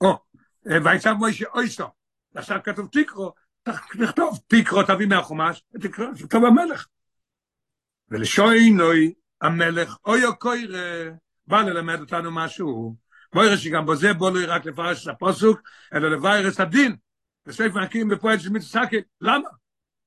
או, 0.00 0.18
ויצב 0.84 1.12
מוישה 1.12 1.46
אויסו. 1.54 1.86
עכשיו 2.34 2.60
כתוב 2.64 2.88
תקרו, 2.92 3.32
תכתוב 3.62 4.38
תקרו, 4.46 4.82
תביא 4.82 5.06
מהחומש, 5.06 5.62
ותקרא, 5.74 6.06
תכתוב 6.18 6.44
המלך. 6.44 6.86
ולשוינוי 8.08 9.14
המלך, 9.40 9.96
אוי 10.04 10.24
או 10.24 10.38
קוירה, 10.38 11.10
בא 11.46 11.62
ללמד 11.62 12.00
אותנו 12.00 12.30
משהו. 12.32 12.96
מוירה 13.34 13.56
שגם 13.56 13.86
בזה 13.86 14.14
בוא 14.14 14.30
לא 14.30 14.54
רק 14.54 14.66
לפרש 14.66 15.08
את 15.08 15.12
הפוסוק, 15.12 15.60
אלא 15.94 16.08
לביירס 16.10 16.60
הדין. 16.60 16.96
בספר 17.46 17.84
מקים 17.84 18.08
בפועל 18.08 18.38
של 18.38 18.50
מצסקי, 18.50 18.96
למה? 19.20 19.48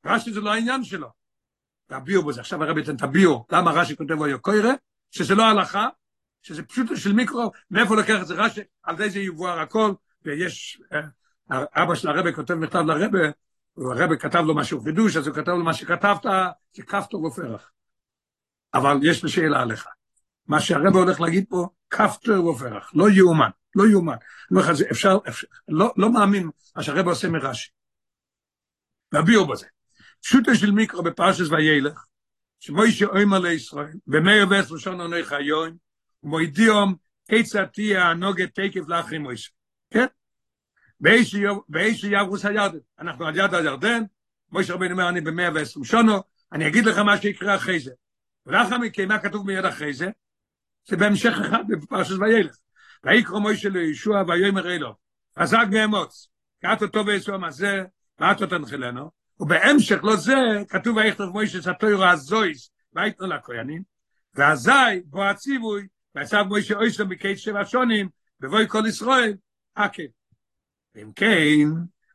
רש"י 0.05 0.33
זה 0.33 0.41
לא 0.41 0.53
העניין 0.53 0.83
שלו. 0.83 1.18
תביאו 1.89 2.25
בזה, 2.25 2.39
עכשיו 2.39 2.63
הרבי 2.63 2.81
אתן 2.81 2.97
תביאו, 2.97 3.45
למה 3.51 3.71
רש"י 3.71 3.95
כותב 3.95 4.21
או 4.21 4.41
קוירה? 4.41 4.73
שזה 5.11 5.35
לא 5.35 5.43
הלכה, 5.43 5.87
שזה 6.41 6.63
פשוט 6.63 6.87
של 6.95 7.13
מיקרו, 7.13 7.51
מאיפה 7.71 7.95
לוקח 7.95 8.21
את 8.21 8.27
זה 8.27 8.33
רש"י, 8.33 8.61
על 8.83 8.97
זה 8.97 9.09
זה 9.09 9.19
יבואר 9.19 9.59
הכל, 9.59 9.93
ויש, 10.25 10.81
אבא 11.51 11.95
של 11.95 12.09
הרבי 12.09 12.33
כותב 12.33 12.53
מכתב 12.53 12.79
לרבי, 12.79 13.17
והרבי 13.77 14.17
כתב 14.17 14.39
לו 14.39 14.55
משהו 14.55 14.81
חידוש, 14.81 15.17
אז 15.17 15.27
הוא 15.27 15.35
כתב 15.35 15.51
לו 15.51 15.63
מה 15.63 15.73
שכתבת, 15.73 16.25
זה 16.73 16.83
כפתור 16.83 17.23
ופרח. 17.23 17.71
אבל 18.73 18.97
יש 19.03 19.23
לי 19.23 19.29
שאלה 19.29 19.61
עליך. 19.61 19.87
מה 20.47 20.59
שהרבי 20.59 20.97
הולך 20.97 21.21
להגיד 21.21 21.45
פה, 21.49 21.67
כפתור 21.89 22.45
ופרח, 22.45 22.91
לא 22.93 23.09
יאומן, 23.09 23.49
לא 23.75 23.87
יאומן. 23.87 24.15
לא 24.51 24.61
אפשר, 24.91 25.17
אפשר, 25.29 25.47
לא, 25.67 25.93
לא 25.97 26.13
מאמין 26.13 26.49
מה 26.75 26.83
שהרבי 26.83 27.09
עושה 27.09 27.29
מרש"י. 27.29 27.69
והביאו 29.11 29.47
בזה. 29.47 29.65
פשוטו 30.23 30.55
של 30.55 30.71
מיקרו 30.71 31.03
בפרשס 31.03 31.49
וילך, 31.49 32.05
שמוישה 32.59 33.05
אוימר 33.05 33.39
לישראל, 33.39 33.93
ומאיר 34.07 34.47
ועשר 34.49 34.77
שון 34.77 35.01
עונך 35.01 35.31
היום, 35.31 35.77
ומוידיום 36.23 36.95
כיצד 37.29 37.65
תהיה 37.65 38.09
הנוגת 38.09 38.59
תקף 38.59 38.87
לאחרים 38.87 39.21
מוישה. 39.21 39.51
כן? 39.89 40.05
באיש 41.69 42.03
יברוס 42.03 42.45
הירדן. 42.45 42.77
אנחנו 42.99 43.25
על 43.25 43.37
יד 43.37 43.53
הירדן, 43.53 44.03
מוישה 44.51 44.73
רבינו 44.73 44.91
אומר, 44.91 45.09
אני 45.09 45.21
במאה 45.21 45.49
ועשרים 45.53 45.85
שונו, 45.85 46.21
אני 46.51 46.67
אגיד 46.67 46.85
לך 46.85 46.97
מה 46.97 47.17
שיקרה 47.17 47.55
אחרי 47.55 47.79
זה. 47.79 47.91
ולאחר 48.45 48.77
מכן, 48.77 49.07
מה 49.07 49.19
כתוב 49.19 49.47
מיד 49.47 49.65
אחרי 49.65 49.93
זה? 49.93 50.09
זה 50.87 50.97
בהמשך 50.97 51.33
אחד 51.41 51.63
בפרשת 51.67 52.15
וילך. 52.19 52.55
ויקרא 53.03 53.39
מוישה 53.39 53.69
לישוע 53.69 54.23
ויאמר 54.27 54.73
אלו, 54.73 54.95
חזק 55.39 55.65
מאמוץ, 55.71 56.29
קעת 56.61 56.81
אותו 56.81 57.05
וישוע 57.05 57.37
מה 57.37 57.51
זה, 57.51 57.83
ואת 58.19 58.43
תנחילנו, 58.43 59.11
ובהמשך 59.39 60.03
לא 60.03 60.15
זה, 60.15 60.35
כתוב 60.69 60.97
ויכתוב 60.97 61.29
מוישה 61.29 61.61
סתוירו 61.61 62.03
הזויס, 62.03 62.71
ויתנו 62.93 63.27
לכהנים, 63.27 63.83
ואזי 64.35 65.01
בו 65.05 65.23
הציווי, 65.23 65.87
ועשב 66.15 66.43
מוישה 66.47 66.75
אויסו 66.75 67.05
מקייס 67.05 67.39
שבע 67.39 67.61
שונים, 67.65 68.09
בבוי 68.39 68.67
כל 68.67 68.83
ישראל, 68.87 69.33
עקב. 69.75 70.03
אם 70.95 71.11
כן, 71.15 71.67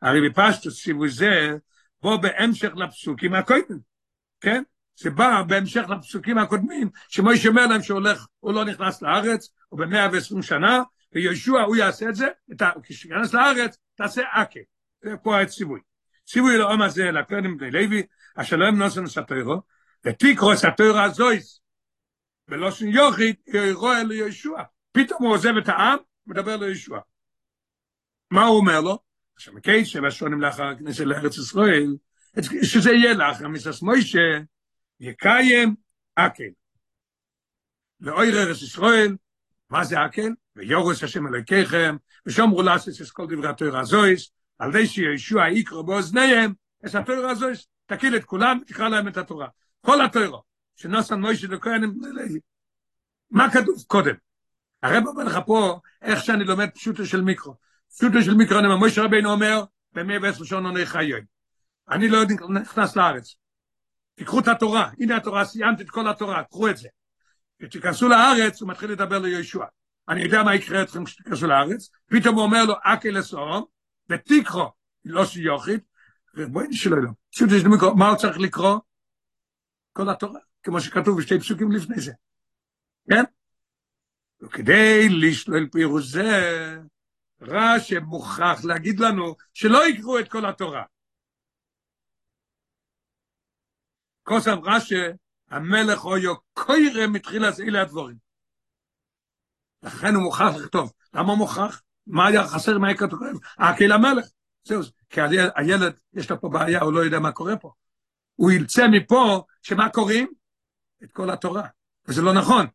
הרי 0.02 0.28
בפשטוס 0.28 0.82
ציווי 0.82 1.08
זה, 1.08 1.56
בו 2.02 2.18
בהמשך 2.18 2.72
לפסוקים 2.76 3.34
הקודמים, 3.34 3.78
כן? 4.40 4.62
זה 4.96 5.10
בא 5.10 5.42
בהמשך 5.42 5.82
לפסוקים 5.88 6.38
הקודמים, 6.38 6.90
שמוישה 7.08 7.48
אומר 7.48 7.66
להם 7.66 7.82
שהולך, 7.82 8.26
הוא 8.40 8.54
לא 8.54 8.64
נכנס 8.64 9.02
לארץ, 9.02 9.48
הוא 9.68 9.80
במאה 9.80 10.08
ועשרים 10.12 10.42
שנה, 10.42 10.82
ויהושע 11.12 11.60
הוא 11.60 11.76
יעשה 11.76 12.08
את 12.08 12.14
זה, 12.14 12.26
כשיכנס 12.82 13.34
לארץ, 13.34 13.76
תעשה 13.94 14.22
עקב. 14.32 14.60
זה 15.02 15.16
פה 15.22 15.40
הציווי. 15.40 15.80
ציווי 16.26 16.58
לעם 16.58 16.82
הזה, 16.82 17.10
לכהנים 17.10 17.56
בני 17.56 17.70
לוי, 17.70 18.02
אשר 18.36 18.56
לא 18.56 18.66
הם 18.66 18.78
נוסן 18.78 19.06
סתוירו, 19.06 19.62
ותקרו 20.06 20.56
סתוירו 20.56 20.98
הזויס, 20.98 21.60
בלושן 22.48 22.88
יוחיד, 22.88 23.36
יאירו 23.46 23.92
אל 23.92 24.12
יהושע. 24.12 24.62
פתאום 24.92 25.22
הוא 25.22 25.34
עוזב 25.34 25.56
את 25.56 25.68
העם, 25.68 25.98
מדבר 26.26 26.56
ליהושע. 26.56 26.98
מה 28.30 28.44
הוא 28.44 28.56
אומר 28.56 28.80
לו? 28.80 28.98
עכשיו, 29.36 29.54
מקייס 29.54 29.88
שבע 29.88 30.10
שונים 30.10 30.40
לאחר 30.40 30.64
הכניסה 30.64 31.04
לארץ 31.04 31.38
ישראל, 31.38 31.96
שזה 32.62 32.92
יהיה 32.92 33.14
לאחר 33.14 33.48
מסס 33.48 33.82
מוישה, 33.82 34.38
יקיים 35.00 35.74
אקל. 36.14 36.50
לאויר 38.00 38.42
ארץ 38.42 38.62
ישראל, 38.62 39.16
מה 39.70 39.84
זה 39.84 40.04
אקל? 40.06 40.30
ויורס 40.56 41.02
השם 41.02 41.26
אלוהיכיכם, 41.26 41.96
ושומרו 42.26 42.62
לעשות 42.62 42.94
את 43.02 43.10
כל 43.10 43.26
דברי 43.26 43.48
התורה 43.48 43.80
הזויס, 43.80 44.30
על 44.58 44.72
זה 44.72 44.86
שישוע 44.86 45.48
יקרו 45.48 45.84
באוזניהם, 45.84 46.52
את 46.86 46.94
התורה 46.94 47.30
הזויס, 47.30 47.66
תקיל 47.86 48.16
את 48.16 48.24
כולם, 48.24 48.58
תקרא 48.66 48.88
להם 48.88 49.08
את 49.08 49.16
התורה. 49.16 49.48
כל 49.80 50.04
התורה, 50.04 50.38
שנוסן 50.76 51.20
מוישה 51.20 51.46
לכהנים, 51.46 51.94
מה 53.30 53.50
כתוב 53.50 53.74
קודם? 53.86 54.14
הרב 54.82 55.06
אומר 55.06 55.24
לך 55.24 55.38
פה, 55.46 55.80
איך 56.02 56.24
שאני 56.24 56.44
לומד 56.44 56.70
פשוטו 56.74 57.06
של 57.06 57.20
מיקרו. 57.20 57.54
פשוטו 57.96 58.22
של 58.22 58.34
מיקרו, 58.34 58.58
אני 58.58 58.68
מוישה 58.78 59.02
רבינו 59.02 59.32
אומר, 59.32 59.64
במאה 59.92 60.16
ועשר 60.22 60.44
שון 60.44 60.66
עוני 60.66 60.86
חיי. 60.86 61.12
אני 61.90 62.08
לא 62.08 62.24
נכנס 62.50 62.96
לארץ. 62.96 63.34
תיקחו 64.14 64.40
את 64.40 64.48
התורה, 64.48 64.90
הנה 65.00 65.16
התורה, 65.16 65.44
סיימתי 65.44 65.82
את 65.82 65.90
כל 65.90 66.08
התורה, 66.08 66.44
קחו 66.44 66.68
את 66.68 66.76
זה. 66.76 66.88
כשתיכנסו 67.58 68.08
לארץ, 68.08 68.60
הוא 68.60 68.68
מתחיל 68.68 68.90
לדבר 68.90 69.18
ליהושע. 69.18 69.64
אני 70.08 70.22
יודע 70.22 70.42
מה 70.42 70.54
יקרה 70.54 70.82
אתכם 70.82 71.04
כשתיכנסו 71.04 71.46
לארץ, 71.46 71.90
פתאום 72.06 72.34
הוא 72.34 72.44
אומר 72.44 72.64
לו, 72.64 72.74
אקי 72.84 73.10
לסורום, 73.10 73.64
ותיקחו, 74.08 74.70
לא 75.04 75.26
שיוכית, 75.26 75.84
ובואי 76.34 76.68
נשאלו 76.68 76.96
לו, 76.96 77.10
פשוט 77.30 77.48
יש 77.56 77.64
לנו 77.64 77.96
מה 77.96 78.08
הוא 78.08 78.16
צריך 78.16 78.38
לקרוא? 78.38 78.80
כל 79.92 80.10
התורה, 80.10 80.40
כמו 80.62 80.80
שכתוב 80.80 81.18
בשתי 81.18 81.40
פסוקים 81.40 81.72
לפני 81.72 82.00
זה. 82.00 82.12
כן? 83.10 83.24
וכדי 84.42 85.08
לשלול 85.08 85.68
פירוש 85.72 86.06
זה, 86.06 86.30
רש"י 87.40 87.98
מוכרח 87.98 88.64
להגיד 88.64 89.00
לנו 89.00 89.34
שלא 89.54 89.88
יקראו 89.88 90.18
את 90.18 90.30
כל 90.30 90.46
התורה. 90.46 90.84
כוסם 94.22 94.58
רש"י, 94.64 94.94
המלך 95.50 96.04
אויו 96.04 96.34
קוירם 96.52 97.12
מתחילת 97.12 97.60
אלה 97.60 97.82
הדבורים. 97.82 98.16
לכן 99.82 100.14
הוא 100.14 100.22
מוכרח 100.22 100.56
לכתוב. 100.56 100.92
למה 101.14 101.34
מוכרח? 101.34 101.82
מה 102.06 102.26
היה 102.26 102.46
חסר, 102.46 102.78
מה? 102.78 102.88
אה, 103.60 103.76
כי 103.76 103.88
למלך. 103.88 104.24
זהו, 104.64 104.80
כי 105.10 105.20
הילד, 105.56 105.92
יש 106.14 106.30
לו 106.30 106.40
פה 106.40 106.48
בעיה, 106.48 106.80
הוא 106.80 106.92
לא 106.92 107.04
יודע 107.04 107.18
מה 107.18 107.32
קורה 107.32 107.56
פה. 107.56 107.72
הוא 108.34 108.52
ילצא 108.52 108.86
מפה, 108.88 109.44
שמה 109.62 109.88
קוראים? 109.88 110.28
את 111.04 111.12
כל 111.12 111.30
התורה. 111.30 111.66
וזה 112.08 112.22
לא 112.22 112.32
נכון. 112.32 112.66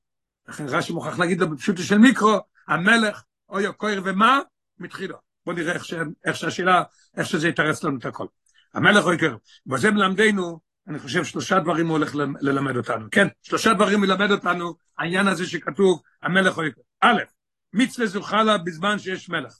לכן 0.47 0.65
רש"י 0.67 0.93
מוכרח 0.93 1.19
להגיד 1.19 1.41
לו 1.41 1.49
בפשוטו 1.49 1.83
של 1.83 1.97
מיקרו, 1.97 2.39
המלך, 2.67 3.23
אויו 3.49 3.73
קויר 3.73 4.01
ומה? 4.05 4.39
מתחילו. 4.79 5.17
בואו 5.45 5.55
נראה 5.55 5.73
איך, 5.73 5.85
ש... 5.85 5.93
איך 6.25 6.35
שהשאלה, 6.35 6.83
איך 7.17 7.27
שזה 7.27 7.47
יתרץ 7.47 7.83
לנו 7.83 7.97
את 7.97 8.05
הכל. 8.05 8.25
המלך 8.73 9.05
אויו 9.05 9.19
קויר. 9.19 9.37
וזה 9.71 9.91
מלמדנו, 9.91 10.59
אני 10.87 10.99
חושב 10.99 11.23
שלושה 11.23 11.59
דברים 11.59 11.87
הוא 11.87 11.97
הולך 11.97 12.15
ללמד 12.41 12.77
אותנו. 12.77 13.07
כן, 13.11 13.27
שלושה 13.41 13.73
דברים 13.73 14.03
ילמד 14.03 14.31
אותנו, 14.31 14.75
העניין 14.97 15.27
הזה 15.27 15.47
שכתוב, 15.47 16.01
המלך 16.23 16.57
אויו 16.57 16.73
קויר. 16.73 16.85
א', 17.01 17.38
מצווה 17.73 18.07
זוכה 18.07 18.43
לה 18.43 18.57
בזמן 18.57 18.99
שיש 18.99 19.29
מלך. 19.29 19.59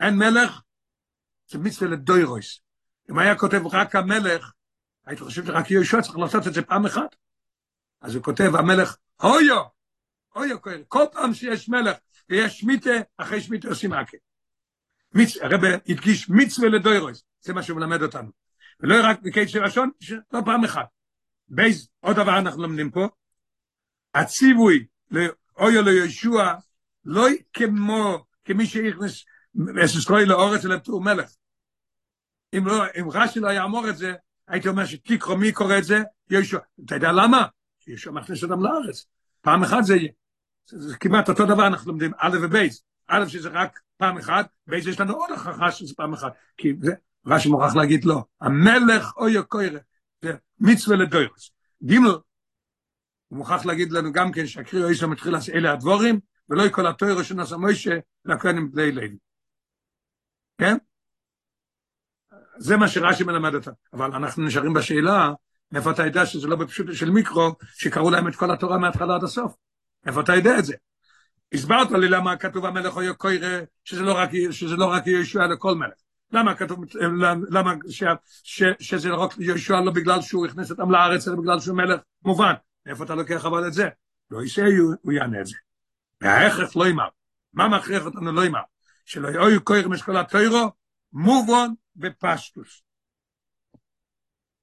אין 0.00 0.14
מלך, 0.14 0.60
זה 1.48 1.58
מצווה 1.58 1.90
לדורות. 1.90 2.60
אם 3.10 3.18
היה 3.18 3.38
כותב 3.38 3.60
רק 3.72 3.96
המלך, 3.96 4.52
הייתי 5.06 5.22
חושב 5.22 5.46
שרק 5.46 5.70
יהושע 5.70 6.02
צריך 6.02 6.18
לעשות 6.18 6.46
את 6.46 6.54
זה 6.54 6.62
פעם 6.62 6.86
אחת. 6.86 7.16
אז 8.00 8.14
הוא 8.14 8.24
כותב, 8.24 8.56
המלך, 8.58 8.96
אויו, 9.22 9.62
אויו, 10.36 10.56
כל 10.88 11.04
פעם 11.12 11.34
שיש 11.34 11.68
מלך 11.68 11.96
ויש 12.28 12.60
שמיטה, 12.60 12.90
אחרי 13.16 13.40
שמיטה 13.40 13.68
עושים 13.68 13.92
הקהל. 13.92 14.16
מיצ... 15.14 15.36
הרב 15.36 15.60
הדגיש 15.64 16.30
מצווה 16.30 16.68
לדורות, 16.68 17.24
זה 17.40 17.52
מה 17.52 17.62
שהוא 17.62 17.78
מלמד 17.78 18.02
אותנו. 18.02 18.30
ולא 18.80 18.94
רק 19.04 19.20
בקייט 19.22 19.48
של 19.48 19.64
לשון, 19.64 19.90
לא 20.32 20.40
פעם 20.44 20.64
אחת. 20.64 20.86
ב', 21.48 21.88
עוד 22.00 22.16
דבר 22.16 22.38
אנחנו 22.38 22.62
לומדים 22.62 22.90
פה, 22.90 23.08
הציווי 24.14 24.86
לאויו 25.10 25.82
ליהושע, 25.82 26.54
לא 27.10 27.26
כמו, 27.52 28.24
כמי 28.44 28.66
שיכנס 28.66 29.24
אססקוי 29.84 30.26
לאורץ 30.26 30.64
אלא 30.64 30.76
מלך. 31.00 31.30
אם, 32.54 32.66
לא, 32.66 32.84
אם 33.00 33.10
רש"י 33.12 33.40
לא 33.40 33.52
יאמור 33.52 33.88
את 33.88 33.96
זה, 33.96 34.14
הייתי 34.48 34.68
אומר 34.68 34.86
שתיקרו 34.86 35.36
מי 35.36 35.52
קורא 35.52 35.78
את 35.78 35.84
זה? 35.84 36.02
יהושע. 36.30 36.58
אתה 36.84 36.94
יודע 36.94 37.12
למה? 37.12 37.46
יהושע 37.86 38.10
מכניס 38.10 38.42
אותם 38.42 38.62
לארץ. 38.62 39.06
פעם 39.40 39.62
אחת 39.62 39.84
זה 39.84 39.96
יהיה. 39.96 40.08
זה, 40.66 40.96
כמעט 40.96 41.28
אותו 41.28 41.46
דבר 41.46 41.66
אנחנו 41.66 41.92
לומדים, 41.92 42.12
א' 42.18 42.38
ובייס. 42.42 42.82
א' 43.06 43.28
שזה 43.28 43.48
רק 43.48 43.80
פעם 43.96 44.18
אחת, 44.18 44.48
בייס 44.66 44.86
יש 44.86 45.00
לנו 45.00 45.14
עוד 45.14 45.30
הוכחה 45.30 45.72
שזה 45.72 45.94
פעם 45.96 46.12
אחת. 46.12 46.32
כי 46.56 46.72
זה, 46.80 46.92
רש"י 47.26 47.48
מוכרח 47.48 47.74
להגיד 47.74 48.04
לא, 48.04 48.24
המלך 48.40 49.16
אוי 49.16 49.38
הקוירה, 49.38 49.80
זה 50.22 50.32
מצווה 50.60 50.96
לדוירוס. 50.96 51.50
גימל, 51.82 52.08
הוא 53.28 53.38
מוכרח 53.38 53.66
להגיד 53.66 53.92
לנו 53.92 54.12
גם 54.12 54.32
כן 54.32 54.46
שהקריאו 54.46 54.88
איש 54.88 55.02
המתחיל 55.02 55.32
לעשות 55.32 55.54
אלה 55.54 55.72
הדבורים, 55.72 56.20
ולא 56.50 56.68
כל 56.68 56.86
התוירו 56.86 57.24
שנעשה 57.24 57.56
מוישה 57.56 57.98
לכהנים 58.24 58.70
בני 58.72 58.92
לוי. 58.92 59.16
כן? 60.58 60.76
זה 62.58 62.76
מה 62.76 62.88
שרש"י 62.88 63.24
מלמד 63.24 63.54
אותה. 63.54 63.70
אבל 63.92 64.12
אנחנו 64.12 64.44
נשארים 64.44 64.72
בשאלה, 64.72 65.32
מאיפה 65.72 65.90
אתה 65.90 66.06
יודע 66.06 66.26
שזה 66.26 66.48
לא 66.48 66.56
בפשוט 66.56 66.86
של 66.92 67.10
מיקרו, 67.10 67.54
שקראו 67.74 68.10
להם 68.10 68.28
את 68.28 68.36
כל 68.36 68.50
התורה 68.50 68.78
מההתחלה 68.78 69.14
עד 69.14 69.24
הסוף? 69.24 69.54
איפה 70.06 70.20
אתה 70.20 70.34
יודע 70.34 70.58
את 70.58 70.64
זה? 70.64 70.74
הסברת 71.52 71.90
לי 71.90 72.08
למה 72.08 72.36
כתוב 72.36 72.66
המלך 72.66 72.96
או 72.96 73.02
יוקוירה, 73.02 73.60
שזה 73.84 74.02
לא 74.02 74.12
רק, 74.12 74.30
שזה 74.50 74.76
לא 74.76 74.86
רק 74.86 75.06
ישוע 75.06 75.46
לכל 75.46 75.74
מלך. 75.74 75.94
למה 76.32 76.54
כתוב, 76.54 76.84
למה 77.50 77.74
ש, 77.88 78.04
ש, 78.42 78.62
שזה 78.80 79.10
רק 79.10 79.34
ישוע 79.38 79.80
לא 79.80 79.92
בגלל 79.92 80.22
שהוא 80.22 80.46
הכניס 80.46 80.70
אותם 80.70 80.90
לארץ, 80.90 81.28
אלא 81.28 81.36
בגלל 81.36 81.60
שהוא 81.60 81.76
מלך? 81.76 82.00
מובן. 82.24 82.52
איפה 82.86 83.04
אתה 83.04 83.14
לוקח 83.14 83.44
אבל 83.44 83.66
את 83.66 83.72
זה? 83.72 83.88
לא 84.30 84.42
יישא, 84.42 84.62
הוא 85.02 85.12
יענה 85.12 85.40
את 85.40 85.46
זה. 85.46 85.56
וההכרח 86.20 86.76
לא 86.76 86.86
יאמר. 86.86 87.08
מה 87.52 87.68
מכריח 87.68 88.04
אותנו 88.06 88.32
לא 88.32 88.44
יאמר? 88.44 88.62
שלא 89.04 89.28
יהיו 89.28 89.64
כויר 89.64 89.88
משכל 89.88 90.16
התוירו, 90.16 90.70
מובן 91.12 91.68
בפשטוס. 91.96 92.82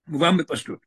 מובן 0.07 0.37
בפשטות. 0.37 0.85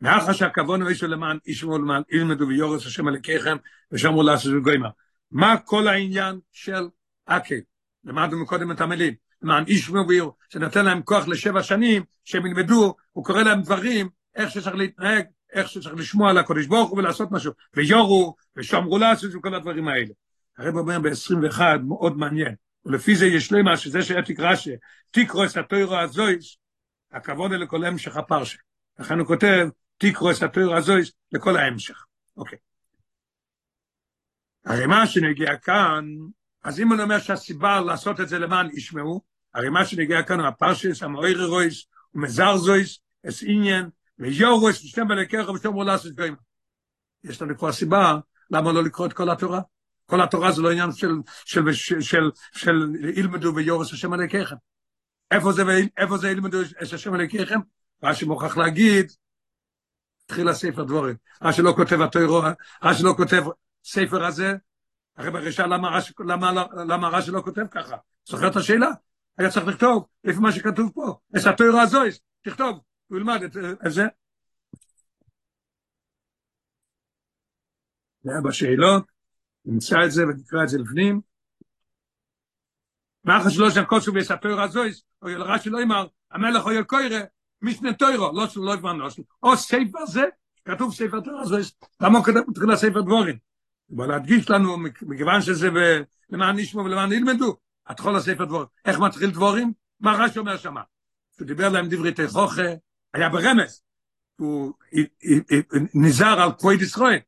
מאחר 0.00 0.32
שהכוון 0.32 0.82
הוא 0.82 0.90
אישו 0.90 1.06
למען 1.06 1.38
אישו 1.46 1.78
למען 1.78 2.02
ילמדו 2.10 2.48
ויורס 2.48 2.86
השם 2.86 3.08
הלקיכם 3.08 3.56
ושמרו 3.92 4.22
לעשות 4.22 4.52
וגוימה. 4.56 4.88
מה 5.30 5.58
כל 5.64 5.88
העניין 5.88 6.40
של 6.52 6.88
אקל? 7.24 7.60
למדנו 8.04 8.42
מקודם 8.42 8.72
את 8.72 8.80
המילים. 8.80 9.14
למען 9.42 9.64
אישו 9.66 9.94
ויר, 10.08 10.30
שנותן 10.48 10.84
להם 10.84 11.02
כוח 11.02 11.28
לשבע 11.28 11.62
שנים, 11.62 12.04
שהם 12.24 12.46
ילמדו, 12.46 12.94
הוא 13.12 13.24
קורא 13.24 13.42
להם 13.42 13.62
דברים, 13.62 14.08
איך 14.34 14.50
שצריך 14.50 14.76
להתנהג, 14.76 15.24
איך 15.52 15.68
שצריך 15.68 15.94
לשמוע 15.94 16.30
על 16.30 16.38
הקודש 16.38 16.66
ברוך 16.66 16.90
הוא 16.90 16.98
ולעשות 16.98 17.30
משהו. 17.30 17.52
ויורו, 17.74 18.34
ושמרו 18.56 18.98
לעשות 18.98 19.34
וכל 19.34 19.54
הדברים 19.54 19.88
האלה. 19.88 20.12
הרב 20.58 20.76
אומר 20.76 20.98
ב-21, 20.98 21.60
מאוד 21.88 22.16
מעניין. 22.16 22.54
ולפי 22.84 23.16
זה 23.16 23.26
יש 23.26 23.52
למה 23.52 23.76
שזה 23.76 24.02
שאתיק 24.02 24.40
רש"י, 24.40 24.70
תקרו 25.10 25.44
את 25.44 25.56
התוירו 25.56 25.96
הזויס, 25.96 26.56
הכבוד 27.12 27.52
אלה 27.52 27.66
כל 27.66 27.84
המשך 27.84 28.16
הפרשה. 28.16 28.58
לכן 28.98 29.18
הוא 29.18 29.26
כותב, 29.26 29.68
תקרו 29.98 30.30
את 30.30 30.42
התוירו 30.42 30.74
הזויס 30.74 31.12
לכל 31.32 31.56
ההמשך. 31.56 32.04
אוקיי. 32.36 32.58
הרי 34.64 34.86
מה 34.86 35.06
שנגיע 35.06 35.56
כאן, 35.56 36.04
אז 36.64 36.80
אם 36.80 36.92
הוא 36.92 37.00
אומר 37.00 37.18
שהסיבה 37.18 37.80
לעשות 37.80 38.20
את 38.20 38.28
זה 38.28 38.38
למען 38.38 38.68
ישמעו, 38.72 39.20
הרי 39.54 39.68
מה 39.68 39.84
שנגיע 39.84 40.22
כאן 40.22 40.40
הוא 40.40 40.48
הפרשס, 40.48 41.02
המאוירי 41.02 41.44
רויס, 41.44 41.86
ומזר 42.14 42.56
זויס, 42.56 42.98
אס 43.28 43.42
עניין, 43.46 43.88
ויורוס, 44.18 44.84
ושתם 44.84 45.08
בלקח 45.08 45.48
ושתום 45.54 45.82
לעשות 45.82 46.12
גוימה. 46.12 46.36
יש 47.24 47.42
לנו 47.42 47.58
כבר 47.58 47.72
סיבה 47.72 48.18
למה 48.50 48.72
לא 48.72 48.84
לקרוא 48.84 49.06
את 49.06 49.12
כל 49.12 49.30
התורה. 49.30 49.60
כל 50.06 50.22
התורה 50.22 50.52
זה 50.52 50.62
לא 50.62 50.70
עניין 50.70 50.92
של, 50.92 51.10
של, 51.44 51.72
של, 51.72 52.00
של, 52.00 52.30
של 52.52 52.72
ילמדו 53.16 53.54
ויורס 53.54 53.92
השם 53.92 54.12
עליכם. 54.12 54.56
איפה 55.30 55.52
זה, 55.52 55.62
איפה 55.96 56.16
זה 56.16 56.30
ילמדו 56.30 56.60
את 56.60 56.92
השם 56.92 57.14
עליכם? 57.14 57.60
מה 58.02 58.14
שמוכרח 58.14 58.56
להגיד, 58.56 59.12
התחיל 60.24 60.48
הספר 60.48 60.84
דבורים. 60.84 61.16
מה 61.42 61.52
שלא 61.52 61.72
כותב 61.76 62.00
התוירו, 62.00 62.42
מה 62.82 62.94
שלא 62.94 63.14
כותב 63.16 63.42
ספר 63.84 64.24
הזה, 64.24 64.54
הרי 65.16 65.30
בראשה 65.30 65.66
למה 66.86 67.08
רש"י 67.08 67.30
לא 67.30 67.40
כותב 67.40 67.66
ככה? 67.70 67.96
זוכר 68.24 68.48
את 68.48 68.56
השאלה? 68.56 68.88
היה 69.38 69.50
צריך 69.50 69.66
לכתוב, 69.66 70.06
לפי 70.24 70.38
מה 70.38 70.52
שכתוב 70.52 70.90
פה, 70.94 71.16
את 71.36 71.46
התוירו 71.46 71.80
הזויס, 71.80 72.20
תכתוב, 72.42 72.80
הוא 73.12 73.18
ילמד 73.18 73.42
את, 73.42 73.56
את 73.86 73.92
זה. 73.92 74.02
זה 78.22 78.30
היה 78.30 78.40
בשאלות. 78.40 79.04
נמצא 79.64 79.96
את 80.04 80.10
זה 80.10 80.22
ונקרא 80.22 80.62
את 80.62 80.68
זה 80.68 80.78
לפנים. 80.78 81.20
מאחר 83.24 83.48
שלא 83.48 83.70
שם 83.70 83.84
כוסו 83.84 84.14
ויספר 84.14 84.60
הזויס, 84.60 85.02
או 85.22 85.28
ילרה 85.28 85.58
שלא 85.58 85.82
אמר, 85.82 86.06
המלך 86.30 86.66
או 86.66 86.72
ילקוירה, 86.72 87.20
משנה 87.62 87.92
טוירו, 87.92 88.32
לא 88.32 88.46
שלא 88.46 88.64
לא 88.64 88.74
הבנו, 88.74 89.04
או 89.42 89.56
ספר 89.56 90.06
זה, 90.06 90.22
כתוב 90.64 90.94
ספר 90.94 91.20
תורה 91.20 91.44
זויס, 91.44 91.72
למה 92.00 92.18
הוא 92.18 92.24
כתב 92.24 92.40
מתחילה 92.48 92.76
ספר 92.76 93.00
דבורים? 93.00 93.38
בוא 93.88 94.06
להדגיש 94.06 94.50
לנו, 94.50 94.76
מכיוון 95.02 95.40
שזה 95.40 95.68
למען 96.30 96.58
נשמעו 96.58 96.84
ולמען 96.84 97.12
ילמדו, 97.12 97.56
התחול 97.86 98.16
הספר 98.16 98.44
דבורים. 98.44 98.66
איך 98.84 98.98
מתחיל 98.98 99.30
דבורים? 99.30 99.72
מה 100.00 100.12
רש"י 100.12 100.38
אומר 100.38 100.56
שמה? 100.56 100.82
הוא 101.38 101.46
דיבר 101.46 101.68
להם 101.68 101.88
דברי 101.88 102.12
תכוכה, 102.12 102.62
היה 103.14 103.28
ברמז, 103.28 103.82
הוא 104.36 104.72
נזהר 105.94 106.42
על 106.42 106.50
כבוד 106.58 106.82
ישראל, 106.82 107.18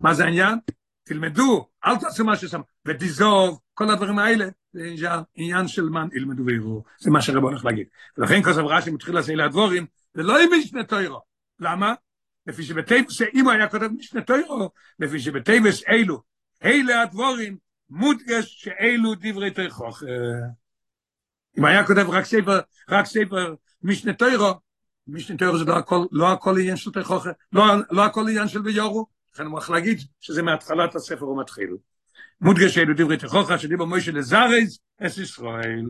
מה 0.00 0.14
זה 0.14 0.24
העניין? 0.24 0.58
תלמדו, 1.04 1.68
אל 1.84 1.96
תעשו 1.96 2.24
מה 2.24 2.36
ששם, 2.36 2.60
ודיזוב, 2.86 3.60
כל 3.74 3.90
הדברים 3.90 4.18
האלה, 4.18 4.48
זה 4.72 5.08
עניין 5.34 5.68
של 5.68 5.82
מן 5.88 6.08
ילמדו 6.12 6.46
ויראו, 6.46 6.84
זה 6.98 7.10
מה 7.10 7.22
שרב 7.22 7.42
הולך 7.42 7.64
להגיד. 7.64 7.86
ולכן 8.18 8.42
כוסף 8.42 8.58
רש"י 8.58 8.90
מתחיל 8.90 9.14
לעשות 9.14 9.30
אלה 9.30 9.44
הדבורים, 9.44 9.86
ולא 10.14 10.42
עם 10.42 10.48
משנה 10.58 10.84
תוירו. 10.84 11.20
למה? 11.60 11.94
לפי 12.46 12.62
שבטייבס, 12.62 13.22
אם 13.34 13.44
הוא 13.44 13.52
היה 13.52 13.68
כותב 13.68 13.88
משנה 13.98 14.20
תוירו, 14.20 14.70
לפי 14.98 15.20
שבטייבס 15.20 15.82
אלו, 15.88 16.22
אלה 16.64 17.02
הדבורים, 17.02 17.56
מודגש 17.90 18.64
שאלו 18.64 19.14
דברי 19.14 19.50
תויכוך. 19.50 20.02
אם 21.58 21.64
היה 21.64 21.86
כותב 21.86 22.06
רק 22.08 22.24
ספר, 22.24 22.60
רק 22.88 23.06
ספר 23.06 23.54
משנה 23.82 24.12
תוירו, 24.12 24.54
משנה 25.08 25.36
תוירו 25.36 25.58
זה 25.58 25.64
לא 26.12 26.32
הכל, 26.32 26.58
עניין 26.58 26.76
של 26.76 26.90
תויכוך, 26.90 27.26
לא, 27.52 28.04
הכל 28.04 28.28
עניין 28.28 28.48
של 28.48 28.60
ויורו, 28.60 29.06
לכן 29.34 29.46
הוא 29.46 29.60
להגיד 29.70 29.98
שזה 30.20 30.42
מהתחלת 30.42 30.94
הספר 30.94 31.24
הוא 31.24 31.40
מתחיל. 31.40 31.76
מודגש 32.40 32.78
אלו 32.78 32.94
דברי 32.96 33.16
תכוחה 33.16 33.58
שדיבו 33.58 33.86
מוישה 33.86 34.12
לזרז 34.12 34.78
אס 35.00 35.18
ישראל. 35.18 35.84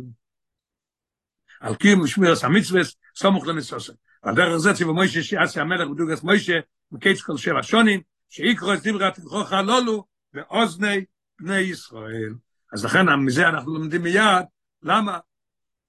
על 1.60 1.74
קיום 1.74 2.00
ושמירס 2.00 2.44
המצווס 2.44 2.96
סמוך 3.16 3.46
למסוסה. 3.46 3.92
על 4.22 4.34
דרך 4.34 4.56
זה 4.56 4.74
ציבו 4.74 4.94
מוישה 4.94 5.22
שעשי 5.22 5.60
המלך 5.60 5.88
בדוגס 5.88 6.22
מוישה 6.22 6.58
מקץ 6.92 7.20
כל 7.20 7.36
שבע 7.36 7.62
שונים 7.62 8.00
שיקרו 8.30 8.72
את 8.72 8.86
דברי 8.86 9.06
התכוחה 9.06 9.58
הללו 9.58 10.04
באוזני 10.32 11.04
בני 11.40 11.58
ישראל. 11.58 12.34
אז 12.72 12.84
לכן 12.84 13.14
מזה 13.14 13.48
אנחנו 13.48 13.74
לומדים 13.74 14.02
מיד 14.02 14.44
למה 14.82 15.18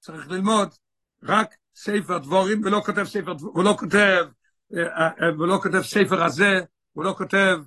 צריך 0.00 0.28
ללמוד 0.28 0.68
רק 1.22 1.54
ספר 1.78 2.18
דבורים 2.18 2.64
ולא 2.64 2.82
כותב 2.86 3.04
ספר 3.04 3.32
ולא 3.54 3.76
כותב 3.78 4.26
ולא 5.38 5.58
כותב 5.62 5.82
ספר 5.82 6.24
הזה 6.24 6.60
הוא 6.92 7.04
לא 7.04 7.14
כותב, 7.18 7.58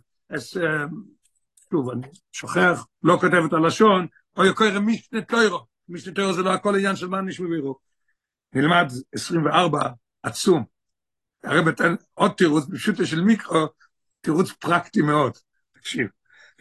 שוב, 1.71 1.89
אני 1.89 2.07
שוכח, 2.31 2.85
לא 3.03 3.17
כותב 3.21 3.43
את 3.47 3.53
הלשון, 3.53 4.07
או 4.37 4.45
יקויר 4.45 4.79
משנה 4.79 5.21
טוירו, 5.21 5.65
משנה 5.89 6.13
טוירו 6.13 6.33
זה 6.33 6.41
לא 6.41 6.53
הכל 6.53 6.75
עניין 6.75 6.95
של 6.95 7.07
מה 7.07 7.21
נשמע 7.21 7.47
בירו. 7.47 7.79
נלמד 8.53 8.91
24, 9.11 9.89
עצום. 10.23 10.65
הרי 11.43 11.61
בתן 11.61 11.95
עוד 12.13 12.31
תירוץ, 12.31 12.65
פשוט 12.73 13.05
של 13.05 13.21
מיקרו, 13.21 13.67
תירוץ 14.21 14.51
פרקטי 14.51 15.01
מאוד. 15.01 15.33
תקשיב, 15.73 16.07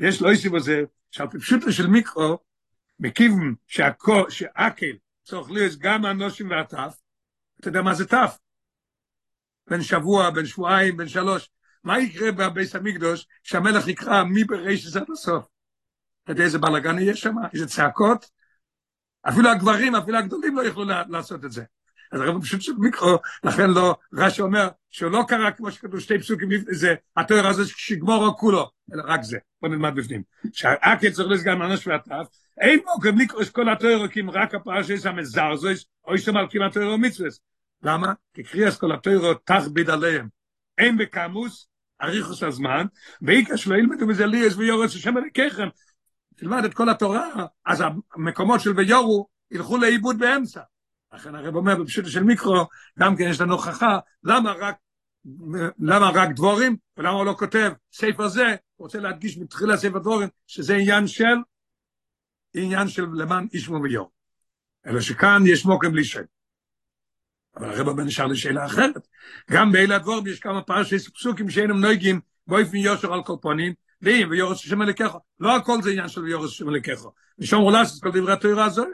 יש 0.01 0.23
לא 0.23 0.33
יסיב 0.33 0.57
בזה, 0.57 0.83
שעל 1.11 1.29
פשוט 1.29 1.63
של 1.71 1.87
מיקרו, 1.87 2.39
מכיוון 3.01 3.55
שהכל, 3.67 4.31
שעקל, 4.31 4.93
צורך 5.25 5.51
להיות 5.51 5.73
גם 5.79 6.05
הנושים 6.05 6.51
והטף, 6.51 7.00
אתה 7.61 7.69
יודע 7.69 7.83
מה 7.83 7.95
זה 7.95 8.07
טף? 8.07 8.39
בין 9.71 9.83
שבוע, 9.83 10.31
בין 10.31 10.47
שבועיים, 10.47 10.97
בין 10.97 11.09
שלוש, 11.09 11.51
מה 11.85 11.99
יקרה 11.99 12.33
בביס 12.33 12.77
המקדוש 12.77 13.27
שהמלך 13.43 13.89
יקרא 13.89 14.23
ברישס 14.45 14.97
עד 14.97 15.07
הסוף? 15.13 15.45
אתה 16.25 16.33
יודע 16.33 16.45
איזה 16.45 16.59
בלאגן 16.59 16.99
יהיה 16.99 17.17
שם? 17.17 17.35
איזה 17.55 17.67
צעקות? 17.67 18.31
אפילו 19.29 19.51
הגברים, 19.51 19.95
אפילו 19.95 20.19
הגדולים 20.19 20.57
לא 20.57 20.63
יוכלו 20.63 20.85
לעשות 21.09 21.45
את 21.45 21.53
זה. 21.53 21.65
אז 22.13 22.21
הרב 22.21 22.43
פשוט 22.43 22.63
של 22.63 22.73
מיקרו, 22.79 23.19
לכן 23.45 23.71
לא, 23.71 23.97
רש"י 24.15 24.43
אומר 24.43 24.69
שהוא 24.91 25.11
לא 25.11 25.25
כמו 25.51 25.73
שכתוב 25.73 26.01
שתי 26.01 26.19
פסוקים 26.19 26.49
זה, 26.71 26.95
התואר 27.17 27.47
הזה 27.47 27.63
שגמורו 27.67 28.37
כולו, 28.37 28.71
אלא 28.95 29.03
רק 29.07 29.23
זה, 29.23 29.39
בוא 29.63 29.69
נלמד 29.69 29.95
בפנים. 29.95 30.23
שהאקל 30.53 31.11
צריך 31.11 31.29
לסגן 31.29 31.63
אנוש 31.63 31.87
והטף, 31.87 32.27
אין 32.61 32.81
לקרוא 33.19 33.43
את 33.43 33.49
כל 33.49 33.69
התואר 33.69 34.03
רק 34.31 34.55
הפרשס 34.55 35.07
המזרזוס, 35.07 35.87
או 36.07 36.15
יש 36.15 36.29
על 36.29 36.47
כמעט 36.51 36.73
תואר 36.73 36.95
ומצווה. 36.95 37.29
למה? 37.83 38.13
כי 38.35 38.43
קריאס 38.43 38.79
כל 38.79 38.93
התואר 38.93 39.35
תכביד 39.45 39.91
עליהם. 39.91 40.29
אין 40.79 40.99
בקמוס, 40.99 41.69
אריכוס 42.03 42.43
הזמן, 42.43 42.87
ואיקה 43.23 43.57
שלא 43.57 43.75
ילמדו 43.75 44.07
מזה 44.07 44.27
ליאס 44.27 44.57
ויורס 44.57 44.95
השם 44.95 45.19
אלוקיכם, 45.19 45.69
תלמד 46.37 46.65
את 46.65 46.75
כל 46.75 46.89
התורה, 46.89 47.29
אז 47.67 47.83
המקומות 48.15 48.61
של 48.61 48.71
ויורו 48.77 49.29
ילכו 49.51 49.79
לאיבוד 49.79 50.19
באמצע. 50.19 50.61
לכן 51.15 51.35
הרב 51.35 51.57
אומר 51.57 51.83
בפשוט 51.83 52.07
של 52.07 52.23
מיקרו, 52.23 52.67
גם 52.99 53.17
כן 53.17 53.25
יש 53.25 53.41
לנו 53.41 53.53
הוכחה, 53.53 53.99
למה 54.25 54.53
רק, 54.53 54.77
למה 55.79 56.11
רק 56.15 56.29
דבורים, 56.37 56.77
ולמה 56.97 57.11
הוא 57.11 57.27
לא 57.27 57.35
כותב 57.39 57.73
ספר 57.93 58.29
זה, 58.29 58.57
רוצה 58.79 58.99
להדגיש 58.99 59.39
מתחיל 59.39 59.71
הספר 59.71 59.99
דבורים, 59.99 60.29
שזה 60.47 60.75
עניין 60.75 61.07
של, 61.07 61.37
עניין 62.55 62.89
של 62.89 63.07
למען 63.15 63.47
אישמו 63.53 63.83
ויור. 63.83 64.11
אלא 64.87 65.01
שכאן 65.01 65.43
יש 65.47 65.67
מוקם 65.67 65.93
בלי 65.93 66.05
שם. 66.05 66.23
אבל 67.57 67.71
הרב 67.71 67.89
אומר 67.89 68.05
נשאר 68.05 68.27
לשאלה 68.27 68.67
אחרת. 68.67 69.09
גם 69.51 69.73
באלה 69.73 69.97
הדבורים 69.97 70.27
יש 70.27 70.41
כמה 70.41 70.63
פרשי 70.63 70.99
פסוקים 70.99 71.51
שאינם 71.51 71.81
נויגים 71.81 72.21
באופן 72.47 72.77
יושר 72.77 73.13
על 73.13 73.23
קורפונים, 73.23 73.73
ואם 74.03 74.29
ויורס 74.31 74.59
שם 74.59 74.83
אליקך, 74.83 75.17
לא 75.41 75.57
הכל 75.57 75.83
זה 75.83 75.91
עניין 75.91 76.09
של 76.09 76.21
ויורס 76.21 76.51
שם 76.51 76.69
אליקך. 76.69 77.05
ושום 77.39 77.63
רולס 77.63 78.01
כל 78.01 78.11
דברי 78.11 78.33
התורה 78.33 78.65
הזו, 78.65 78.85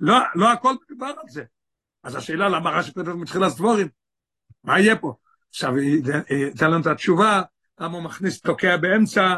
לא, 0.00 0.18
לא 0.34 0.52
הכל 0.52 0.74
מדובר 0.84 1.06
על 1.06 1.28
זה. 1.28 1.44
אז 2.02 2.16
השאלה 2.16 2.48
למה 2.48 2.70
רש"י 2.70 2.94
כותב 2.94 3.12
מתחילת 3.12 3.52
דבורים, 3.54 3.88
מה 4.64 4.80
יהיה 4.80 4.96
פה? 4.96 5.14
עכשיו, 5.50 5.78
ייתן 5.78 6.70
לנו 6.70 6.80
את 6.80 6.86
התשובה, 6.86 7.42
למה 7.80 7.94
הוא 7.94 8.02
מכניס 8.02 8.40
תוקע 8.40 8.76
באמצע, 8.76 9.36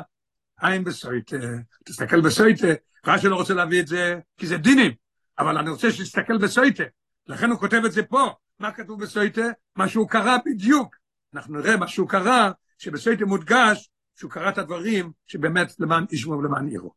עין 0.60 0.84
בסויטה, 0.84 1.36
תסתכל 1.84 2.20
בסויטה, 2.20 2.66
רש"י 3.06 3.28
לא 3.28 3.36
רוצה 3.36 3.54
להביא 3.54 3.80
את 3.80 3.86
זה, 3.86 4.18
כי 4.36 4.46
זה 4.46 4.56
דינים, 4.56 4.92
אבל 5.38 5.58
אני 5.58 5.70
רוצה 5.70 5.90
שתסתכל 5.90 6.38
בסויטה, 6.38 6.84
לכן 7.30 7.50
הוא 7.50 7.58
כותב 7.58 7.82
את 7.86 7.92
זה 7.92 8.02
פה, 8.02 8.30
מה 8.60 8.72
כתוב 8.72 9.02
בסויטה? 9.02 9.42
מה 9.76 9.88
שהוא 9.88 10.08
קרא 10.08 10.36
בדיוק, 10.46 10.96
אנחנו 11.34 11.58
נראה 11.58 11.76
מה 11.76 11.88
שהוא 11.88 12.08
קרא, 12.08 12.50
שבסויטה 12.78 13.24
מודגש, 13.24 13.90
שהוא 14.16 14.30
קרא 14.30 14.48
את 14.48 14.58
הדברים 14.58 15.12
שבאמת 15.26 15.72
למען 15.78 16.04
ישמו 16.10 16.32
ולמען 16.32 16.68
יראו. 16.68 16.92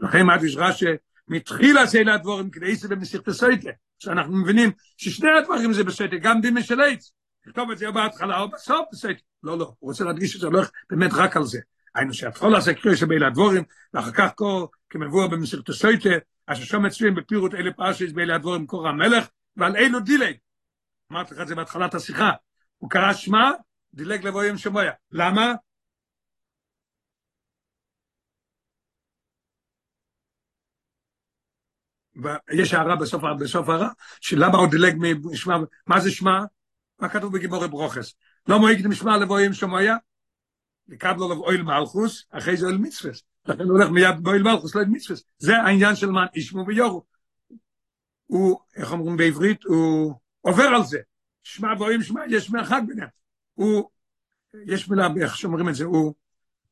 לכן 0.00 0.26
מה 0.26 0.36
יש 0.46 0.56
רש"י, 0.56 0.86
מתחילה 1.28 1.86
שאלה 1.86 2.14
הדבורים 2.14 2.50
כדי 2.50 2.66
איסי 2.66 2.88
במסיכת 2.88 3.28
הסויטה, 3.28 3.70
שאנחנו 3.98 4.36
מבינים 4.36 4.70
ששני 4.96 5.30
הדברים 5.30 5.72
זה 5.72 5.84
בסויטה, 5.84 6.16
גם 6.16 6.40
דימה 6.40 6.62
של 6.62 6.80
עץ, 6.80 7.12
לכתוב 7.46 7.70
את 7.70 7.78
זה 7.78 7.90
בהתחלה 7.90 8.40
או 8.40 8.50
בסוף 8.50 8.86
בסויטה, 8.92 9.20
לא, 9.42 9.58
לא, 9.58 9.64
הוא 9.78 9.90
רוצה 9.90 10.04
להדגיש 10.04 10.32
שזה 10.32 10.46
הולך 10.46 10.70
באמת 10.90 11.10
רק 11.14 11.36
על 11.36 11.44
זה. 11.44 11.60
היינו 11.94 12.14
שהתחול 12.14 12.56
הזה 12.56 12.74
קריאה 12.74 12.96
שבילה 12.96 13.26
הדבורים, 13.26 13.62
ואחר 13.94 14.12
כך 14.12 14.32
קור 14.34 14.70
כמבואר 14.90 15.28
במסיכת 15.28 15.68
הסויטה, 15.68 16.10
אשר 16.46 16.64
שום 16.64 16.86
אצלם 16.86 17.14
בפירוט 17.14 17.54
אלה 17.54 17.72
פרשס 17.72 18.12
באלה 18.12 18.34
הדבורים 18.34 18.66
קורא 18.66 18.88
המלך, 18.88 19.26
ועל 19.56 19.76
אילו 19.76 20.00
דילג. 20.00 20.36
אמרתי 21.12 21.34
לך 21.34 21.40
את 21.40 21.48
זה 21.48 21.54
בהתחלת 21.54 21.94
השיחה. 21.94 22.30
הוא 22.78 22.90
קרא 22.90 23.12
שמע, 23.12 23.50
דילג 23.94 24.26
לבוא 24.26 24.44
יום 24.44 24.58
שמויה. 24.58 24.92
למה? 25.12 25.54
יש 32.52 32.74
הערה 32.74 32.96
בסוף, 32.96 33.22
בסוף 33.40 33.68
הערה, 33.68 33.88
שלמה 34.20 34.58
הוא 34.58 34.70
דילג 34.70 34.96
משמע, 35.24 35.54
מה 35.86 36.00
זה 36.00 36.10
שמע? 36.10 36.40
מה 36.98 37.08
כתוב 37.08 37.32
בגיבורי 37.32 37.68
ברוכס? 37.68 38.14
לא 38.48 38.58
מועיק 38.58 38.86
משמע 38.86 39.16
לבוא 39.16 39.38
עם 39.38 39.52
שמויה? 39.52 39.96
לקבלו 40.88 41.28
לו 41.28 41.34
אויל 41.34 41.62
מלכוס, 41.62 42.24
אחרי 42.30 42.56
זה 42.56 42.66
אויל 42.66 42.78
מצווס. 42.78 43.22
לכן 43.46 43.62
הוא 43.62 43.72
הולך 43.72 43.90
מיד 43.90 44.22
באויל 44.22 44.42
מלכוס, 44.42 44.74
לא 44.74 44.80
אויל 44.80 44.90
מצווס. 44.92 45.24
זה 45.38 45.56
העניין 45.56 45.96
של 45.96 46.10
מה 46.10 46.26
ישמו 46.34 46.66
ויורו. 46.66 47.04
הוא, 48.26 48.60
איך 48.76 48.92
אומרים 48.92 49.16
בעברית, 49.16 49.64
הוא 49.64 50.14
עובר 50.40 50.62
על 50.62 50.84
זה. 50.84 50.98
שמע 51.42 51.68
ואוהים 51.78 52.02
שמע, 52.02 52.20
יש 52.28 52.50
מרחק 52.50 52.80
ביניהם. 52.86 53.08
הוא, 53.54 53.90
יש 54.66 54.88
מילה, 54.88 55.08
איך 55.20 55.36
שאומרים 55.36 55.68
את 55.68 55.74
זה, 55.74 55.84
הוא 55.84 56.14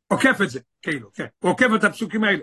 עוקף 0.06 0.38
את 0.42 0.50
זה, 0.50 0.60
כאילו, 0.82 1.12
כן. 1.12 1.26
הוא 1.38 1.50
עוקף 1.50 1.66
את 1.76 1.84
הפסוקים 1.84 2.24
האלה. 2.24 2.42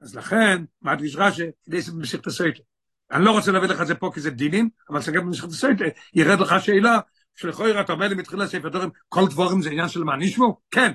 אז 0.00 0.14
לכן, 0.16 0.64
מדגיש 0.82 1.16
רש"י, 1.16 1.50
כדי 1.64 1.78
את 2.14 2.26
הסויטה. 2.26 2.62
אני 3.10 3.24
לא 3.24 3.30
רוצה 3.30 3.52
להביא 3.52 3.68
לך 3.68 3.80
את 3.80 3.86
זה 3.86 3.94
פה 3.94 4.10
כי 4.14 4.20
זה 4.20 4.30
דינים, 4.30 4.68
אבל 4.90 5.00
סגר 5.00 5.20
במסכת 5.20 5.48
הסויטה, 5.48 5.84
ירד 6.14 6.40
לך 6.40 6.54
שאלה, 6.60 6.98
שלכוי 7.34 7.80
אתה 7.80 7.92
אומר 7.92 8.08
לי 8.08 8.14
מתחילה 8.14 8.46
ספר 8.46 8.68
דברים, 8.68 8.90
כל 9.08 9.26
דבורים 9.30 9.62
זה 9.62 9.70
עניין 9.70 9.88
של 9.88 10.04
מה 10.04 10.16
נשמו? 10.16 10.60
כן. 10.70 10.92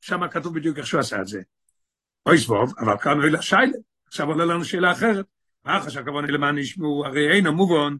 שם 0.00 0.28
כתוב 0.28 0.54
בדיוק 0.54 0.78
איך 0.78 0.86
שהוא 0.86 1.00
עשה 1.00 1.20
את 1.20 1.26
זה. 1.26 1.42
אוי 2.26 2.38
סבוב, 2.38 2.72
אבל 2.78 2.98
כאן 2.98 3.20
אוי 3.20 3.30
לשיילה. 3.30 3.78
עכשיו 4.06 4.26
עולה 4.26 4.44
לנו 4.44 4.64
שאלה 4.64 4.92
אחרת. 4.92 5.26
מה 5.64 5.78
אחר 5.78 5.88
שהכוונה 5.88 6.26
למען 6.26 6.58
ישמעו, 6.58 7.06
הרי 7.06 7.36
אין 7.36 7.46
המובן, 7.46 7.96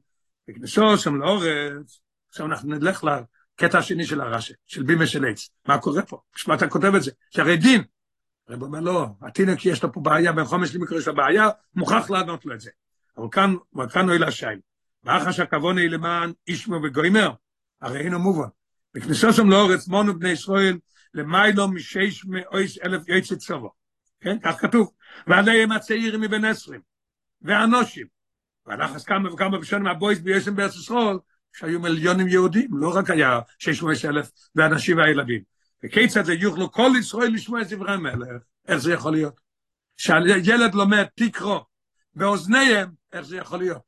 וכנסו 0.51 0.99
שם 0.99 1.17
לאורץ, 1.17 2.01
עכשיו 2.29 2.47
אנחנו 2.47 2.69
נלך 2.69 3.05
לקטע 3.05 3.79
השני 3.79 4.07
של 4.07 4.21
הרש"י, 4.21 4.53
של 4.67 4.83
בימה 4.83 5.07
של 5.07 5.25
עץ. 5.25 5.51
מה 5.69 5.79
קורה 5.79 6.03
פה? 6.03 6.21
בשביל 6.35 6.57
אתה 6.57 6.69
כותב 6.69 6.95
את 6.95 7.03
זה? 7.03 7.11
שהרי 7.31 7.57
דין. 7.57 7.83
הרב 8.49 8.63
אומר, 8.63 8.81
לא, 8.81 9.07
התינוק 9.23 9.67
יש 9.67 9.83
לו 9.83 9.93
פה 9.93 10.01
בעיה, 10.01 10.33
בן 10.33 10.45
חומש 10.45 10.75
למקרה 10.75 10.99
יש 10.99 11.09
לו 11.09 11.15
בעיה, 11.15 11.49
מוכרח 11.75 12.11
לענות 12.11 12.47
לו 12.47 12.55
את 12.55 12.61
זה. 12.61 12.71
אבל 13.19 13.27
כאן, 13.33 13.55
אבל 13.75 13.89
כאן 13.89 14.09
אוי 14.09 14.19
לשייל. 14.19 14.59
ואחר 15.05 15.33
שהכוונה 15.33 15.81
היא 15.81 15.91
למען 15.91 16.33
ישמעו 16.47 16.83
וגוימר, 16.83 17.31
הרי 17.81 18.01
אין 18.01 18.15
המובן. 18.15 18.49
וכנסו 18.95 19.33
שם 19.33 19.51
לאורץ, 19.51 19.89
מונו 19.89 20.19
בני 20.19 20.29
ישראל, 20.29 20.79
למיילו 21.15 21.69
משש 21.69 22.25
מאויס 22.25 22.79
אלף 22.85 23.09
יועצת 23.09 23.39
צבו. 23.39 23.73
כן, 24.21 24.39
כך 24.43 24.61
כתוב. 24.61 24.93
ועליהם 25.27 25.73
הצעירים 25.73 26.21
מבן 26.21 26.45
עשרים. 26.45 26.94
ואנושים. 27.45 28.07
והלך 28.67 28.91
אז 28.95 29.05
כמה 29.05 29.35
וכמה 29.35 29.59
בשנים 29.59 29.87
הבויס 29.87 30.19
ביוסם 30.19 30.57
בארץ 30.57 30.75
ישראל, 30.77 31.17
שהיו 31.53 31.81
מיליונים 31.81 32.29
יהודים, 32.29 32.69
לא 32.73 32.97
רק 32.97 33.11
היה 33.11 33.41
600 33.59 34.05
אלף 34.05 34.31
ואנשים 34.55 34.97
והילדים. 34.97 35.43
וכיצד 35.85 36.25
זה 36.25 36.35
יוכלו 36.35 36.73
כל 36.73 36.91
ישראל 36.99 37.33
לשמוע 37.33 37.63
את 37.63 37.69
דברי 37.69 37.97
מלך, 37.97 38.43
איך 38.69 38.77
זה 38.77 38.93
יכול 38.93 39.13
להיות? 39.13 39.41
שהילד 39.97 40.75
לומד 40.75 41.05
תקרו 41.15 41.65
באוזניהם, 42.15 42.89
איך 43.13 43.23
זה 43.23 43.37
יכול 43.37 43.59
להיות? 43.59 43.83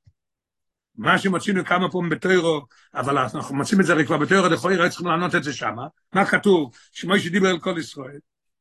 מה 0.97 1.19
שמוצאינו 1.19 1.64
כמה 1.64 1.90
פעמים 1.90 2.11
בתוירו, 2.11 2.66
אבל 2.95 3.19
אנחנו 3.19 3.55
מוצאים 3.55 3.81
את 3.81 3.87
זה 3.87 4.05
כבר 4.07 4.16
בתוירו, 4.16 4.49
לכוי 4.49 4.77
רק 4.77 4.90
צריכים 4.90 5.07
לענות 5.07 5.35
את 5.35 5.45
זה 5.45 5.53
שמה. 5.53 5.87
מה 6.12 6.27
כתוב? 6.27 6.71
שמוישה 6.92 7.31
דיבר 7.31 7.51
אל 7.51 7.59
כל 7.59 7.75
ישראל. 7.79 8.19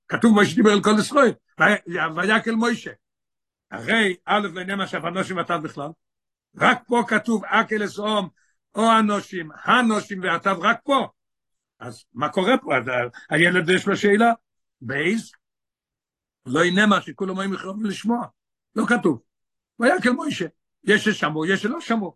כתוב 0.07 0.33
מוישה 0.33 0.55
דיבר 0.55 0.73
אל 0.73 0.81
כל 0.81 0.95
ישראל. 0.99 1.31
ויקל 2.15 2.51
מוישה. 2.51 2.91
הרי 3.71 4.15
א' 4.25 4.47
לעניין 4.53 4.77
מה 4.77 4.87
שהפנושים 4.87 5.37
ועתיו 5.37 5.59
בכלל, 5.63 5.89
רק 6.57 6.83
פה 6.87 7.03
כתוב 7.07 7.45
אקל 7.45 7.85
אסאום, 7.85 8.29
או 8.75 8.91
הנושים, 8.91 9.49
הנושים 9.63 10.23
ועתיו, 10.23 10.57
רק 10.61 10.79
פה. 10.83 11.07
אז 11.79 12.05
מה 12.13 12.29
קורה 12.29 12.57
פה? 12.57 12.77
אז 12.77 12.83
הילד 13.29 13.69
יש 13.69 13.87
לו 13.87 13.97
שאלה, 13.97 14.31
בייס, 14.81 15.31
לא 16.45 16.63
הנה 16.63 16.85
מה 16.85 17.01
שכולם 17.01 17.39
היו 17.39 17.53
יכולים 17.53 17.85
לשמוע, 17.85 18.25
לא 18.75 18.85
כתוב. 18.87 19.21
ויקל 19.79 20.11
מוישה, 20.11 20.45
יש 20.83 21.09
ששמעו, 21.09 21.45
יש 21.45 21.61
שלא 21.61 21.81
שמעו. 21.81 22.15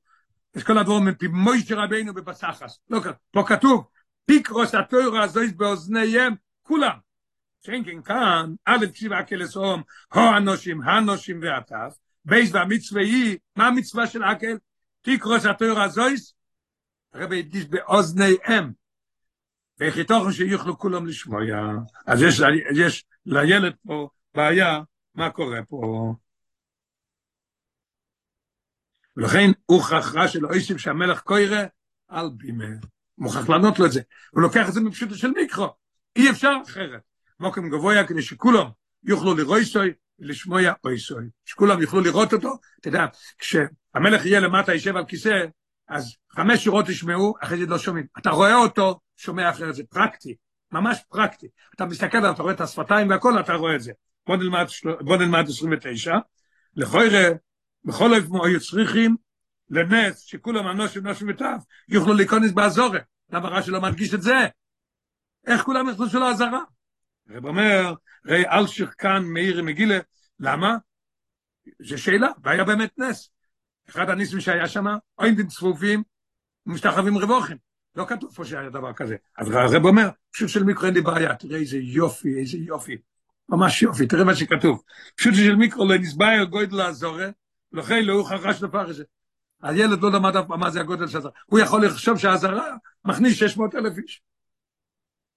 יש 0.56 0.64
כל 0.64 0.78
הדברים 0.78 1.06
מפי 1.06 1.28
מוישה 1.28 1.76
רבינו 1.76 2.14
בבסחס, 2.14 2.80
לא 2.90 3.00
כתוב. 3.00 3.14
פה 3.32 3.44
כתוב, 3.48 3.88
פיקרוס 4.26 4.76
התוירה 4.76 5.24
הזויס 5.24 5.54
באוזניהם, 5.54 6.36
כולם. 6.62 7.09
שאין 7.62 7.84
כן 7.86 8.02
כאן, 8.02 8.54
א' 8.65 8.86
כסיב 8.93 9.13
אקל 9.13 9.43
אסום, 9.43 9.84
הו 10.13 10.22
אנושים, 10.38 10.82
הנושים 10.82 11.39
ועטף, 11.41 11.98
בייס 12.26 12.54
והמצווה 12.54 13.02
היא, 13.02 13.38
מה 13.56 13.67
המצווה 13.67 14.08
של 14.08 14.24
אקל? 14.24 14.58
תקרוס 15.02 15.45
התויר 15.45 15.82
הזויס, 15.82 16.34
הרבי 17.13 17.39
הדגיש 17.39 17.65
באוזניהם, 17.65 18.72
ואיך 19.80 19.98
יתוכן 19.98 20.32
שיוכלו 20.32 20.78
כולם 20.78 21.06
לשמוע, 21.06 21.39
אז 22.08 22.22
יש, 22.22 22.41
יש 22.76 23.06
לילד 23.26 23.74
פה 23.88 24.10
בעיה, 24.36 24.82
מה 25.15 25.30
קורה 25.30 25.63
פה? 25.63 26.13
ולכן 29.17 29.52
הוא 29.65 29.84
חכרה 29.84 30.28
של 30.28 30.45
אויסיב 30.45 30.78
שהמלך 30.78 31.22
קוירה 31.22 31.63
על 32.08 32.30
בימה. 32.38 32.65
מוכרח 33.17 33.50
לענות 33.50 33.80
לו 33.80 33.86
את 33.86 33.91
זה. 33.91 34.02
הוא 34.32 34.41
לוקח 34.41 34.67
את 34.67 34.74
זה 34.74 34.82
מפשוטו 34.82 35.15
של 35.15 35.32
מיקרו. 35.32 35.74
אי 36.15 36.30
אפשר 36.30 36.52
אחרת. 36.67 37.02
מוקם 37.39 37.69
גבוה 37.69 38.08
כדי 38.08 38.21
שכולם 38.21 38.65
יוכלו 39.04 39.36
לראות 39.36 39.62
סוי 39.63 39.93
ולשמוע 40.19 40.62
אוי 40.84 40.99
סוי. 40.99 41.23
שכולם 41.45 41.82
יוכלו 41.82 42.02
לראות 42.02 42.34
אותו. 42.34 42.58
אתה 42.80 42.88
יודע, 42.88 43.06
כשהמלך 43.38 44.25
יהיה 44.25 44.39
למטה, 44.39 44.73
יישב 44.73 44.95
על 44.95 45.06
כיסא, 45.06 45.45
אז 45.88 46.15
חמש 46.32 46.63
שורות 46.63 46.89
ישמעו, 46.89 47.34
אחרי 47.43 47.58
זה 47.58 47.65
לא 47.65 47.78
שומעים. 47.78 48.06
אתה 48.17 48.30
רואה 48.30 48.56
אותו, 48.56 48.99
שומע 49.17 49.49
אחרת, 49.49 49.75
זה 49.75 49.84
פרקטי, 49.89 50.36
ממש 50.71 50.99
פרקטי. 51.10 51.47
אתה 51.75 51.86
מסתכל, 51.86 52.32
אתה 52.32 52.43
רואה 52.43 52.53
את 52.53 52.61
השפתיים 52.61 53.09
והכל, 53.09 53.39
אתה 53.39 53.53
רואה 53.53 53.76
את 53.76 53.82
זה. 53.82 53.91
בוא 54.28 54.38
נלמד, 54.38 54.66
בוא 55.01 55.18
נלמד 55.18 55.45
29. 55.47 56.18
לכל 56.76 57.07
ראה, 57.11 57.32
בכל 57.86 58.14
אופן 58.14 58.47
היו 58.47 58.59
צריכים 58.59 59.16
לנס, 59.70 60.20
שכולם 60.20 60.68
אנושים 60.68 61.07
נושים 61.07 61.30
וטף, 61.30 61.57
יוכלו 61.89 62.14
להיכנס 62.14 62.51
באזורת. 62.51 63.03
למה 63.30 63.49
רש"י 63.49 63.72
לא 63.72 63.82
מדגיש 63.82 64.14
את 64.14 64.22
זה? 64.22 64.47
איך 65.47 65.61
כולם 65.61 65.89
נכנסו 65.89 66.20
לעזרה? 66.20 66.64
הרב 67.30 67.45
אומר, 67.45 67.93
ראי 68.25 68.43
אלשיך 68.47 68.95
כאן 68.97 69.23
מאיר 69.23 69.63
מגילה, 69.63 69.99
למה? 70.39 70.77
זו 71.82 71.97
שאלה, 71.97 72.27
והיה 72.43 72.63
באמת 72.63 72.99
נס. 72.99 73.30
אחד 73.89 74.09
הניסים 74.09 74.39
שהיה 74.39 74.67
שם, 74.67 74.86
אוינדים 75.19 75.47
צפופים 75.47 76.03
ומשתחווים 76.65 77.17
רבוכים. 77.17 77.57
לא 77.95 78.05
כתוב 78.05 78.36
פה 78.36 78.45
שהיה 78.45 78.69
דבר 78.69 78.93
כזה. 78.93 79.15
אז 79.38 79.51
הרב 79.51 79.86
אומר, 79.86 80.09
פשוט 80.32 80.49
של 80.49 80.63
מיקרו 80.63 80.86
אין 80.86 80.93
לי 80.93 81.01
בעיה, 81.01 81.36
תראה 81.36 81.59
איזה 81.59 81.77
יופי, 81.77 82.39
איזה 82.39 82.57
יופי. 82.57 82.97
ממש 83.49 83.82
יופי, 83.82 84.07
תראה 84.07 84.23
מה 84.23 84.36
שכתוב. 84.36 84.84
פשוט 85.15 85.34
של 85.36 85.55
מיקרו 85.55 85.86
לא 85.86 85.97
נסביר 85.97 86.43
גודל 86.43 86.77
לעזורה, 86.77 87.30
לכן 87.71 88.03
לא 88.03 88.13
הוא 88.13 88.27
חרש 88.27 88.63
לפרש. 88.63 89.01
הילד 89.61 90.01
לא 90.01 90.11
למד 90.11 90.36
אף 90.36 90.45
פעם 90.47 90.59
מה 90.59 90.69
זה 90.69 90.80
הגודל 90.80 91.07
של 91.07 91.17
הזרה. 91.17 91.32
הוא 91.45 91.59
יכול 91.59 91.86
לחשוב 91.86 92.17
שהזרה 92.17 92.75
מכניס 93.05 93.38
600 93.38 93.75
אלף 93.75 93.97
איש. 93.97 94.21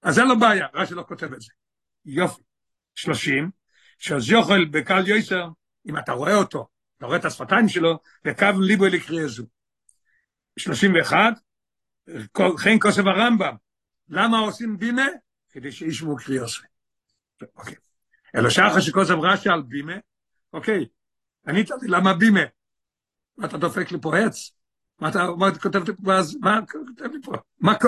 אז 0.01 0.19
אין 0.19 0.27
לו 0.27 0.39
בעיה, 0.39 0.67
רש"י 0.73 0.93
לא 0.93 1.03
כותב 1.07 1.33
את 1.33 1.41
זה. 1.41 1.51
יופי. 2.05 2.41
שלושים, 2.95 3.51
שאז 3.99 4.29
יוכל 4.29 4.65
בקל 4.65 5.07
יויסר, 5.07 5.47
אם 5.85 5.97
אתה 5.97 6.11
רואה 6.11 6.35
אותו, 6.35 6.67
אתה 6.97 7.05
רואה 7.05 7.17
את 7.17 7.25
השפתיים 7.25 7.69
שלו, 7.69 7.99
וקו 8.25 8.45
ליבו 8.61 8.85
לקריא 8.85 9.27
זו. 9.27 9.45
שלושים 10.59 10.93
ואחד, 10.95 11.31
חן 12.57 12.79
כוסף 12.81 13.03
הרמב"ם, 13.05 13.55
למה 14.09 14.39
עושים 14.39 14.77
בימה? 14.77 15.07
כדי 15.49 15.71
שישמעו 15.71 16.15
קריאוס. 16.17 16.61
אוקיי. 17.55 17.75
אלא 18.35 18.49
שחר 18.49 18.79
שכוסף 18.79 19.13
רש"י 19.21 19.49
על 19.49 19.61
בימה, 19.61 19.93
אוקיי, 20.53 20.85
ענית 21.47 21.69
לי, 21.69 21.87
למה 21.87 22.13
בימה? 22.13 22.43
מה 23.37 23.47
אתה 23.47 23.57
דופק 23.57 23.91
לי 23.91 23.97
פה 24.01 24.17
עץ? 24.17 24.51
מה 24.99 25.09
אתה, 25.09 25.27
כותב 25.61 25.79
לי 25.85 25.93
פה, 27.23 27.31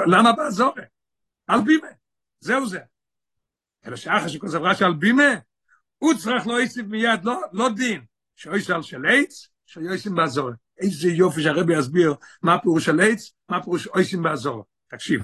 למה 0.07 0.33
בעזור? 0.33 0.73
על 1.47 1.61
בימה. 1.61 1.87
זהו 2.39 2.65
זה. 2.65 2.79
אלא 3.85 3.95
שאחר 3.95 4.27
שכוסף 4.27 4.59
רש"י 4.61 4.83
על 4.83 4.93
בימה, 4.93 5.33
הוא 5.97 6.13
צריך 6.13 6.47
לא 6.47 6.61
יסיף 6.61 6.85
מיד, 6.85 7.25
לא, 7.25 7.41
לא 7.53 7.69
דין, 7.69 8.01
שאויס 8.35 8.69
על 8.69 8.81
של 8.81 9.05
עץ, 9.05 9.47
שאויסים 9.65 10.15
בעזור. 10.15 10.51
איזה 10.77 11.09
יופי 11.09 11.43
שהרבי 11.43 11.79
יסביר 11.79 12.15
מה 12.41 12.59
פירוש 12.59 12.85
של 12.85 12.99
עץ, 12.99 13.31
מה 13.49 13.63
פירוש 13.63 13.87
אויסים 13.87 14.23
בעזור. 14.23 14.65
תקשיב. 14.87 15.21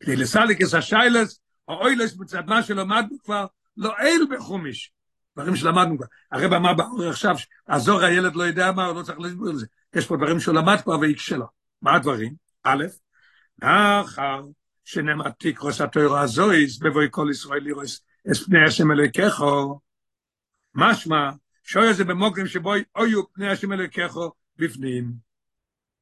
כדי 0.00 0.16
לסליק 0.16 0.62
את 0.62 0.74
השיילס, 0.74 1.40
או 1.68 1.74
אוילס 1.74 2.16
מצד 2.18 2.46
מה 2.46 2.62
שלמדנו 2.62 3.18
כבר, 3.24 3.46
לא 3.76 3.92
אל 3.98 4.36
בחומיש. 4.36 4.92
דברים 5.36 5.56
שלמדנו 5.56 5.96
כבר. 5.98 6.06
הרב 6.32 6.52
אמר 6.52 6.74
באור 6.74 7.08
עכשיו, 7.08 7.34
עזור 7.66 8.00
הילד 8.00 8.36
לא 8.36 8.42
יודע 8.42 8.72
מה, 8.72 8.86
הוא 8.86 8.98
לא 8.98 9.02
צריך 9.02 9.20
להסביר 9.20 9.50
לזה. 9.50 9.66
יש 9.94 10.06
פה 10.06 10.16
דברים 10.16 10.40
שהוא 10.40 10.54
למד 10.54 10.80
כבר 10.82 10.98
ויקשה 10.98 11.36
לו. 11.36 11.46
מה 11.82 11.94
הדברים? 11.94 12.34
א', 12.64 12.84
אחר 13.62 14.42
שנאמר 14.90 15.30
תקרוס 15.38 15.80
התוירו 15.80 16.16
הזויס, 16.16 16.78
בבואי 16.78 17.06
כל 17.10 17.28
ישראל 17.30 17.62
לראות 17.62 17.86
את 18.30 18.36
פני 18.36 18.64
השם 18.66 18.90
אלוהיכךו, 18.90 19.80
משמע, 20.74 21.30
שוי 21.64 21.94
זה 21.94 22.04
במוקרים 22.04 22.46
שבו 22.46 22.72
אויו 22.96 23.32
פני 23.32 23.50
השם 23.50 23.72
אלוהיכךו 23.72 24.32
בפנים. 24.56 25.12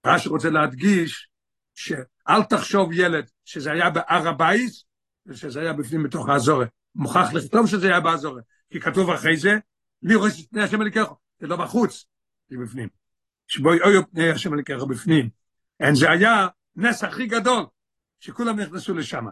רש"י 0.06 0.28
רוצה 0.28 0.50
להדגיש 0.50 1.28
שאל 1.74 2.42
תחשוב 2.50 2.92
ילד 2.92 3.30
שזה 3.44 3.72
היה 3.72 3.90
בהר 3.90 4.28
הבייס, 4.28 4.84
ושזה 5.26 5.60
היה 5.60 5.72
בפנים 5.72 6.02
בתוך 6.02 6.28
האזורה. 6.28 6.66
מוכרח 6.94 7.32
לכתוב 7.32 7.66
שזה 7.66 7.86
היה 7.86 8.00
באזורה, 8.00 8.42
כי 8.70 8.80
כתוב 8.80 9.10
אחרי 9.10 9.36
זה, 9.36 9.58
לראות 10.02 10.32
את 10.40 10.48
פני 10.50 10.62
השם 10.62 10.76
אלוהיכךו, 10.76 11.16
זה 11.40 11.46
לא 11.46 11.56
בחוץ, 11.56 12.06
זה 12.48 12.56
בפנים. 12.62 12.88
שבו 13.46 13.70
אויו 13.84 14.10
פני 14.10 14.30
השם 14.30 14.52
אלוהיכךו 14.52 14.86
בפנים. 14.86 15.28
אין 15.80 15.94
זה 15.94 16.10
היה 16.10 16.48
נס 16.76 17.04
הכי 17.04 17.26
גדול, 17.26 17.64
שכולם 18.20 18.60
נכנסו 18.60 18.94
לשם. 18.94 19.26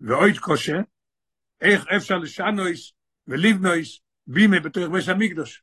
ואויד 0.00 0.38
קושה, 0.38 0.80
איך 1.60 1.86
אפשר 1.96 2.18
לשנויס 2.18 2.92
ולבנויס 3.26 4.00
בימה 4.26 4.60
בתוך 4.60 4.84
בית 4.92 5.08
המקדוש. 5.08 5.62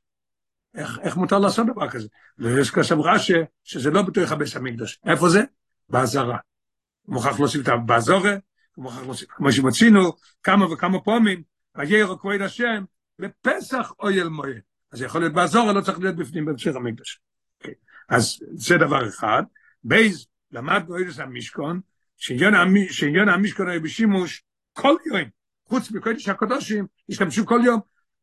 איך, 0.75 0.99
איך 0.99 1.17
מותר 1.17 1.39
לעשות 1.39 1.67
דבר 1.67 1.89
כזה? 1.89 2.07
ויש 2.37 2.71
כסף 2.71 2.95
רש"י 3.03 3.33
שזה 3.63 3.91
לא 3.91 4.01
בתוך 4.01 4.31
הבית 4.31 4.55
המקדוש. 4.55 4.99
איפה 5.05 5.29
זה? 5.29 5.43
בעזרה. 5.89 6.37
מוכרח 7.07 7.39
להוסיף 7.39 7.61
את 7.61 7.67
הבעזורה, 7.67 8.35
מוכרח 8.77 9.03
להוסיף, 9.03 9.29
כמו 9.31 9.51
שמצינו 9.51 10.11
כמה 10.43 10.73
וכמה 10.73 10.99
פעמים, 11.01 11.43
וירא 11.75 12.15
כבוד 12.15 12.41
השם, 12.41 12.83
בפסח 13.19 13.91
אויל 13.99 14.27
מויל. 14.27 14.59
אז 14.91 15.01
יכול 15.01 15.21
להיות 15.21 15.33
בעזורה, 15.33 15.73
לא 15.73 15.81
צריך 15.81 15.99
להיות 15.99 16.15
בפנים 16.15 16.45
בהמשך 16.45 16.75
המקדוש. 16.75 17.19
Okay. 17.63 17.73
אז 18.09 18.39
זה 18.53 18.77
דבר 18.77 19.07
אחד. 19.07 19.43
בייז, 19.83 20.27
למדנו 20.51 20.97
איזה 20.97 21.23
המשכון, 21.23 21.79
שעניין 22.17 23.29
המשכון 23.29 23.69
היה 23.69 23.79
בשימוש 23.79 24.43
כל 24.73 24.95
יום, 25.05 25.21
חוץ 25.65 25.91
מקודש 25.91 26.29
הקדושים, 26.29 26.85
השתמשו 27.09 27.45
כל 27.45 27.59
יום, 27.65 27.79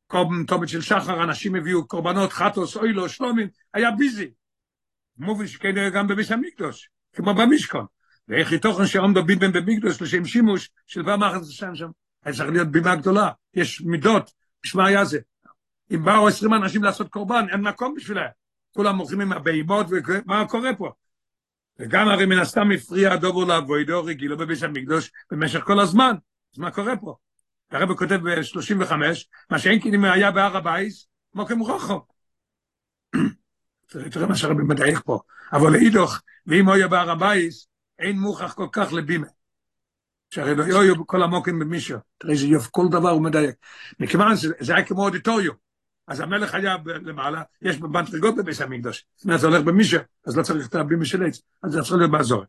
קורבן 0.07 0.45
תומת 0.45 0.69
של 0.69 0.81
שחר, 0.81 1.23
אנשים 1.23 1.55
הביאו 1.55 1.87
קורבנות, 1.87 2.33
חטוס, 2.33 2.77
אוילו, 2.77 3.09
שלומים, 3.09 3.49
היה 3.75 3.91
ביזי. 3.91 4.31
מובין 5.19 5.47
שכן 5.47 5.91
גם 5.91 6.07
בביס 6.07 6.31
המקדוש, 6.31 6.89
כמו 7.13 7.35
במשכון. 7.35 7.87
ואיך 8.29 8.53
יתוכן 8.53 8.87
שעומדו 8.87 9.25
ביבן 9.25 9.53
במקדוש 9.53 10.03
לשם 10.03 10.25
שימוש 10.25 10.71
של 10.87 11.03
דבר 11.03 11.17
מאחד 11.17 11.41
השם 11.41 11.75
שם. 11.75 11.89
היה 12.25 12.35
צריך 12.35 12.51
להיות 12.51 12.69
בימה 12.69 12.97
גדולה, 12.97 13.31
יש 13.55 13.81
מידות, 13.81 14.31
בשמה 14.65 14.87
היה 14.87 15.05
זה. 15.05 15.19
אם 15.95 16.05
באו 16.05 16.29
עשרים 16.29 16.55
אנשים 16.55 16.83
לעשות 16.83 17.09
קורבן, 17.09 17.47
אין 17.53 17.61
מקום 17.61 17.95
בשבילם. 17.95 18.27
כולם 18.75 18.97
מוכרים 18.97 19.21
עם 19.21 19.33
הבהימות, 19.33 19.87
ומה 19.91 20.49
קורה 20.49 20.71
פה? 20.79 20.93
וגם 21.79 22.09
הרי 22.09 22.27
מן 22.27 22.39
הסתם 22.39 22.71
הפריע 22.75 23.13
הדבר 23.13 23.45
לעבודה 23.45 24.05
הרגילה 24.05 24.37
בבית 24.39 24.63
המקדש 24.63 25.11
במשך 25.31 25.61
כל 25.61 25.81
הזמן. 25.81 26.15
אז 26.55 26.59
מה 26.59 26.71
קורה 26.71 26.97
פה? 26.97 27.17
הרב 27.71 27.95
כותב 27.95 28.15
ב-35, 28.15 28.93
מה 29.51 29.59
שאין 29.59 29.81
אם 29.95 30.05
היה 30.05 30.31
בהר 30.31 30.57
הבית, 30.57 31.07
מקום 31.35 31.59
רווח. 31.59 32.01
תראה 33.87 34.27
מה 34.27 34.37
שהרבי 34.37 34.63
מדייק 34.63 34.99
פה. 35.05 35.19
אבל 35.53 35.73
לאידוך, 35.73 36.21
ואם 36.47 36.69
היה 36.69 36.89
בהר 36.89 37.11
הבית, 37.11 37.69
אין 37.99 38.19
מוכרח 38.19 38.53
כל 38.55 38.67
כך 38.73 38.93
לבימה. 38.93 39.27
שהרי 40.31 40.55
לא 40.55 40.83
יהיו 40.83 41.07
כל 41.07 41.23
המוקים 41.23 41.59
במישהו. 41.59 41.99
תראה 42.19 42.33
איזה 42.33 42.47
יופי, 42.47 42.69
כל 42.71 42.87
דבר 42.91 43.11
הוא 43.11 43.23
מדייק. 43.23 43.55
מכיוון 44.01 44.37
שזה 44.37 44.75
היה 44.75 44.85
כמו 44.85 45.05
אודיטוריום. 45.05 45.57
אז 46.07 46.21
המלך 46.21 46.55
היה 46.55 46.77
למעלה, 46.87 47.43
יש 47.63 47.79
בנטריגות 47.79 48.37
בביס 48.37 48.61
המקדוש. 48.61 49.05
אומרת, 49.25 49.41
זה 49.41 49.47
הולך 49.47 49.63
במישהו, 49.63 50.01
אז 50.27 50.37
לא 50.37 50.43
צריך 50.43 50.69
את 50.69 50.75
הבימה 50.75 51.05
של 51.05 51.23
עץ. 51.27 51.43
אז 51.63 51.73
זה 51.73 51.83
צריך 51.83 51.93
להיות 51.93 52.11
באזור. 52.11 52.45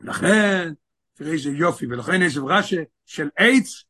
לכן, 0.00 0.72
תראה 1.14 1.32
איזה 1.32 1.50
יופי, 1.50 1.86
ולכן 1.86 2.22
יש 2.22 2.36
רש"י 2.36 2.76
של 3.06 3.28
עץ, 3.36 3.84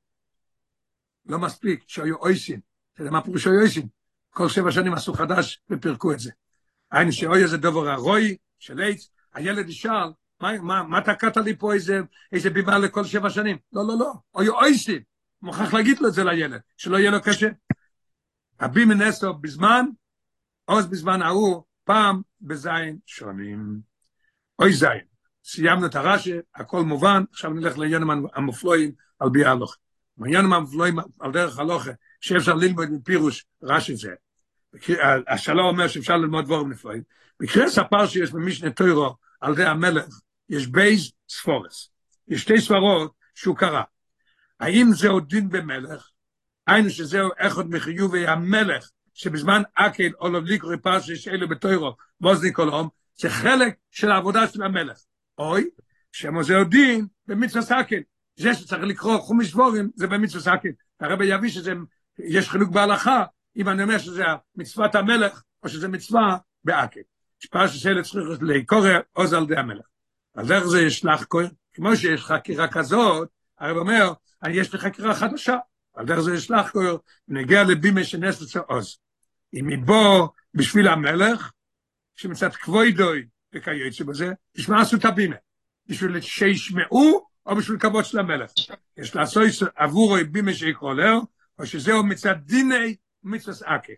לא 1.26 1.38
מספיק, 1.38 1.84
שהיו 1.86 2.16
אויסין. 2.16 2.60
אתה 2.92 3.02
יודע 3.02 3.10
מה 3.10 3.22
פירוש 3.22 3.44
שהיו 3.44 3.60
אויסין? 3.60 3.88
כל 4.30 4.48
שבע 4.48 4.72
שנים 4.72 4.94
עשו 4.94 5.12
חדש 5.12 5.60
ופירקו 5.70 6.12
את 6.12 6.18
זה. 6.18 6.30
היינו 6.90 7.12
שאוי 7.12 7.48
זה 7.48 7.56
דבר 7.56 7.88
הרוי 7.88 8.36
של 8.58 8.80
עץ, 8.80 9.10
הילד 9.34 9.68
ישאל, 9.68 10.10
מה, 10.40 10.58
מה, 10.58 10.82
מה 10.82 11.00
תקעת 11.00 11.36
לי 11.36 11.56
פה 11.56 11.74
איזה, 11.74 12.00
איזה 12.32 12.50
בימה 12.50 12.78
לכל 12.78 13.04
שבע 13.04 13.30
שנים? 13.30 13.56
לא, 13.72 13.86
לא, 13.86 13.98
לא, 13.98 14.12
היו 14.34 14.54
אויסין. 14.54 15.02
מוכרח 15.42 15.74
להגיד 15.74 15.98
לו 16.00 16.08
את 16.08 16.12
זה 16.12 16.24
לילד, 16.24 16.60
שלא 16.76 16.96
יהיה 16.96 17.10
לו 17.10 17.22
קשה. 17.22 17.48
הבימה 18.60 18.94
נסו 18.94 19.34
בזמן, 19.34 19.86
עוז 20.64 20.86
בזמן 20.86 21.22
ההוא, 21.22 21.62
פעם 21.84 22.22
בזין 22.40 22.98
שונים. 23.06 23.80
אוי 24.58 24.72
זין. 24.72 25.00
סיימנו 25.44 25.86
את 25.86 25.94
הרש"י, 25.94 26.32
הכל 26.54 26.82
מובן, 26.82 27.22
עכשיו 27.32 27.50
נלך 27.50 27.78
לעניינים 27.78 28.10
המופלואים 28.34 28.92
על 29.18 29.28
בי 29.28 29.44
ההלוכה. 29.44 29.76
העניינים 30.20 30.52
המופלואים 30.52 30.98
על 31.20 31.32
דרך 31.32 31.58
הלוכה, 31.58 31.90
שאפשר 32.20 32.54
ללמוד 32.54 32.88
מפירוש 32.90 33.46
רש"י 33.62 33.96
זה. 33.96 34.14
השאלה 35.28 35.62
אומר 35.62 35.88
שאפשר 35.88 36.16
ללמוד 36.16 36.44
דבורים 36.44 36.70
נפלאים. 36.70 37.02
בקריאת 37.40 37.68
ספר 37.68 38.06
שיש 38.06 38.30
במשנה 38.30 38.70
תורה 38.70 39.16
על 39.40 39.54
ידי 39.54 39.64
המלך, 39.64 40.20
יש 40.48 40.66
ב' 40.66 41.12
סברות. 41.28 41.90
יש 42.28 42.42
שתי 42.42 42.60
סברות 42.60 43.12
שהוא 43.34 43.56
קרא. 43.56 43.82
האם 44.60 44.86
זהו 44.92 45.20
דין 45.20 45.48
במלך? 45.48 46.10
היינו 46.68 46.90
שזהו 46.90 47.30
אחד 47.38 47.70
מחיובי 47.70 48.26
המלך, 48.26 48.90
שבזמן 49.14 49.62
הקהל 49.74 50.10
עליו 50.20 50.40
לקרוא 50.40 50.78
פרשיות 50.78 51.30
אלו 51.30 51.48
בתורה, 51.48 51.96
באוזני 52.20 52.58
כולם, 52.58 52.86
זה 53.16 53.30
חלק 53.30 53.74
של 53.90 54.10
העבודה 54.10 54.48
של 54.48 54.62
המלך. 54.62 54.98
או, 55.38 55.64
שזהו 56.12 56.64
דין 56.64 57.06
במצוות 57.26 57.62
הקהל. 57.62 58.00
זה 58.36 58.54
שצריך 58.54 58.82
לקרוא 58.82 59.18
חומש 59.18 59.50
דברים, 59.50 59.90
זה 59.94 60.06
במצוות 60.06 60.42
הקהל. 60.42 60.68
הרבי 61.00 61.26
יביא 61.26 61.50
שזה, 61.50 61.72
יש 62.18 62.48
חילוק 62.48 62.70
בהלכה, 62.70 63.24
אם 63.56 63.68
אני 63.68 63.82
אומר 63.82 63.98
שזה 63.98 64.24
מצוות 64.56 64.94
המלך, 64.94 65.42
או 65.62 65.68
שזה 65.68 65.88
מצווה 65.88 66.36
באקל. 66.64 67.00
שפרש 67.40 67.76
של 67.76 68.02
צריך 68.02 68.42
לקרוא 68.42 68.86
עוז 69.12 69.32
על 69.32 69.46
די 69.46 69.56
המלך. 69.56 69.86
אז 70.34 70.52
איך 70.52 70.64
זה 70.64 70.82
יש 70.82 71.04
לך 71.04 71.24
כהן? 71.30 71.48
כמו 71.74 71.96
שיש 71.96 72.24
חקירה 72.24 72.68
כזאת, 72.68 73.28
הרב 73.58 73.76
אומר, 73.76 74.12
יש 74.50 74.72
לי 74.72 74.78
חקירה 74.78 75.14
חדשה. 75.14 75.56
על 75.98 76.06
דרך 76.06 76.20
זה 76.20 76.34
יש 76.34 76.50
לך 76.50 76.72
נגיע 77.28 77.64
לבימה 77.64 78.04
שנס 78.04 78.42
לצה 78.42 78.60
עוז. 78.60 78.98
אם 79.54 79.66
מבוא 79.66 80.28
בשביל 80.54 80.88
המלך, 80.88 81.52
שמצד 82.16 82.52
כבוידוי, 82.52 83.26
וכיוצא 83.54 84.04
בזה, 84.04 84.32
בשביל 84.54 84.76
מה 84.76 84.82
עשו 84.82 84.96
את 84.96 85.04
הבימה? 85.04 85.36
בשביל 85.86 86.20
שישמעו, 86.20 87.26
או 87.46 87.56
בשביל 87.56 87.78
כבוד 87.78 88.04
של 88.04 88.18
המלך? 88.18 88.50
יש 88.96 89.16
לעשות 89.16 89.42
עבורו 89.76 90.16
בימה 90.30 90.52
שיקרוא 90.52 90.94
לו, 90.94 91.22
או 91.58 91.66
שזהו 91.66 92.04
מצד 92.04 92.34
דיני 92.44 92.96
מצווס 93.22 93.62
אקה. 93.62 93.92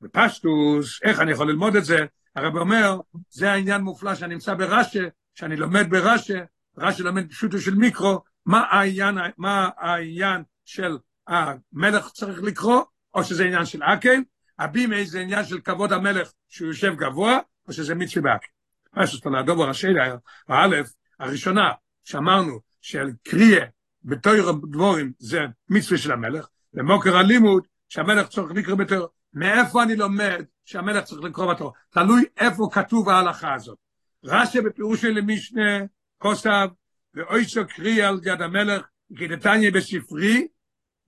בפשטוס, 0.00 1.02
איך 1.02 1.20
אני 1.20 1.32
יכול 1.32 1.50
ללמוד 1.50 1.76
את 1.76 1.84
זה? 1.84 1.98
הרב 2.36 2.56
אומר, 2.56 3.00
זה 3.30 3.52
העניין 3.52 3.80
מופלא 3.80 4.14
שאני 4.14 4.34
נמצא 4.34 4.54
ברש"א, 4.54 5.08
שאני 5.34 5.56
לומד 5.56 5.90
ברש"א, 5.90 6.40
רש"א 6.78 7.02
לומד 7.02 7.30
פשוטו 7.30 7.60
של 7.60 7.74
מיקרו, 7.74 8.22
מה 8.46 8.60
העניין, 8.70 9.18
מה 9.38 9.68
העניין 9.76 10.42
של 10.68 10.98
המלך 11.28 12.10
צריך 12.10 12.42
לקרוא, 12.42 12.82
או 13.14 13.24
שזה 13.24 13.44
עניין 13.44 13.64
של 13.64 13.82
אקל, 13.82 14.20
הבימה 14.58 14.96
זה 15.04 15.20
עניין 15.20 15.44
של 15.44 15.60
כבוד 15.60 15.92
המלך 15.92 16.32
שהוא 16.48 16.68
יושב 16.68 16.94
גבוה, 16.96 17.38
או 17.68 17.72
שזה 17.72 17.94
מצווה 17.94 18.22
באקל. 18.22 18.46
מה 18.92 19.06
שיש 19.06 19.20
פה 19.20 19.30
לדובר 19.30 19.70
השאלה, 19.70 20.16
האלף, 20.48 20.92
הראשונה, 21.20 21.72
שאמרנו 22.04 22.60
של 22.80 23.10
קריאה 23.28 23.64
בתויר 24.04 24.52
דבורים 24.52 25.12
זה 25.18 25.40
מצווה 25.68 25.98
של 25.98 26.12
המלך, 26.12 26.46
ומוקר 26.74 27.16
הלימוד 27.16 27.66
שהמלך 27.88 28.28
צריך 28.28 28.52
לקרוא 28.54 28.76
בתויר. 28.76 29.06
מאיפה 29.34 29.82
אני 29.82 29.96
לומד 29.96 30.44
שהמלך 30.64 31.04
צריך 31.04 31.22
לקרוא 31.22 31.52
בתויר? 31.52 31.70
תלוי 31.90 32.24
איפה 32.36 32.68
כתוב 32.72 33.08
ההלכה 33.08 33.54
הזאת. 33.54 33.78
רש"י 34.24 34.60
בפירוש 34.60 35.02
של 35.02 35.20
משנה 35.20 35.78
כוסף, 36.18 36.66
ואוי 37.14 37.44
קרי 37.68 38.02
על 38.02 38.20
יד 38.24 38.42
המלך, 38.42 38.82
כדתניה 39.16 39.70
בספרי, 39.70 40.48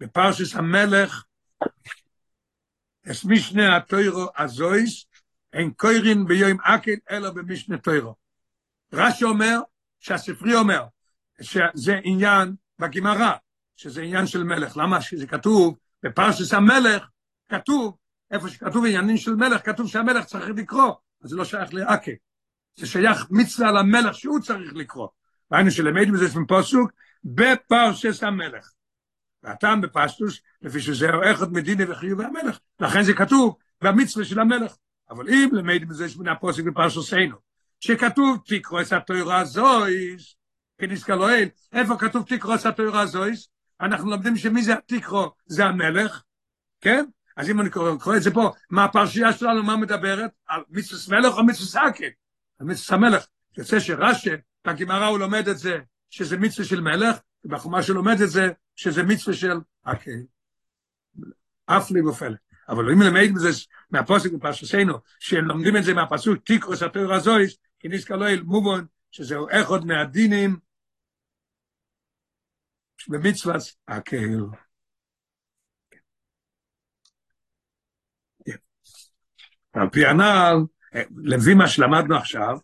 בפרשס 0.01 0.57
המלך, 0.57 1.25
אס 3.11 3.25
משנה 3.25 3.77
התוירו 3.77 4.27
הזויס, 4.37 5.07
אין 5.53 5.71
קוירין 5.71 6.27
ביום 6.27 6.61
אקל, 6.61 6.95
אלא 7.11 7.31
במשנה 7.31 7.79
תוירו. 7.79 8.15
רש"י 8.93 9.25
אומר, 9.25 9.61
שהספרי 10.01 10.55
אומר, 10.55 10.85
שזה 11.41 12.01
עניין 12.05 12.55
בגמרא, 12.79 13.33
שזה 13.77 14.03
עניין 14.03 14.27
של 14.27 14.45
מלך. 14.45 14.77
למה 14.77 15.01
שזה 15.01 15.27
כתוב 15.27 15.79
בפרשס 16.03 16.55
המלך, 16.55 17.07
כתוב, 17.49 17.97
איפה 18.31 18.49
שכתוב 18.49 18.85
עניינים 18.87 19.17
של 19.17 19.35
מלך, 19.35 19.67
כתוב 19.67 19.89
שהמלך 19.89 20.25
צריך 20.25 20.49
לקרוא, 20.57 20.95
אז 21.25 21.31
זה 21.31 21.37
לא 21.37 21.45
שייך 21.45 21.75
לאקל. 21.75 22.13
זה 22.77 22.87
שייך 22.87 23.27
מצווה 23.31 23.73
למלך 23.73 24.15
שהוא 24.15 24.41
צריך 24.41 24.73
לקרוא. 24.75 25.09
והיינו 25.51 25.71
שלמדים 25.71 26.15
את 26.15 26.21
זה 26.21 26.41
מפוסוק, 26.41 26.93
בפרשס 27.25 28.23
המלך. 28.23 28.71
והטעם 29.43 29.81
בפשטוס, 29.81 30.41
לפי 30.63 30.81
שזה 30.81 31.11
אחד 31.33 31.53
מדיני 31.53 31.85
וחיובי 31.89 32.25
המלך, 32.25 32.59
לכן 32.81 33.03
זה 33.03 33.13
כתוב 33.13 33.57
במצווה 33.83 34.25
של 34.25 34.41
המלך. 34.41 34.73
אבל 35.11 35.29
אם 35.29 35.49
למדים 35.53 35.91
את 35.91 35.97
זה 35.97 36.07
מן 36.19 36.29
הפוסק 36.29 36.65
בפרשסנו, 36.65 37.37
שכתוב 37.81 38.39
תקרוא 38.47 38.81
את 38.81 38.93
התוירה 38.93 39.45
זויס, 39.45 40.37
כניסקה 40.79 41.17
לא 41.17 41.31
אל, 41.31 41.49
איפה 41.73 41.97
כתוב 41.97 42.25
תקרוא 42.29 42.55
את 42.55 42.67
התוירה 42.67 43.07
זויס? 43.07 43.49
אנחנו 43.81 44.11
לומדים 44.11 44.37
שמי 44.37 44.63
זה 44.63 44.75
תקרוא? 44.87 45.29
זה 45.47 45.65
המלך, 45.65 46.23
כן? 46.81 47.05
אז 47.37 47.51
אם 47.51 47.61
אני 47.61 47.71
קורא, 47.71 47.97
קורא 47.97 48.17
את 48.17 48.23
זה 48.23 48.31
פה, 48.31 48.51
מה 48.71 48.85
הפרשייה 48.85 49.33
שלנו, 49.33 49.63
מה 49.63 49.77
מדברת? 49.77 50.31
על 50.47 50.63
מצווה 50.71 51.21
מלך 51.21 51.35
או 51.35 51.45
מצווה 51.45 51.67
סאקל? 51.67 52.09
על 52.61 52.67
מצווה 52.67 52.99
המלך. 52.99 53.27
יוצא 53.59 53.81
שרש"י, 53.81 54.31
בגמרא 54.67 55.07
הוא 55.07 55.19
לומד 55.19 55.49
את 55.49 55.59
זה, 55.59 55.79
שזה 56.11 56.37
מצווה 56.37 56.69
של 56.69 56.81
מלך, 56.81 57.17
ובחומה 57.45 57.83
שלומד 57.83 58.21
את 58.21 58.31
זה, 58.31 58.49
שזה 58.77 59.03
מצווה 59.03 59.37
של 59.37 59.53
אוקיי. 59.87 60.27
אף 61.67 61.91
לי 61.91 62.01
ופלא. 62.01 62.37
אבל 62.69 62.93
אם 62.93 63.03
למד 63.03 63.31
מזה 63.35 63.49
מהפוסק 63.91 64.33
בפרשסנו, 64.33 64.95
שהם 65.19 65.45
לומדים 65.45 65.77
את 65.77 65.85
זה 65.85 65.95
מהפסוק, 65.95 66.45
תיקרוס 66.45 66.83
התויר 66.83 67.13
הזויס, 67.13 67.57
כי 67.79 67.89
נזכר 67.89 68.17
לא 68.17 68.29
אל 68.29 68.43
מובון, 68.43 68.87
שזהו 69.11 69.47
אחד 69.51 69.85
מהדינים, 69.85 70.57
במצוות 73.09 73.63
הקהל. 73.89 74.41
על 79.73 79.89
פי 79.93 80.07
הנעל, 80.07 80.57
לפי 81.25 81.55
מה 81.55 81.69
שלמדנו 81.69 82.17
עכשיו, 82.17 82.59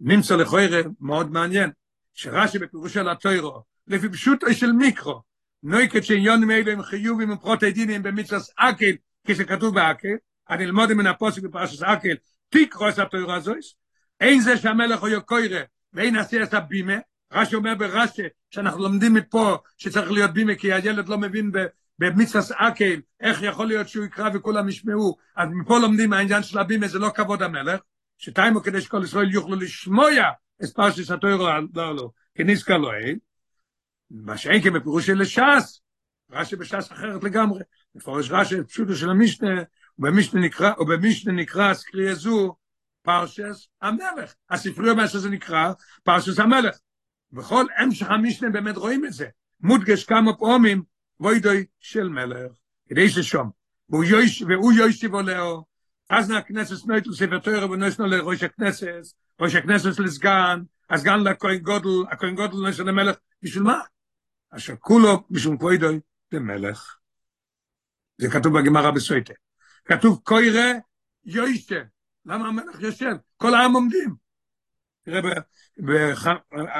נמצא 0.00 0.36
לכוירה 0.36 0.80
מאוד 1.00 1.30
מעניין, 1.30 1.70
שרש"י 2.14 2.58
בפירוש 2.58 2.94
של 2.94 3.08
התוירו, 3.08 3.62
לפי 3.86 4.08
פשוטו 4.08 4.54
של 4.54 4.72
מיקרו, 4.72 5.22
נויקת 5.62 6.04
שעניונים 6.04 6.50
האלה 6.50 6.72
הם 6.72 6.82
חיובים 6.82 7.30
ופרוטי 7.30 7.70
דינים 7.70 8.02
במצוות 8.02 8.42
אקל, 8.56 8.92
כשכתוב 9.26 9.74
באקל, 9.74 10.14
אני 10.50 10.64
אלמוד 10.64 10.92
מן 10.92 11.06
הפוסק 11.06 11.42
בפרשת 11.42 11.82
אקל, 11.82 12.14
תקרו 12.48 12.88
את 12.88 12.98
התוירה 12.98 13.36
הזויס, 13.36 13.74
אין 14.20 14.40
זה 14.40 14.56
שהמלך 14.56 15.00
הוא 15.00 15.08
יוקוירה, 15.08 15.60
ואין 15.92 16.16
עשי 16.16 16.42
את 16.42 16.54
הבימה, 16.54 16.94
רש"י 17.32 17.54
אומר 17.56 17.74
ברש"י, 17.74 18.22
שאנחנו 18.50 18.82
לומדים 18.82 19.14
מפה 19.14 19.56
שצריך 19.78 20.10
להיות 20.10 20.30
בימה, 20.30 20.54
כי 20.54 20.72
הילד 20.72 21.08
לא 21.08 21.18
מבין 21.18 21.52
במצווה 21.98 22.68
אקל, 22.68 23.00
איך 23.20 23.42
יכול 23.42 23.66
להיות 23.66 23.88
שהוא 23.88 24.04
יקרא 24.04 24.30
וכולם 24.34 24.68
ישמעו, 24.68 25.16
אז 25.36 25.48
מפה 25.52 25.78
לומדים 25.78 26.12
העניין 26.12 26.42
של 26.42 26.58
הבימה, 26.58 26.88
זה 26.88 26.98
לא 26.98 27.10
כבוד 27.14 27.42
המלך, 27.42 27.80
שטיימו 28.18 28.62
כדי 28.62 28.80
שכל 28.80 29.00
ישראל 29.04 29.30
יוכלו 29.30 29.56
לשמוע 29.56 30.08
את 30.64 30.68
פרשת 30.74 31.10
התוירה, 31.10 31.60
לא, 31.74 31.96
לא, 31.96 32.10
כניסקה 32.34 32.78
לא 32.78 32.94
אין, 32.94 33.18
מה 34.10 34.38
שאין 34.38 34.62
כבפירוש 34.62 35.06
של 35.06 35.24
ש"ס, 35.24 35.80
רש"י 36.30 36.56
בש"ס 36.56 36.92
אחרת 36.92 37.24
לגמרי, 37.24 37.62
מפורש 37.94 38.30
רש"י 38.30 38.64
פשוטו 38.68 38.94
של 38.94 39.10
המשנה, 39.10 39.62
ובמשנה 39.98 40.40
נקרא, 40.40 40.72
ובמשנה 40.80 41.32
נקרא 41.32 41.74
סקריה 41.74 42.14
זו, 42.14 42.56
פרשס 43.02 43.68
המלך. 43.82 44.34
הספרי 44.50 44.90
אומר 44.90 45.06
שזה 45.06 45.30
נקרא 45.30 45.72
פרשס 46.02 46.38
המלך. 46.38 46.76
בכל 47.32 47.64
המשך 47.76 48.10
המשנה 48.10 48.50
באמת 48.50 48.76
רואים 48.76 49.04
את 49.04 49.12
זה. 49.12 49.26
מודגש 49.60 50.04
כמה 50.04 50.36
פעמים, 50.36 50.82
ווידוי 51.20 51.64
של 51.80 52.08
מלך, 52.08 52.52
כדי 52.88 53.08
ששום. 53.08 53.50
והוא 53.88 54.04
יויש, 54.04 54.42
והוא 54.42 54.72
יוישיבו 54.72 55.22
לאו, 55.22 55.64
אז 56.10 56.30
נהכנסת 56.30 56.86
נויטל 56.86 57.12
ספר 57.12 57.38
תוירה 57.38 57.70
ונויסנו 57.70 58.06
לראש 58.06 58.42
הכנסת, 58.42 59.02
ראש 59.40 59.54
הכנסת 59.54 59.98
לסגן, 59.98 60.62
הסגן 60.90 61.20
לכהן 61.20 61.58
גודל, 61.58 62.10
הכהן 62.10 62.34
גודל 62.34 62.56
נויסנו 62.56 62.84
למלך, 62.84 63.16
בשביל 63.42 63.62
מה? 63.62 63.80
אשר 64.56 64.74
כולו 64.80 65.24
בשביל 65.30 65.56
כבודוי 65.58 66.00
למלך. 66.32 66.96
זה 68.18 68.30
כתוב 68.30 68.58
בגמרא 68.58 68.90
בסויטה. 68.90 69.32
כתוב 69.84 70.20
קוירה 70.24 70.72
יוישה. 71.24 71.82
למה 72.26 72.48
המלך 72.48 72.80
יושב? 72.80 73.12
כל 73.36 73.54
העם 73.54 73.72
עומדים. 73.72 74.14
תראה 75.04 75.20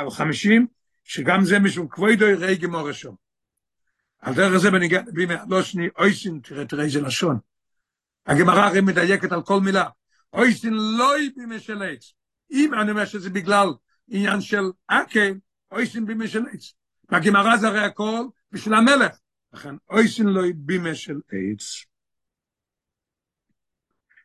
בחמישים, 0.07 0.67
שגם 1.05 1.45
זה 1.45 1.59
משום 1.59 1.89
כבודוי 1.89 2.35
ראי 2.35 2.57
גמור 2.57 2.89
ראשון. 2.89 3.15
על 4.19 4.35
דרך 4.35 4.57
זה 4.57 4.71
בניגע, 4.71 5.03
בימי 5.13 5.35
לא 5.49 5.63
שני 5.63 5.89
אויסין, 5.99 6.41
תראה, 6.43 6.67
תראה 6.67 6.85
איזה 6.85 7.01
לשון. 7.01 7.39
הגמרא 8.27 8.61
הרי 8.61 8.81
מדייקת 8.81 9.33
על 9.33 9.43
כל 9.43 9.61
מילה. 9.61 9.89
אויסין 10.33 10.75
לא 10.75 11.15
בימי 11.37 11.61
של 11.61 11.83
עץ. 11.83 12.13
אם 12.51 12.75
אני 12.75 12.91
אומר 12.91 13.05
שזה 13.05 13.31
בגלל 13.31 13.69
עניין 14.09 14.41
של 14.41 14.63
אקל, 14.87 15.35
אויסין 15.71 16.07
בימי 16.07 16.29
של 16.29 16.45
עץ. 16.53 16.73
והגמרא 17.15 17.57
זה 17.57 17.69
הרי 17.69 17.81
הכל 17.81 18.25
בשביל 18.53 18.75
המלך. 18.75 19.19
לכן 19.53 19.75
אויסין 19.91 20.27
לא 20.27 20.43
בימה 20.57 20.95
של 20.95 21.21
עץ. 21.33 21.85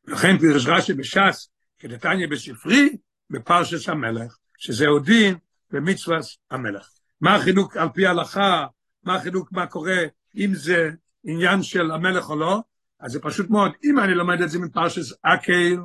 לכן 0.07 0.37
פירש 0.37 0.67
רש"י 0.67 0.93
בש"ס, 0.93 1.49
כדתניא 1.79 2.27
בספרי, 2.27 2.97
בפרשס 3.29 3.89
המלך, 3.89 4.37
שזה 4.57 4.85
דין 5.03 5.37
במצוות 5.71 6.25
המלך. 6.51 6.89
מה 7.21 7.35
החילוק 7.35 7.77
על 7.77 7.89
פי 7.93 8.05
ההלכה, 8.05 8.67
מה 9.03 9.15
החילוק 9.15 9.51
מה 9.51 9.67
קורה, 9.67 9.97
אם 10.35 10.51
זה 10.53 10.89
עניין 11.23 11.63
של 11.63 11.91
המלך 11.91 12.29
או 12.29 12.35
לא, 12.35 12.61
אז 12.99 13.11
זה 13.11 13.19
פשוט 13.21 13.49
מאוד, 13.49 13.71
אם 13.83 13.99
אני 13.99 14.13
לומד 14.13 14.41
את 14.41 14.49
זה 14.49 14.59
מפרשס 14.59 15.13
אקייל, 15.21 15.79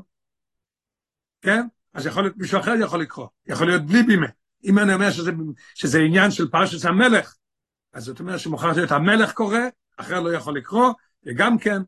כן? 1.42 1.66
אז 1.94 2.06
יכול 2.06 2.22
להיות, 2.22 2.36
מישהו 2.36 2.60
אחר 2.60 2.74
יכול 2.80 3.00
לקרוא, 3.00 3.28
יכול 3.46 3.66
להיות 3.66 3.82
בלי 3.86 4.02
בימה. 4.02 4.26
אם 4.64 4.78
אני 4.78 4.94
אומר 4.94 5.10
שזה, 5.10 5.32
שזה 5.74 5.98
עניין 5.98 6.30
של 6.30 6.48
פרשת 6.48 6.84
המלך, 6.84 7.34
אז 7.92 8.04
זאת 8.04 8.20
אומרת 8.20 8.40
שמוכרח 8.40 8.76
להיות 8.76 8.90
המלך 8.90 9.32
קורא, 9.32 9.58
אחר 9.96 10.20
לא 10.20 10.32
יכול 10.32 10.56
לקרוא, 10.56 10.92
וגם 11.26 11.58
כן 11.58 11.82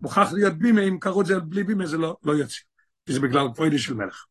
מוכרח 0.00 0.32
להיות 0.32 0.58
בימה, 0.58 0.80
אם 0.80 0.98
קראו 1.00 1.20
את 1.20 1.26
זה 1.26 1.40
בלי 1.40 1.64
בימה 1.64 1.86
זה 1.86 1.98
לא, 1.98 2.16
לא 2.22 2.32
יוצא, 2.32 2.60
כי 3.06 3.12
זה 3.12 3.20
בגלל 3.20 3.46
פרוידי 3.54 3.78
של 3.78 3.94
מלך. 3.94 4.24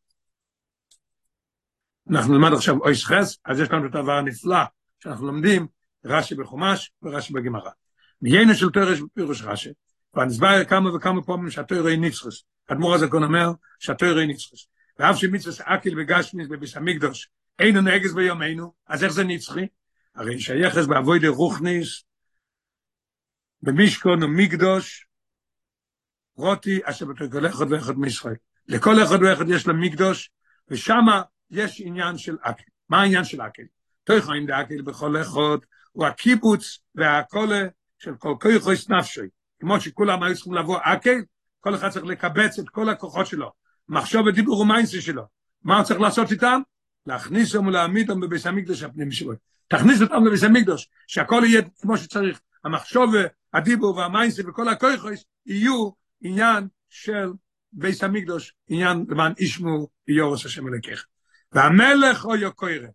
אנחנו 2.10 2.32
נלמד 2.32 2.52
עכשיו 2.52 2.78
אויס 2.78 3.04
חס, 3.04 3.38
אז 3.44 3.60
יש 3.60 3.70
לנו 3.70 3.86
את 3.86 3.94
הדבר 3.94 4.12
הנפלא 4.12 4.58
שאנחנו 5.00 5.26
לומדים, 5.26 5.66
רש"י 6.04 6.34
בחומש 6.34 6.92
ורש"י 7.02 7.32
בגמרא. 7.32 7.70
מיינו 8.22 8.54
של 8.54 8.70
תורש 8.70 9.00
בפירוש 9.00 9.42
רש"י, 9.42 9.70
ונסבר 10.14 10.64
כמה 10.64 10.96
וכמה 10.96 11.22
פעמים 11.22 11.50
שהתוירו 11.50 11.88
היא 11.88 11.98
ניצחוס. 11.98 12.44
אדמו"ר 12.68 12.94
הזקון 12.94 13.22
אומר 13.24 13.50
שהתוירו 13.78 14.18
היא 14.18 14.26
ניצחוס. 14.26 14.66
ואף 14.98 15.16
שמצווה 15.16 15.74
אקיל 15.74 16.00
וגשמיס 16.00 16.48
בביס 16.48 16.76
המקדוש 16.76 17.30
אין 17.58 17.76
נגס 17.76 18.12
ביומנו, 18.12 18.72
אז 18.86 19.04
איך 19.04 19.12
זה 19.12 19.24
נצחי? 19.24 19.66
הרי 20.14 20.40
שייכס 20.40 20.86
באבוידי 20.86 21.28
רוחניס, 21.28 22.04
במשכון 23.62 24.22
ומקדוש, 24.22 25.06
רותי 26.36 26.80
אשר 26.84 27.06
בתור 27.06 27.46
אחד 27.46 27.72
ואחד 27.72 27.98
מישראל. 27.98 28.34
לכל 28.68 29.02
אחד 29.02 29.22
ואחד 29.22 29.44
יש 29.48 29.66
לו 29.66 29.74
מקדש, 29.74 30.30
ושם 30.68 31.04
יש 31.50 31.80
עניין 31.84 32.18
של 32.18 32.36
הקהל. 32.42 32.64
מה 32.88 33.00
העניין 33.00 33.24
של 33.24 33.42
הקהל? 33.42 33.62
תוכן 34.04 34.46
דהקהל 34.46 34.82
בכל 34.82 35.20
אחד, 35.20 35.58
הוא 35.92 36.06
הקיבוץ 36.06 36.78
וההקהלה 36.94 37.66
של 37.98 38.14
כל 38.16 38.34
כוחות 38.40 38.90
נפשו. 38.90 39.20
כמו 39.60 39.80
שכולם 39.80 40.22
היו 40.22 40.34
צריכים 40.34 40.54
לבוא 40.54 40.78
הקהל, 40.82 41.18
כל 41.60 41.74
אחד 41.74 41.88
צריך 41.88 42.04
לקבץ 42.04 42.58
את 42.58 42.68
כל 42.68 42.88
הכוחות 42.88 43.26
שלו. 43.26 43.52
מחשבה 43.88 44.26
ודיבור 44.26 44.60
ומעשה 44.60 45.00
שלו. 45.00 45.22
מה 45.62 45.76
הוא 45.76 45.84
צריך 45.84 46.00
לעשות 46.00 46.32
איתם? 46.32 46.60
להכניס 47.06 47.54
אותם 47.54 47.66
ולהעמיד 47.66 48.10
אותם 48.10 48.20
בבית 48.20 48.46
המקדש 48.46 48.82
הפנימי 48.82 49.12
שלו. 49.12 49.32
תכניס 49.68 50.02
אותם 50.02 50.26
לבית 50.26 50.44
המקדש, 50.44 50.88
שהכל 51.06 51.42
יהיה 51.46 51.62
כמו 51.80 51.96
שצריך. 51.96 52.40
המחשבה, 52.64 53.14
הדיבור 53.54 53.96
והמיינסי 53.96 54.42
וכל 54.46 54.68
הכויכויס 54.68 55.24
יהיו 55.46 55.90
עניין 56.20 56.68
של 56.88 57.28
ביס 57.72 58.04
המקדוש, 58.04 58.54
עניין 58.68 59.04
למען 59.08 59.32
ישמו 59.38 59.88
יורס 60.08 60.46
השם 60.46 60.68
אלוקיך. 60.68 61.06
והמלך 61.52 62.24
או 62.24 62.36
יוקוירה. 62.36 62.88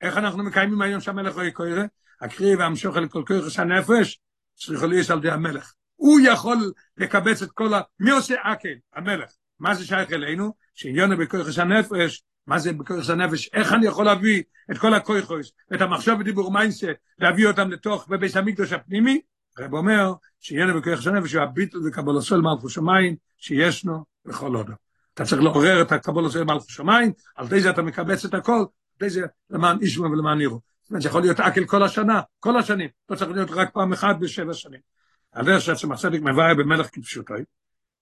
איך 0.00 0.16
אנחנו 0.16 0.44
מקיימים 0.44 0.82
היום 0.82 1.00
שהמלך 1.00 1.36
או 1.36 1.42
יוקוירה? 1.42 1.84
הקריא 2.20 2.56
והמשוך 2.56 2.96
אל 2.96 3.08
כל 3.08 3.22
כוח 3.26 3.58
הנפש, 3.58 4.20
צריך 4.54 4.82
להיות 4.82 5.10
על 5.10 5.20
די 5.20 5.30
המלך. 5.30 5.72
הוא 5.96 6.20
יכול 6.20 6.56
לקבץ 6.96 7.42
את 7.42 7.50
כל 7.50 7.74
ה... 7.74 7.80
מי 8.00 8.10
עושה 8.10 8.34
אקל? 8.42 8.74
המלך. 8.94 9.30
מה 9.58 9.74
זה 9.74 9.86
שייך 9.86 10.12
אלינו? 10.12 10.54
שעניון 10.74 11.16
בכוח 11.16 11.58
הנפש, 11.58 12.22
מה 12.48 12.58
זה 12.58 12.72
בכוח 12.72 13.10
הנפש? 13.10 13.50
איך 13.52 13.72
אני 13.72 13.86
יכול 13.86 14.04
להביא 14.04 14.42
את 14.70 14.78
כל 14.78 14.94
הכויכוס, 14.94 15.52
את 15.74 15.80
המחשב 15.80 16.16
ודיבור 16.20 16.52
מיינסה, 16.52 16.92
להביא 17.18 17.46
אותם 17.46 17.70
לתוך 17.70 18.08
בבית 18.08 18.36
המקדוש 18.36 18.72
הפנימי? 18.72 19.20
הרב 19.58 19.74
אומר 19.74 20.12
שעניון 20.40 20.80
בכוח 20.80 21.06
הנפש 21.06 21.32
הוא 21.34 21.42
הביטל 21.42 21.78
וקבול 21.86 22.18
הסול 22.18 22.40
מלכו 22.40 22.68
שמיים 22.68 23.16
שישנו 23.36 24.04
בכל 24.24 24.54
הודו. 24.54 24.72
אתה 25.14 25.24
צריך 25.24 25.42
לעורר 25.42 25.82
את 25.82 25.92
הקבול 25.92 26.26
הסול 26.26 26.44
מלכו 26.44 26.70
שמיים, 26.70 27.12
על 27.36 27.48
די 27.48 27.60
זה 27.60 27.70
אתה 27.70 27.82
מקבץ 27.82 28.24
את 28.24 28.34
הכל, 28.34 28.64
די 29.00 29.10
זה 29.10 29.22
למען 29.50 29.78
אישמו 29.80 30.04
ולמען 30.04 30.40
ירו. 30.40 30.60
זאת 30.82 30.90
אומרת, 30.90 31.04
יכול 31.04 31.20
להיות 31.20 31.40
אקל 31.40 31.64
כל 31.64 31.82
השנה, 31.82 32.20
כל 32.40 32.58
השנים, 32.58 32.88
לא 33.10 33.16
צריך 33.16 33.30
להיות 33.30 33.50
רק 33.50 33.70
פעם 33.72 33.92
אחת 33.92 34.16
בשבע 34.20 34.54
שנים. 34.54 34.80
על 35.32 35.46
דרך 35.46 35.62
שעצם 35.62 35.92
הצדיק 35.92 36.22
מבאר 36.22 36.54
במלך 36.54 36.86
כפשוטוי, 36.92 37.42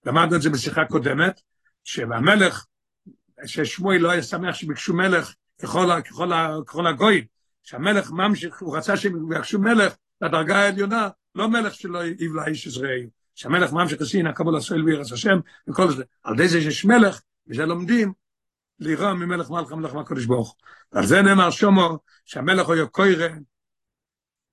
למדנו 0.04 0.36
את 0.36 0.42
זה 0.42 0.50
בשיחה 0.50 0.84
קודמת, 0.84 1.40
שהמלך, 1.84 2.66
ששמואל 3.46 3.98
לא 3.98 4.10
היה 4.10 4.22
שמח 4.22 4.54
שביקשו 4.54 4.94
מלך 4.94 5.34
ככל, 5.62 5.88
ככל, 6.04 6.30
ככל 6.66 6.86
הגויים, 6.86 7.24
שהמלך 7.62 8.10
ממשיך, 8.10 8.62
הוא 8.62 8.76
רצה 8.76 8.96
שהם 8.96 9.32
יבקשו 9.32 9.58
מלך 9.58 9.94
לדרגה 10.20 10.56
העליונה, 10.56 11.08
לא 11.34 11.48
מלך 11.48 11.74
שלא 11.74 12.04
יבלע 12.04 12.46
איש 12.46 12.66
עזראי, 12.66 13.06
שהמלך 13.34 13.72
ממשיך 13.72 14.00
עשין, 14.00 14.26
הקבול 14.26 14.56
הסויל 14.56 14.84
וירס 14.84 15.12
השם, 15.12 15.38
וכל 15.68 15.90
זה. 15.92 16.04
על 16.22 16.34
ידי 16.34 16.48
זה 16.48 16.60
שיש 16.60 16.84
מלך, 16.84 17.20
וזה 17.48 17.66
לומדים, 17.66 18.12
לירוע 18.78 19.14
ממלך 19.14 19.50
מלך 19.50 19.72
המלך 19.72 19.94
מהקודש 19.94 20.24
ברוך. 20.24 20.56
ועל 20.92 21.06
זה 21.06 21.22
נאמר 21.22 21.50
שומו, 21.50 21.98
שהמלך 22.24 22.66
הוא 22.66 22.74
יוקוירה, 22.74 23.28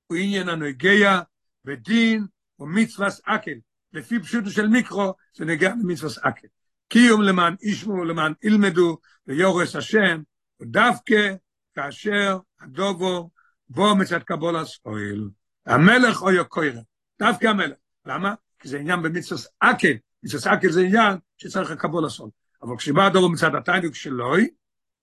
הוא 0.07 0.17
עניין 0.17 0.49
הנוגע 0.49 1.21
בדין 1.65 2.25
ומצווס 2.59 3.21
אקל. 3.25 3.55
לפי 3.93 4.19
פשוטו 4.19 4.49
של 4.49 4.67
מיקרו, 4.67 5.13
זה 5.33 5.45
נגע 5.45 5.69
למצווס 5.69 6.17
אקל. 6.17 6.47
קיום 6.93 7.21
למען 7.21 7.55
ישמו 7.61 8.05
למען 8.05 8.33
ילמדו 8.43 8.97
ויורס 9.27 9.75
השם, 9.75 10.21
ודווקא 10.61 11.33
כאשר 11.75 12.37
הדובו 12.61 13.29
בו 13.69 13.95
מצד 13.95 14.23
קבולס 14.23 14.79
אוהל. 14.85 15.29
המלך 15.65 16.21
או 16.21 16.31
יוקוירה, 16.31 16.81
דווקא 17.19 17.47
המלך. 17.47 17.77
למה? 18.05 18.33
כי 18.59 18.67
זה 18.67 18.79
עניין 18.79 19.01
במצווס 19.01 19.47
אקל. 19.59 19.93
מצווס 20.23 20.47
אקל 20.47 20.71
זה 20.71 20.81
עניין 20.81 21.17
שצריך 21.37 21.71
לקבולס 21.71 22.19
אוהל. 22.19 22.31
אבל 22.63 22.77
כשבא 22.77 23.05
הדובו 23.05 23.29
מצד 23.29 23.55
התיינוק 23.55 23.95
שלוי, 23.95 24.49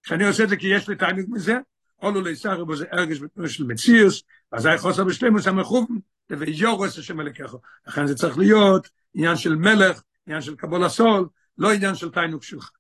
כשאני 0.03 0.27
עושה 0.27 0.45
את 0.45 0.49
זה 0.49 0.57
כי 0.57 0.67
יש 0.67 0.89
לי 0.89 0.97
תיינוק 0.97 1.27
מזה, 1.29 1.59
אולו 2.03 2.21
ליסחר 2.21 2.65
בו 2.65 2.77
זה 2.77 2.85
ארגש 2.93 3.19
בתנועה 3.19 3.49
של 3.49 3.65
מציאוס, 3.65 4.23
אז 4.53 4.67
היה 4.67 4.79
חוסר 4.79 5.05
בשלמוס 5.05 5.47
המחובן, 5.47 5.95
ויורס 6.31 6.99
השם 6.99 7.21
אלוקיך. 7.21 7.55
לכן 7.87 8.07
זה 8.07 8.15
צריך 8.15 8.39
להיות 8.39 8.89
עניין 9.15 9.37
של 9.37 9.55
מלך, 9.57 10.03
עניין 10.27 10.43
של 10.43 10.57
קבול 10.57 10.85
הסול, 10.85 11.29
לא 11.61 11.73
עניין 11.73 11.95
של 11.95 12.11
תיינוק 12.11 12.43
שלך. 12.43 12.71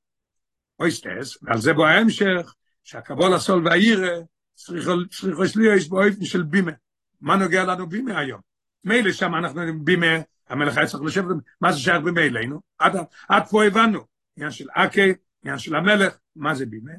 אויסטס, 0.79 1.39
ועל 1.43 1.61
זה 1.61 1.73
בו 1.73 1.87
ההמשך, 1.87 2.55
שהקבול 2.85 3.35
הסול 3.35 3.67
והעירה 3.67 4.19
צריכו 4.55 5.43
להיות 5.57 5.89
באופן 5.89 6.25
של 6.25 6.43
בימה. 6.43 6.73
מה 7.21 7.37
נוגע 7.37 7.65
לנו 7.65 7.89
בימה 7.89 8.19
היום? 8.19 8.41
מילא 8.85 9.13
שם 9.13 9.35
אנחנו 9.35 9.85
בימה, 9.85 10.17
המלך 10.49 10.77
היה 10.77 10.87
צריך 10.87 11.03
לשבת, 11.03 11.37
מה 11.61 11.73
זה 11.73 11.79
שייך 11.79 12.03
בימה 12.05 12.21
אלינו? 12.21 12.61
עד, 12.79 12.97
עד 13.29 13.43
פה 13.47 13.65
הבנו, 13.65 14.07
עניין 14.37 14.51
של 14.51 14.67
אקי, 14.73 15.13
עניין 15.43 15.59
של 15.59 15.75
המלך, 15.75 16.17
מה 16.37 16.55
זה 16.55 16.67
בימה? 16.67 16.93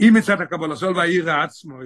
אם 0.00 0.14
מצד 0.16 0.40
הקבול 0.40 0.72
הסול 0.72 0.96
והעירה 0.96 1.44
עצמו, 1.44 1.78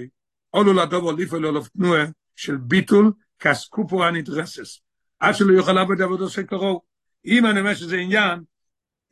עולו 0.50 0.72
לדובו 0.72 1.12
ליפו 1.12 1.38
לו 1.38 1.64
תנועה 1.64 2.04
של 2.36 2.56
ביטול 2.56 3.12
כסקופו 3.38 4.04
הנדרסס, 4.04 4.80
עד 5.20 5.34
שלא 5.34 5.52
יוכל 5.52 5.72
לעבוד 5.72 6.02
עבודו 6.02 6.28
של 6.28 6.42
קרוב. 6.42 6.80
אם 7.26 7.46
אני 7.46 7.60
אומר 7.60 7.74
שזה 7.74 7.96
עניין, 7.96 8.40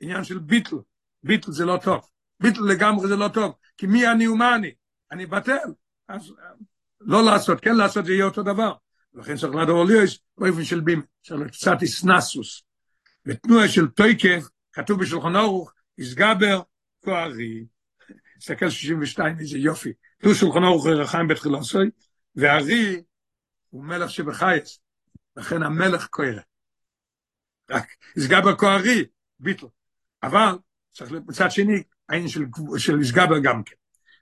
עניין 0.00 0.24
של 0.24 0.38
ביטל, 0.38 0.76
ביטל 1.22 1.52
זה 1.52 1.64
לא 1.64 1.78
טוב, 1.82 2.10
ביטל 2.40 2.60
לגמרי 2.60 3.08
זה 3.08 3.16
לא 3.16 3.28
טוב, 3.28 3.54
כי 3.76 3.86
מי 3.86 4.08
אני 4.08 4.28
ומה 4.28 4.54
אני? 4.54 4.74
אני 5.12 5.26
בטל, 5.26 5.68
אז 6.08 6.32
לא 7.00 7.24
לעשות, 7.24 7.60
כן 7.60 7.76
לעשות 7.76 8.04
זה 8.04 8.12
יהיה 8.12 8.24
אותו 8.24 8.42
דבר. 8.42 8.74
לכן 9.14 9.36
צריך 9.36 9.54
לדור 9.54 9.84
ליאס 9.84 10.18
באופן 10.38 10.64
של 10.64 10.80
בים, 10.80 11.02
צריך 11.22 11.50
קצת 11.50 11.82
איסנסוס. 11.82 12.62
בתנועה 13.26 13.68
של 13.68 13.88
טויקף, 13.88 14.44
כתוב 14.72 15.00
בשולחן 15.00 15.36
אורוך, 15.36 15.72
איסגבר 15.98 16.62
כוארי. 17.04 17.64
תסתכל 18.38 18.70
62, 18.70 19.38
איזה 19.38 19.58
יופי. 19.58 19.92
תנו 20.18 20.34
שולחן 20.34 20.64
אורוך 20.64 20.86
רחיים 20.86 21.28
בתחילוסוי, 21.28 21.90
והארי 22.36 23.02
הוא 23.70 23.84
מלך 23.84 24.10
שבחייס, 24.10 24.80
לכן 25.36 25.62
המלך 25.62 26.08
כהרה. 26.12 26.42
רק 27.70 27.86
איסגבר 28.16 28.56
כוארי, 28.56 29.04
ביטל. 29.38 29.66
אבל 30.22 30.58
צריך 30.92 31.12
מצד 31.12 31.50
שני, 31.50 31.82
העניין 32.08 32.28
של, 32.28 32.44
של 32.76 32.98
איסגבר 32.98 33.38
גם 33.38 33.62
כן. 33.62 33.74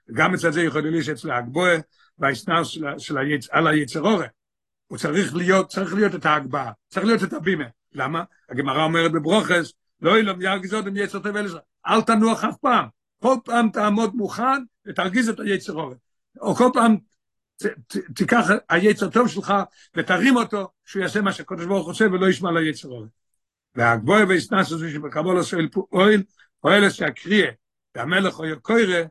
וגם 0.09 0.31
מצד 0.31 0.51
זה 0.51 0.63
יכול 0.63 0.81
להיות 0.81 1.05
שאצל 1.05 1.31
ההגבוה 1.31 1.71
והאסנר 2.17 2.63
של, 2.97 3.17
היצ, 3.17 3.47
על 3.51 3.67
היצר 3.67 4.01
אורה. 4.01 4.27
הוא 4.87 4.97
צריך 4.97 5.35
להיות, 5.35 5.69
צריך 5.69 5.93
להיות 5.93 6.15
את 6.15 6.25
ההגבהה, 6.25 6.71
צריך 6.87 7.05
להיות 7.05 7.23
את 7.23 7.33
הבימה. 7.33 7.65
למה? 7.93 8.23
הגמרא 8.49 8.83
אומרת 8.83 9.11
בברוכס, 9.11 9.73
לא 10.01 10.19
ילום 10.19 10.41
ירגזות 10.41 10.85
עם 10.85 10.97
יצר 10.97 11.19
טוב 11.19 11.35
אלעזר, 11.35 11.59
אל 11.87 12.01
תנוח 12.01 12.43
אף 12.43 12.57
פעם. 12.57 12.85
כל 13.21 13.35
פעם 13.45 13.69
תעמוד 13.69 14.15
מוכן 14.15 14.63
ותרגיז 14.87 15.29
את 15.29 15.39
היצר 15.39 15.73
אורה. 15.73 15.95
או 16.41 16.55
כל 16.55 16.69
פעם 16.73 16.97
ת, 17.57 17.65
ת, 17.65 17.97
תיקח 18.15 18.47
היצר 18.69 19.09
טוב 19.09 19.27
שלך 19.27 19.53
ותרים 19.95 20.35
אותו, 20.35 20.67
שהוא 20.85 21.01
יעשה 21.01 21.21
מה 21.21 21.33
שהקדוש 21.33 21.65
ברוך 21.65 21.85
הוא 21.85 21.91
עושה 21.91 22.05
ולא 22.05 22.29
ישמע 22.29 22.51
ליצר 22.51 22.87
אורה. 22.87 23.07
והגבוה 23.75 24.23
והסנס 24.29 24.71
הזה 24.71 24.91
שבקבול 24.91 25.37
עושה 25.37 25.57
פועל, 25.71 26.23
פועל 26.61 26.89
שהקריאה, 26.89 27.49
והמלך 27.95 28.39
או 28.39 28.45
יקוירה, 28.45 29.01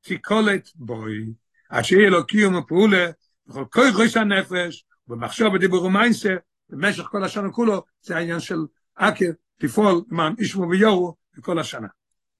תיקולת 0.00 0.70
בוי, 0.74 1.32
עד 1.68 1.84
שיהיה 1.84 2.10
לו 2.10 2.26
קיום 2.26 2.54
ופעולה, 2.54 3.10
בכל 3.46 3.64
כל 3.70 4.02
ראש 4.02 4.16
הנפש, 4.16 4.84
במחשוב 5.08 5.54
בדיבור 5.56 5.84
ומיינסה, 5.84 6.34
במשך 6.70 7.02
כל 7.02 7.24
השנה 7.24 7.50
כולו, 7.50 7.84
זה 8.02 8.16
העניין 8.16 8.40
של 8.40 8.58
עקר, 8.96 9.30
תפעול 9.58 10.02
למען 10.10 10.34
ישמו 10.38 10.68
ויורו 10.68 11.16
בכל 11.36 11.58
השנה. 11.58 11.88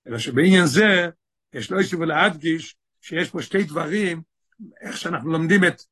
אלא 0.06 0.18
שבעניין 0.18 0.66
זה, 0.66 1.08
יש 1.52 1.70
לו 1.70 1.78
איסו 1.78 1.98
ולהדגיש, 1.98 2.76
שיש 3.00 3.30
פה 3.30 3.42
שתי 3.42 3.62
דברים, 3.62 4.22
איך 4.80 4.96
שאנחנו 4.96 5.32
לומדים 5.32 5.64
את 5.64 5.82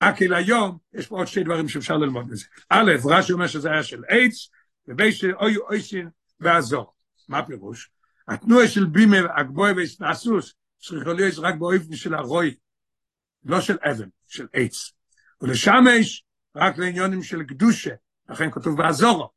עקל 0.00 0.34
היום, 0.34 0.78
יש 0.92 1.06
פה 1.06 1.16
עוד 1.16 1.26
שתי 1.26 1.42
דברים 1.42 1.68
שאפשר 1.68 1.96
ללמוד 1.96 2.30
מזה. 2.30 2.44
א', 2.68 2.92
רש"י 3.04 3.32
אומר 3.32 3.46
שזה 3.46 3.70
היה 3.70 3.82
של 3.82 4.02
עץ, 4.08 4.48
ובי 4.88 5.12
שאוי 5.12 5.56
אויסין 5.56 6.08
ועזור. 6.40 6.94
מה 7.28 7.46
פירוש? 7.46 7.90
התנועה 8.28 8.68
של 8.68 8.84
בימה, 8.84 9.16
הגבוה 9.36 9.72
והסנסוס, 9.76 10.54
צריכה 10.78 11.12
להיות 11.12 11.34
רק 11.38 11.54
באופן 11.54 11.96
של 11.96 12.14
הרוי, 12.14 12.54
לא 13.44 13.60
של 13.60 13.76
אבן, 13.82 14.08
של 14.26 14.46
עץ. 14.52 14.92
ולשמש 15.40 16.24
רק 16.56 16.78
לעניונים 16.78 17.22
של 17.22 17.42
קדושה, 17.42 17.94
לכן 18.28 18.50
כתוב 18.50 18.76
בעזורו. 18.76 19.30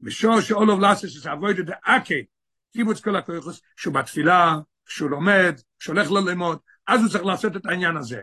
ושור 0.00 0.40
שאולוב 0.40 0.80
לעשות 0.80 1.10
שזה 1.10 1.32
אבוידו 1.32 1.62
דאקי, 1.62 2.24
קיבוץ 2.72 3.00
כל 3.00 3.16
הכויכוס, 3.16 3.60
שהוא 3.76 3.94
בתפילה, 3.94 4.56
שהוא 4.86 5.10
לומד, 5.10 5.60
שהולך 5.78 6.10
ללמוד, 6.10 6.58
אז 6.86 7.00
הוא 7.00 7.08
צריך 7.10 7.24
לעשות 7.24 7.56
את 7.56 7.66
העניין 7.66 7.96
הזה. 7.96 8.20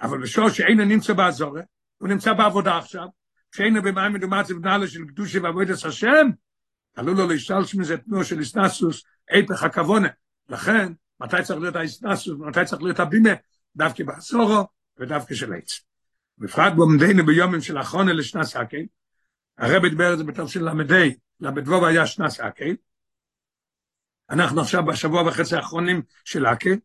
אבל 0.00 0.22
בשור 0.22 0.50
שאינו 0.50 0.84
נמצא 0.84 1.12
בעזורו, 1.12 1.58
הוא 1.98 2.08
נמצא 2.08 2.32
בעבודה 2.32 2.78
עכשיו, 2.78 3.06
כשאינו 3.52 3.82
במים 3.82 4.12
מדומצה 4.12 4.54
בנהלה 4.54 4.88
של 4.88 5.04
קדושה 5.04 5.42
ועבודת 5.42 5.84
השם, 5.84 6.30
עלול 6.96 7.16
לו 7.16 7.28
להשתלש 7.28 7.74
מזה 7.74 7.96
תנועה 7.96 8.24
של 8.24 8.38
איסנסוס, 8.38 9.04
איפך 9.28 9.62
הכוונה. 9.62 10.08
לכן, 10.48 10.92
מתי 11.20 11.36
צריך 11.42 11.60
להיות 11.60 11.76
האיסנסוס, 11.76 12.38
מתי 12.38 12.64
צריך 12.64 12.82
להיות 12.82 13.00
הבימה, 13.00 13.30
דווקא 13.76 14.04
בעשורו 14.04 14.68
ודווקא 14.98 15.34
של 15.34 15.52
עץ. 15.52 15.80
בפרט 16.38 16.72
בעומדנו 16.76 17.26
ביומים 17.26 17.60
של 17.60 17.80
אחרונה 17.80 18.12
לשנה 18.12 18.44
סקל, 18.44 18.84
הרב 19.58 19.86
דיבר 19.86 20.12
את 20.12 20.18
זה 20.18 20.24
בתור 20.24 20.46
של 20.46 20.68
למדי, 20.68 21.14
למדבוב 21.40 21.84
היה 21.84 22.06
שנה 22.06 22.30
סקל, 22.30 22.74
אנחנו 24.30 24.60
עכשיו 24.60 24.84
בשבוע 24.84 25.22
וחצי 25.22 25.56
האחרונים 25.56 26.02
של 26.24 26.46
הקל, 26.46 26.76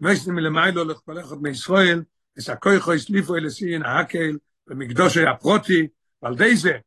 וישנו 0.00 0.32
מלמיילו 0.32 0.84
לכפלכות 0.84 1.42
מישראל, 1.42 2.02
וסקויכו 2.38 2.92
הסליפו 2.92 3.36
אל 3.36 3.46
הסיין 3.46 3.82
הקל, 3.82 4.38
במקדוש 4.66 5.16
היה 5.16 5.34
פרוטי, 5.34 5.88
ועל 6.24 6.34
די 6.34 6.56
זה, 6.56 6.78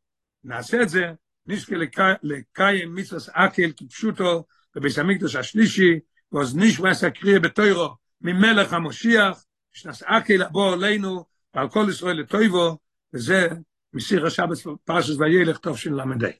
נעשה 0.44 0.82
את 0.82 0.88
זה, 0.88 1.12
נשכה 1.46 1.74
לקיים 2.22 2.94
מצווה 2.94 3.20
אקל 3.32 3.72
כפשוטו, 3.76 4.44
בביס 4.74 4.98
המקדוש 4.98 5.36
השלישי, 5.36 5.98
ואז 6.32 6.56
נשמע 6.56 6.94
סקריה 6.94 7.40
בתוירו, 7.40 7.88
ממלך 8.20 8.72
המושיח, 8.72 9.44
שנס 9.72 10.02
אקל 10.02 10.48
בוא 10.48 10.72
עלינו, 10.72 11.24
ועל 11.54 11.68
כל 11.68 11.86
ישראל 11.90 12.20
לטויבו, 12.20 12.78
וזה 13.14 13.48
מסיר 13.92 14.26
השבת 14.26 14.58
פרשס 14.84 15.16
וילך 15.18 15.58
טוב 15.58 15.78
של 15.78 15.94
למדי. 15.94 16.32